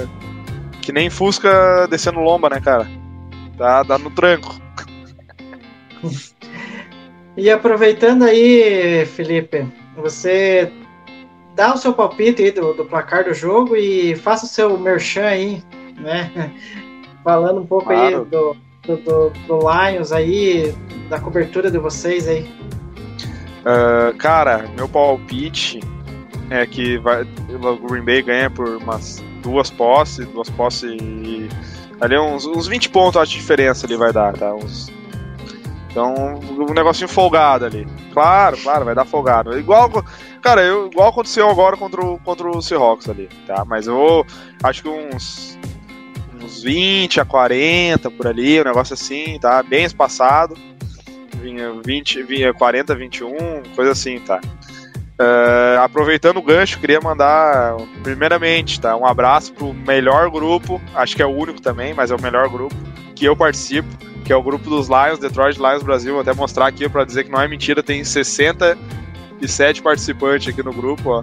que 0.81 0.91
nem 0.91 1.07
Fusca 1.07 1.87
descendo 1.87 2.19
lomba, 2.19 2.49
né, 2.49 2.59
cara? 2.59 2.87
Tá, 3.59 3.85
tá 3.85 3.99
no 3.99 4.09
tranco. 4.09 4.55
E 7.37 7.51
aproveitando 7.51 8.23
aí, 8.23 9.05
Felipe, 9.07 9.67
você 9.97 10.71
dá 11.53 11.73
o 11.73 11.77
seu 11.77 11.93
palpite 11.93 12.41
aí 12.41 12.49
do, 12.49 12.73
do 12.73 12.85
placar 12.85 13.25
do 13.25 13.33
jogo 13.33 13.75
e 13.75 14.15
faça 14.15 14.45
o 14.45 14.47
seu 14.47 14.77
merchan 14.79 15.25
aí, 15.25 15.61
né? 15.97 16.53
Falando 17.25 17.59
um 17.59 17.65
pouco 17.65 17.87
claro. 17.87 18.19
aí 18.19 18.25
do, 18.25 18.55
do, 18.85 18.97
do, 18.97 19.29
do, 19.47 19.59
Lions 19.59 20.11
aí, 20.11 20.73
da 21.09 21.19
cobertura 21.19 21.69
de 21.71 21.77
vocês 21.77 22.27
aí. 22.27 22.49
Uh, 23.61 24.15
cara, 24.17 24.69
meu 24.75 24.87
palpite 24.87 25.79
é 26.49 26.65
que 26.65 26.97
vai, 26.99 27.23
o 27.23 27.87
Green 27.87 28.05
Bay 28.05 28.21
ganha 28.21 28.49
por 28.49 28.67
umas 28.77 29.23
duas 29.41 29.69
posses, 29.69 30.27
duas 30.27 30.49
posses 30.49 30.91
e 31.01 31.49
ali 31.99 32.17
uns, 32.17 32.45
uns 32.45 32.67
20 32.67 32.89
pontos 32.89 33.19
a 33.19 33.25
diferença 33.25 33.85
ali 33.85 33.95
vai 33.95 34.13
dar, 34.13 34.33
tá? 34.33 34.53
Uns, 34.53 34.91
então, 35.95 36.13
um 36.59 36.73
negocinho 36.73 37.07
folgado 37.07 37.63
ali. 37.63 37.87
Claro, 38.11 38.57
claro, 38.57 38.83
vai 38.83 38.93
dar 38.93 39.05
folgado. 39.05 39.57
Igual, 39.57 39.89
cara, 40.41 40.61
eu, 40.61 40.87
igual 40.87 41.07
aconteceu 41.07 41.49
agora 41.49 41.77
contra 41.77 42.03
o, 42.03 42.19
contra 42.19 42.49
o 42.49 42.61
Seahawks 42.61 43.07
ali, 43.07 43.29
tá? 43.47 43.63
Mas 43.65 43.87
eu 43.87 44.25
acho 44.61 44.83
que 44.83 44.89
uns, 44.89 45.54
uns 46.55 46.63
20 46.63 47.19
a 47.19 47.25
40 47.25 48.09
por 48.11 48.27
ali, 48.27 48.61
um 48.61 48.63
negócio 48.63 48.93
assim, 48.93 49.37
tá? 49.39 49.61
Bem 49.61 49.83
espaçado. 49.83 50.55
Vinha 51.41 51.73
20, 51.85 52.23
vinha 52.23 52.53
40, 52.53 52.95
21, 52.95 53.35
coisa 53.75 53.91
assim, 53.91 54.19
tá? 54.19 54.39
Uh, 55.19 55.79
aproveitando 55.81 56.37
o 56.37 56.41
gancho, 56.41 56.79
queria 56.79 56.99
mandar, 56.99 57.75
primeiramente, 58.03 58.81
tá? 58.81 58.95
Um 58.95 59.05
abraço 59.05 59.53
pro 59.53 59.73
melhor 59.73 60.29
grupo, 60.29 60.81
acho 60.95 61.15
que 61.15 61.21
é 61.21 61.25
o 61.25 61.29
único 61.29 61.61
também, 61.61 61.93
mas 61.93 62.11
é 62.11 62.15
o 62.15 62.21
melhor 62.21 62.49
grupo 62.49 62.75
que 63.15 63.25
eu 63.25 63.35
participo 63.35 63.87
que 64.25 64.33
é 64.33 64.35
o 64.35 64.41
grupo 64.41 64.67
dos 64.67 64.87
Lions, 64.87 65.19
Detroit 65.19 65.55
Lions 65.59 65.83
Brasil. 65.83 66.13
Vou 66.13 66.21
até 66.21 66.33
mostrar 66.33 66.65
aqui 66.65 66.89
para 66.89 67.05
dizer 67.05 67.25
que 67.25 67.31
não 67.31 67.39
é 67.39 67.47
mentira, 67.47 67.83
tem 67.83 68.03
67 68.03 69.83
participantes 69.83 70.47
aqui 70.47 70.63
no 70.63 70.73
grupo, 70.73 71.11
ó. 71.11 71.21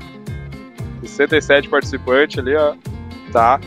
67 1.03 1.69
participantes 1.69 2.39
ali, 2.39 2.55
ó. 2.55 2.75
Tá? 3.33 3.59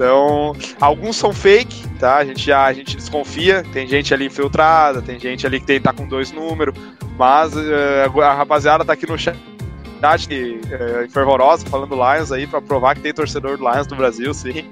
Então, 0.00 0.56
alguns 0.80 1.16
são 1.16 1.30
fake, 1.30 1.86
tá? 1.98 2.16
A 2.16 2.24
gente 2.24 2.42
já 2.42 2.64
a 2.64 2.72
gente 2.72 2.96
desconfia. 2.96 3.62
Tem 3.70 3.86
gente 3.86 4.14
ali 4.14 4.24
infiltrada, 4.24 5.02
tem 5.02 5.20
gente 5.20 5.46
ali 5.46 5.60
que 5.60 5.66
tem, 5.66 5.78
tá 5.78 5.92
com 5.92 6.08
dois 6.08 6.32
números, 6.32 6.74
mas 7.18 7.54
uh, 7.54 8.20
a 8.22 8.32
rapaziada 8.32 8.82
tá 8.82 8.94
aqui 8.94 9.06
no 9.06 9.18
chat 9.18 9.36
uh, 9.36 11.10
fervorosa 11.10 11.66
falando 11.66 11.94
Lions 11.94 12.32
aí 12.32 12.46
para 12.46 12.62
provar 12.62 12.94
que 12.94 13.02
tem 13.02 13.12
torcedor 13.12 13.58
do 13.58 13.70
Lions 13.70 13.86
no 13.88 13.96
Brasil, 13.96 14.32
sim. 14.32 14.64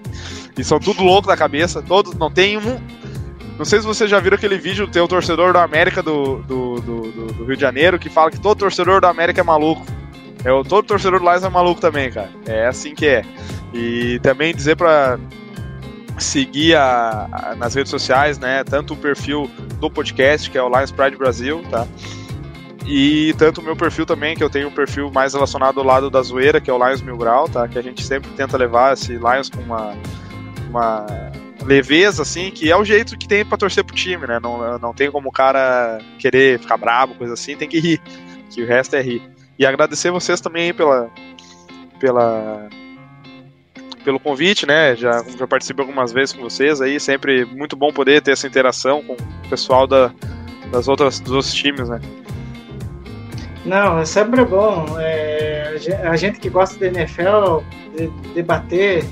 E 0.57 0.65
são 0.65 0.81
tudo 0.81 1.03
louco 1.03 1.29
da 1.29 1.37
cabeça, 1.37 1.83
todos, 1.83 2.15
não 2.15 2.31
tem 2.31 2.57
um, 2.57 2.81
não 3.59 3.67
sei 3.67 3.81
se 3.81 3.87
vocês 3.87 4.09
já 4.09 4.19
viram 4.21 4.37
aquele 4.37 4.57
vídeo, 4.57 4.89
tem 4.89 5.03
o 5.03 5.09
torcedor 5.09 5.53
da 5.53 5.63
América 5.63 6.03
do, 6.03 6.37
do, 6.45 6.81
do, 6.81 7.03
do, 7.35 7.45
Rio 7.45 7.55
de 7.55 7.61
Janeiro 7.61 7.99
que 7.99 8.09
fala 8.09 8.31
que 8.31 8.41
todo 8.41 8.61
torcedor 8.61 9.03
da 9.03 9.11
América 9.11 9.43
é 9.43 9.45
maluco. 9.45 9.85
É, 10.49 10.65
todo 10.65 10.83
torcedor 10.83 11.21
do 11.21 11.29
Lions 11.29 11.45
é 11.45 11.49
maluco 11.51 11.79
também, 11.79 12.11
cara. 12.11 12.31
É 12.47 12.67
assim 12.67 12.95
que 12.95 13.07
é. 13.07 13.23
E 13.75 14.19
também 14.21 14.55
dizer 14.55 14.77
pra 14.77 15.19
seguir 16.19 16.75
a, 16.75 17.29
a, 17.31 17.55
nas 17.55 17.75
redes 17.75 17.91
sociais, 17.91 18.39
né? 18.39 18.65
Tanto 18.65 18.95
o 18.95 18.97
perfil 18.97 19.51
do 19.79 19.91
podcast, 19.91 20.51
que 20.51 20.57
é 20.57 20.63
o 20.63 20.69
Lions 20.71 20.91
Pride 20.91 21.17
Brasil, 21.17 21.63
tá? 21.71 21.87
E 22.87 23.35
tanto 23.37 23.61
o 23.61 23.65
meu 23.65 23.77
perfil 23.77 24.07
também, 24.07 24.35
que 24.35 24.43
eu 24.43 24.49
tenho 24.49 24.69
um 24.69 24.71
perfil 24.71 25.11
mais 25.11 25.35
relacionado 25.35 25.79
ao 25.79 25.85
lado 25.85 26.09
da 26.09 26.23
zoeira, 26.23 26.63
que 26.63 26.71
é 26.71 26.73
o 26.73 26.79
Lions 26.83 27.03
Mil 27.03 27.19
Grau, 27.19 27.47
tá? 27.47 27.69
Que 27.69 27.79
a 27.79 27.83
gente 27.83 28.03
sempre 28.03 28.31
tenta 28.31 28.57
levar 28.57 28.95
esse 28.95 29.13
Lions 29.13 29.51
com 29.51 29.61
uma, 29.61 29.95
uma 30.71 31.07
leveza, 31.63 32.23
assim, 32.23 32.51
que 32.51 32.71
é 32.71 32.77
o 32.77 32.85
jeito 32.85 33.19
que 33.19 33.29
tem 33.29 33.45
para 33.45 33.59
torcer 33.59 33.85
pro 33.85 33.95
time, 33.95 34.27
né? 34.27 34.41
Não, 34.43 34.79
não 34.79 34.95
tem 34.95 35.11
como 35.11 35.29
o 35.29 35.33
cara 35.33 35.99
querer 36.19 36.59
ficar 36.59 36.79
bravo, 36.79 37.15
coisa 37.17 37.35
assim, 37.35 37.55
tem 37.55 37.69
que 37.69 37.79
rir. 37.79 38.01
Que 38.49 38.63
o 38.63 38.67
resto 38.67 38.97
é 38.97 39.03
rir. 39.03 39.21
E 39.59 39.67
agradecer 39.67 40.11
vocês 40.11 40.41
também 40.41 40.73
pela. 40.73 41.11
pela 41.99 42.69
pelo 44.05 44.21
convite, 44.21 44.65
né? 44.65 44.97
Já, 44.97 45.23
já 45.37 45.47
participei 45.47 45.85
algumas 45.85 46.13
vezes 46.13 46.35
com 46.35 46.41
vocês 46.41 46.81
aí, 46.81 46.99
sempre 46.99 47.45
muito 47.45 47.77
bom 47.77 47.93
poder 47.93 48.23
ter 48.23 48.31
essa 48.31 48.47
interação 48.47 49.03
com 49.03 49.13
o 49.13 49.49
pessoal 49.51 49.87
da, 49.87 50.11
das 50.71 50.89
outras, 50.89 51.21
dos 51.21 51.33
outros 51.33 51.53
times, 51.53 51.91
né? 51.91 52.01
Não, 53.67 53.99
é 53.99 54.05
sempre 54.07 54.45
bom. 54.47 54.87
É, 54.99 55.77
a 56.05 56.17
gente 56.17 56.39
que 56.39 56.49
gosta 56.49 56.79
da 56.79 56.87
NFL, 56.87 57.63
de 57.97 58.07
debater 58.35 59.05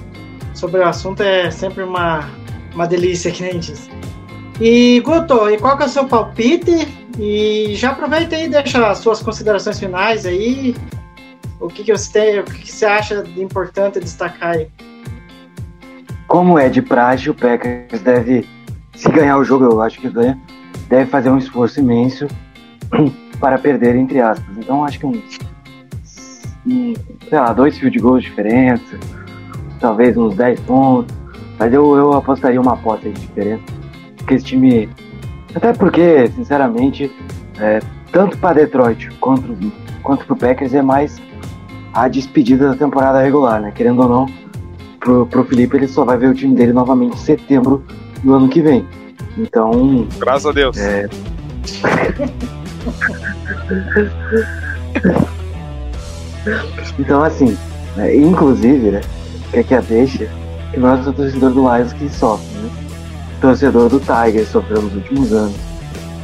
sobre 0.54 0.80
o 0.80 0.84
assunto 0.86 1.22
é 1.22 1.50
sempre 1.50 1.82
uma, 1.82 2.30
uma 2.72 2.86
delícia, 2.86 3.30
que 3.32 3.42
nem 3.42 3.58
diz. 3.58 3.90
E 4.60 5.00
Guto, 5.00 5.50
e 5.50 5.58
qual 5.58 5.76
que 5.76 5.82
é 5.82 5.86
o 5.86 5.90
seu 5.90 6.06
palpite? 6.06 6.88
E 7.18 7.74
já 7.74 7.90
aproveita 7.90 8.36
e 8.36 8.48
deixa 8.48 8.86
as 8.88 8.98
suas 8.98 9.22
considerações 9.22 9.78
finais 9.78 10.26
aí. 10.26 10.76
O 11.58 11.68
que, 11.68 11.84
que 11.84 11.92
você 11.96 12.12
tem, 12.12 12.40
o 12.40 12.44
que, 12.44 12.58
que 12.58 12.72
você 12.72 12.84
acha 12.84 13.22
de 13.22 13.42
importante 13.42 13.98
destacar 13.98 14.56
aí? 14.56 14.68
Como 16.28 16.58
é 16.58 16.68
de 16.68 16.82
praxe, 16.82 17.30
o 17.30 17.34
Packers 17.34 18.02
deve, 18.02 18.46
se 18.94 19.08
ganhar 19.10 19.38
o 19.38 19.44
jogo, 19.44 19.64
eu 19.64 19.80
acho 19.80 19.98
que 19.98 20.08
ganha, 20.08 20.38
deve 20.88 21.10
fazer 21.10 21.30
um 21.30 21.38
esforço 21.38 21.80
imenso 21.80 22.26
para 23.40 23.58
perder, 23.58 23.96
entre 23.96 24.20
aspas. 24.20 24.56
Então 24.58 24.84
acho 24.84 24.98
que 24.98 25.06
um, 25.06 25.22
sei 26.66 27.38
lá, 27.38 27.52
dois 27.52 27.78
field 27.78 27.98
goals 27.98 28.22
de 28.22 28.30
diferença, 28.30 28.98
talvez 29.80 30.16
uns 30.16 30.34
10 30.36 30.60
pontos. 30.60 31.14
Mas 31.58 31.72
eu, 31.72 31.96
eu 31.96 32.12
apostaria 32.12 32.60
uma 32.60 32.74
aposta 32.74 33.08
de 33.08 33.20
diferença. 33.20 33.62
Porque 34.16 34.34
esse 34.34 34.44
time. 34.44 34.88
Até 35.56 35.72
porque, 35.72 36.28
sinceramente, 36.36 37.10
é, 37.58 37.80
tanto 38.12 38.36
para 38.36 38.56
Detroit 38.56 39.08
quanto, 39.18 39.56
quanto 40.02 40.26
pro 40.26 40.36
Packers 40.36 40.74
é 40.74 40.82
mais 40.82 41.18
a 41.94 42.08
despedida 42.08 42.68
da 42.68 42.74
temporada 42.76 43.22
regular, 43.22 43.62
né? 43.62 43.72
Querendo 43.74 44.02
ou 44.02 44.08
não, 44.08 44.26
pro, 45.00 45.24
pro 45.26 45.44
Felipe 45.44 45.78
ele 45.78 45.88
só 45.88 46.04
vai 46.04 46.18
ver 46.18 46.28
o 46.28 46.34
time 46.34 46.54
dele 46.54 46.74
novamente 46.74 47.14
em 47.14 47.18
setembro 47.18 47.82
do 48.22 48.34
ano 48.34 48.50
que 48.50 48.60
vem. 48.60 48.86
Então. 49.38 50.06
Graças 50.18 50.46
a 50.46 50.52
Deus. 50.52 50.76
É... 50.76 51.08
então 56.98 57.22
assim, 57.24 57.56
é, 57.96 58.14
inclusive, 58.14 58.90
né? 58.90 59.00
quer 59.50 59.64
que 59.64 59.74
a 59.74 59.80
deixe, 59.80 60.28
que 60.70 60.78
nós 60.78 61.02
somos 61.02 61.16
torcedor 61.16 61.50
do 61.50 61.60
Lions 61.60 61.94
que 61.94 62.10
sofre, 62.10 62.46
né? 62.55 62.55
Torcedor 63.40 63.88
do 63.88 64.00
Tiger 64.00 64.46
sofreu 64.46 64.82
nos 64.82 64.94
últimos 64.94 65.32
anos. 65.32 65.56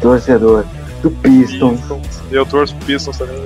Torcedor 0.00 0.64
do 1.02 1.10
Pistons. 1.10 1.80
Pistons. 1.80 2.22
Eu 2.30 2.46
torço 2.46 2.74
pro 2.76 2.86
Pistons 2.86 3.18
também. 3.18 3.36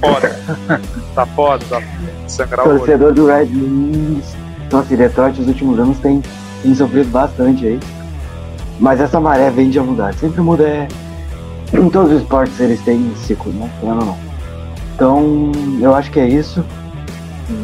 Foda. 0.00 0.40
tá 1.14 1.26
foda, 1.26 1.64
tá 1.68 1.82
sangrar 2.26 2.64
Torcedor 2.64 3.12
do 3.12 3.26
Red 3.26 3.44
Wings. 3.44 4.34
Então 4.66 4.80
assim, 4.80 4.96
Detroit 4.96 5.38
nos 5.38 5.48
últimos 5.48 5.78
anos 5.78 5.98
tem, 5.98 6.22
tem 6.62 6.74
sofrido 6.74 7.10
bastante 7.10 7.66
aí. 7.66 7.80
Mas 8.80 9.00
essa 9.00 9.20
maré 9.20 9.50
vende 9.50 9.78
a 9.78 9.82
mudar. 9.82 10.14
Sempre 10.14 10.40
muda 10.40 10.64
é. 10.64 10.88
Em 11.72 11.88
todos 11.88 12.12
os 12.12 12.22
esportes 12.22 12.58
eles 12.60 12.80
têm 12.82 13.12
ciclo, 13.16 13.52
né? 13.52 13.70
Não, 13.82 13.94
não, 13.94 14.06
não. 14.06 14.18
Então, 14.94 15.52
eu 15.80 15.94
acho 15.94 16.10
que 16.10 16.20
é 16.20 16.28
isso 16.28 16.62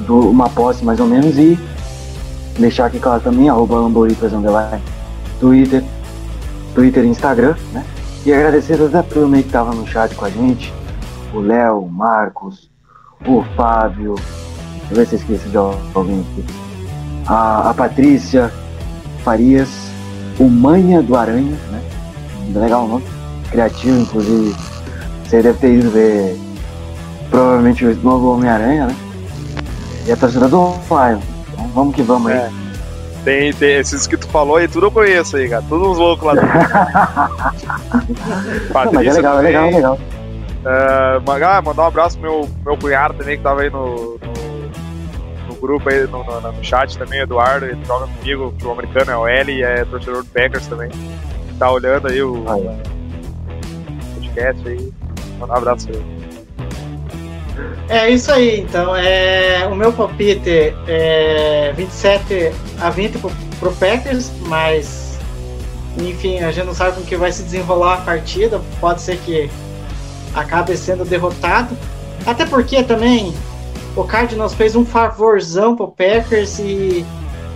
do, 0.07 0.31
uma 0.31 0.49
posse 0.49 0.85
mais 0.85 0.99
ou 1.01 1.07
menos 1.07 1.39
e 1.39 1.59
deixar 2.59 2.87
aqui 2.87 2.99
claro 2.99 3.21
também, 3.21 3.49
arroba 3.49 3.77
Lamboritas 3.77 4.33
Underline, 4.33 4.83
Twitter, 5.41 5.85
Twitter 6.75 7.05
e 7.05 7.09
Instagram, 7.09 7.55
né? 7.73 7.85
E 8.25 8.33
agradecer 8.33 8.75
a 8.75 8.79
toda 8.79 9.01
a 9.01 9.03
turma 9.03 9.37
que 9.39 9.49
tava 9.49 9.73
no 9.73 9.87
chat 9.87 10.15
com 10.15 10.25
a 10.25 10.31
gente, 10.31 10.73
o 11.33 11.41
Léo, 11.41 11.79
o 11.81 11.91
Marcos, 11.91 12.71
o 13.27 13.43
Fábio, 13.57 14.15
deixa 14.15 14.93
eu 14.93 14.97
ver 14.97 15.07
se 15.07 15.15
eu 15.15 15.19
esqueci 15.19 15.49
de 15.49 15.57
alguém 15.57 16.21
aqui, 16.21 16.45
a, 17.27 17.71
a 17.71 17.75
Patrícia 17.75 18.53
Farias, 19.25 19.69
o 20.39 20.49
Manha 20.49 21.03
do 21.03 21.17
Aranha, 21.17 21.57
né? 21.71 21.83
Legal 22.55 22.85
o 22.85 22.89
nome. 22.89 23.05
criativo, 23.51 24.01
inclusive. 24.01 24.57
Você 25.25 25.43
deve 25.43 25.59
ter 25.59 25.75
ido 25.75 25.91
ver 25.91 26.39
provavelmente 27.31 27.85
o 27.85 27.95
novo 28.03 28.33
Homem-Aranha, 28.33 28.87
né? 28.87 28.97
E 30.07 30.13
a 30.13 30.17
torcida 30.17 30.49
do 30.49 30.73
Lion. 30.91 31.21
Então 31.53 31.69
vamos 31.75 31.95
que 31.95 32.03
vamos 32.03 32.31
aí. 32.31 32.68
É. 33.29 33.41
Tem, 33.41 33.53
tem 33.53 33.77
esses 33.77 34.07
que 34.07 34.17
tu 34.17 34.27
falou 34.29 34.57
aí, 34.57 34.67
tudo 34.67 34.87
eu 34.87 34.91
conheço 34.91 35.37
aí, 35.37 35.49
cara. 35.49 35.63
Todos 35.69 35.87
uns 35.89 35.99
loucos 35.99 36.27
lá 36.27 36.35
dentro. 36.35 36.49
Não, 38.85 38.93
mas 38.93 39.07
é 39.07 39.13
legal, 39.13 39.39
é 39.39 39.43
legal, 39.43 39.67
é 39.67 39.71
legal. 39.71 39.99
É, 40.65 41.19
ma- 41.27 41.47
ah, 41.47 41.63
mandar 41.63 41.83
um 41.83 41.87
abraço 41.87 42.19
pro 42.19 42.31
meu, 42.31 42.49
meu 42.65 42.77
cunhado 42.77 43.15
também, 43.15 43.37
que 43.37 43.43
tava 43.43 43.63
aí 43.63 43.71
no, 43.71 44.19
no, 44.19 45.49
no 45.49 45.55
grupo 45.61 45.89
aí, 45.89 46.07
no, 46.07 46.25
no, 46.25 46.53
no 46.53 46.65
chat 46.65 46.99
também, 46.99 47.21
Eduardo, 47.21 47.67
ele 47.67 47.85
joga 47.85 48.07
comigo, 48.07 48.55
que 48.59 48.67
o 48.67 48.73
americano 48.73 49.11
é 49.11 49.17
o 49.17 49.27
L 49.27 49.53
e 49.53 49.63
é 49.63 49.85
torcedor 49.85 50.23
do 50.23 50.29
Packers 50.31 50.67
também. 50.67 50.91
Tá 51.59 51.71
olhando 51.71 52.09
aí 52.09 52.23
o 52.23 52.45
Olha. 52.47 52.77
podcast 54.15 54.69
aí. 54.69 54.93
Mandar 55.39 55.55
um 55.55 55.59
abraço 55.59 55.89
pra 55.89 55.97
ele. 55.97 56.18
É 57.89 58.11
isso 58.11 58.31
aí, 58.31 58.61
então. 58.61 58.95
É, 58.95 59.67
o 59.71 59.75
meu 59.75 59.93
palpite 59.93 60.75
é 60.87 61.73
27 61.77 62.53
a 62.81 62.91
20 62.91 63.19
pro, 63.19 63.31
pro 63.59 63.73
Packers, 63.73 64.31
mas 64.47 65.09
enfim, 65.97 66.39
a 66.41 66.53
gente 66.53 66.67
não 66.67 66.75
sabe 66.75 66.95
como 66.95 67.07
que 67.07 67.17
vai 67.17 67.33
se 67.33 67.43
desenrolar 67.43 67.95
a 67.95 67.97
partida. 67.99 68.61
Pode 68.81 69.01
ser 69.01 69.17
que 69.19 69.51
acabe 70.35 70.77
sendo 70.77 71.05
derrotado. 71.05 71.77
Até 72.27 72.45
porque 72.45 72.83
também 72.83 73.35
o 73.97 74.05
Cardinals 74.05 74.55
fez 74.55 74.77
um 74.77 74.85
favorzão 74.85 75.75
pro 75.75 75.89
Packers 75.89 76.59
e, 76.59 77.05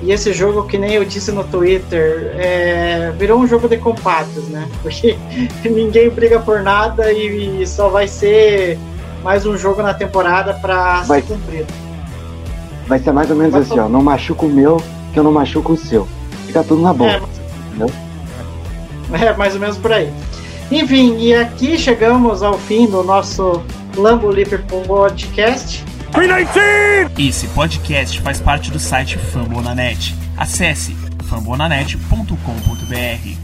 e 0.02 0.12
esse 0.12 0.32
jogo, 0.32 0.66
que 0.66 0.78
nem 0.78 0.94
eu 0.94 1.04
disse 1.04 1.30
no 1.30 1.44
Twitter, 1.44 2.32
é, 2.36 3.12
virou 3.16 3.38
um 3.40 3.46
jogo 3.46 3.68
de 3.68 3.76
compadres, 3.76 4.48
né? 4.48 4.68
Porque 4.82 5.16
ninguém 5.64 6.10
briga 6.10 6.40
por 6.40 6.62
nada 6.62 7.12
e, 7.12 7.66
só 7.66 7.88
vai 7.88 8.08
ser 8.08 8.78
mais 9.22 9.46
um 9.46 9.56
jogo 9.56 9.82
na 9.82 9.94
temporada 9.94 10.54
para 10.54 11.04
ser 11.04 11.22
cumprido. 11.22 11.72
Vai 12.86 12.98
ser 12.98 13.12
mais 13.12 13.30
ou 13.30 13.36
menos 13.36 13.52
Mas 13.52 13.70
assim, 13.70 13.78
ó. 13.78 13.88
Não 13.88 14.02
machuca 14.02 14.46
o 14.46 14.48
meu, 14.48 14.82
que 15.12 15.18
eu 15.18 15.24
não 15.24 15.32
machuco 15.32 15.72
o 15.72 15.76
seu. 15.76 16.08
Fica 16.46 16.64
tudo 16.64 16.82
na 16.82 16.92
boa. 16.92 17.10
É, 17.10 17.22
entendeu? 17.68 17.90
É, 19.12 19.36
mais 19.36 19.52
ou 19.52 19.60
menos 19.60 19.76
por 19.76 19.92
aí. 19.92 20.10
Enfim, 20.70 21.18
e 21.18 21.34
aqui 21.34 21.76
chegamos 21.76 22.42
ao 22.42 22.56
fim 22.56 22.86
do 22.86 23.02
nosso 23.02 23.62
Lambo 23.94 24.28
Leaper 24.28 24.64
Podcast. 24.64 25.84
Esse 27.18 27.46
podcast 27.48 28.18
faz 28.22 28.40
parte 28.40 28.70
do 28.70 28.78
site 28.78 29.18
Fambonanet. 29.18 30.14
Acesse 30.38 30.96
fambonanet.com.br. 31.28 33.41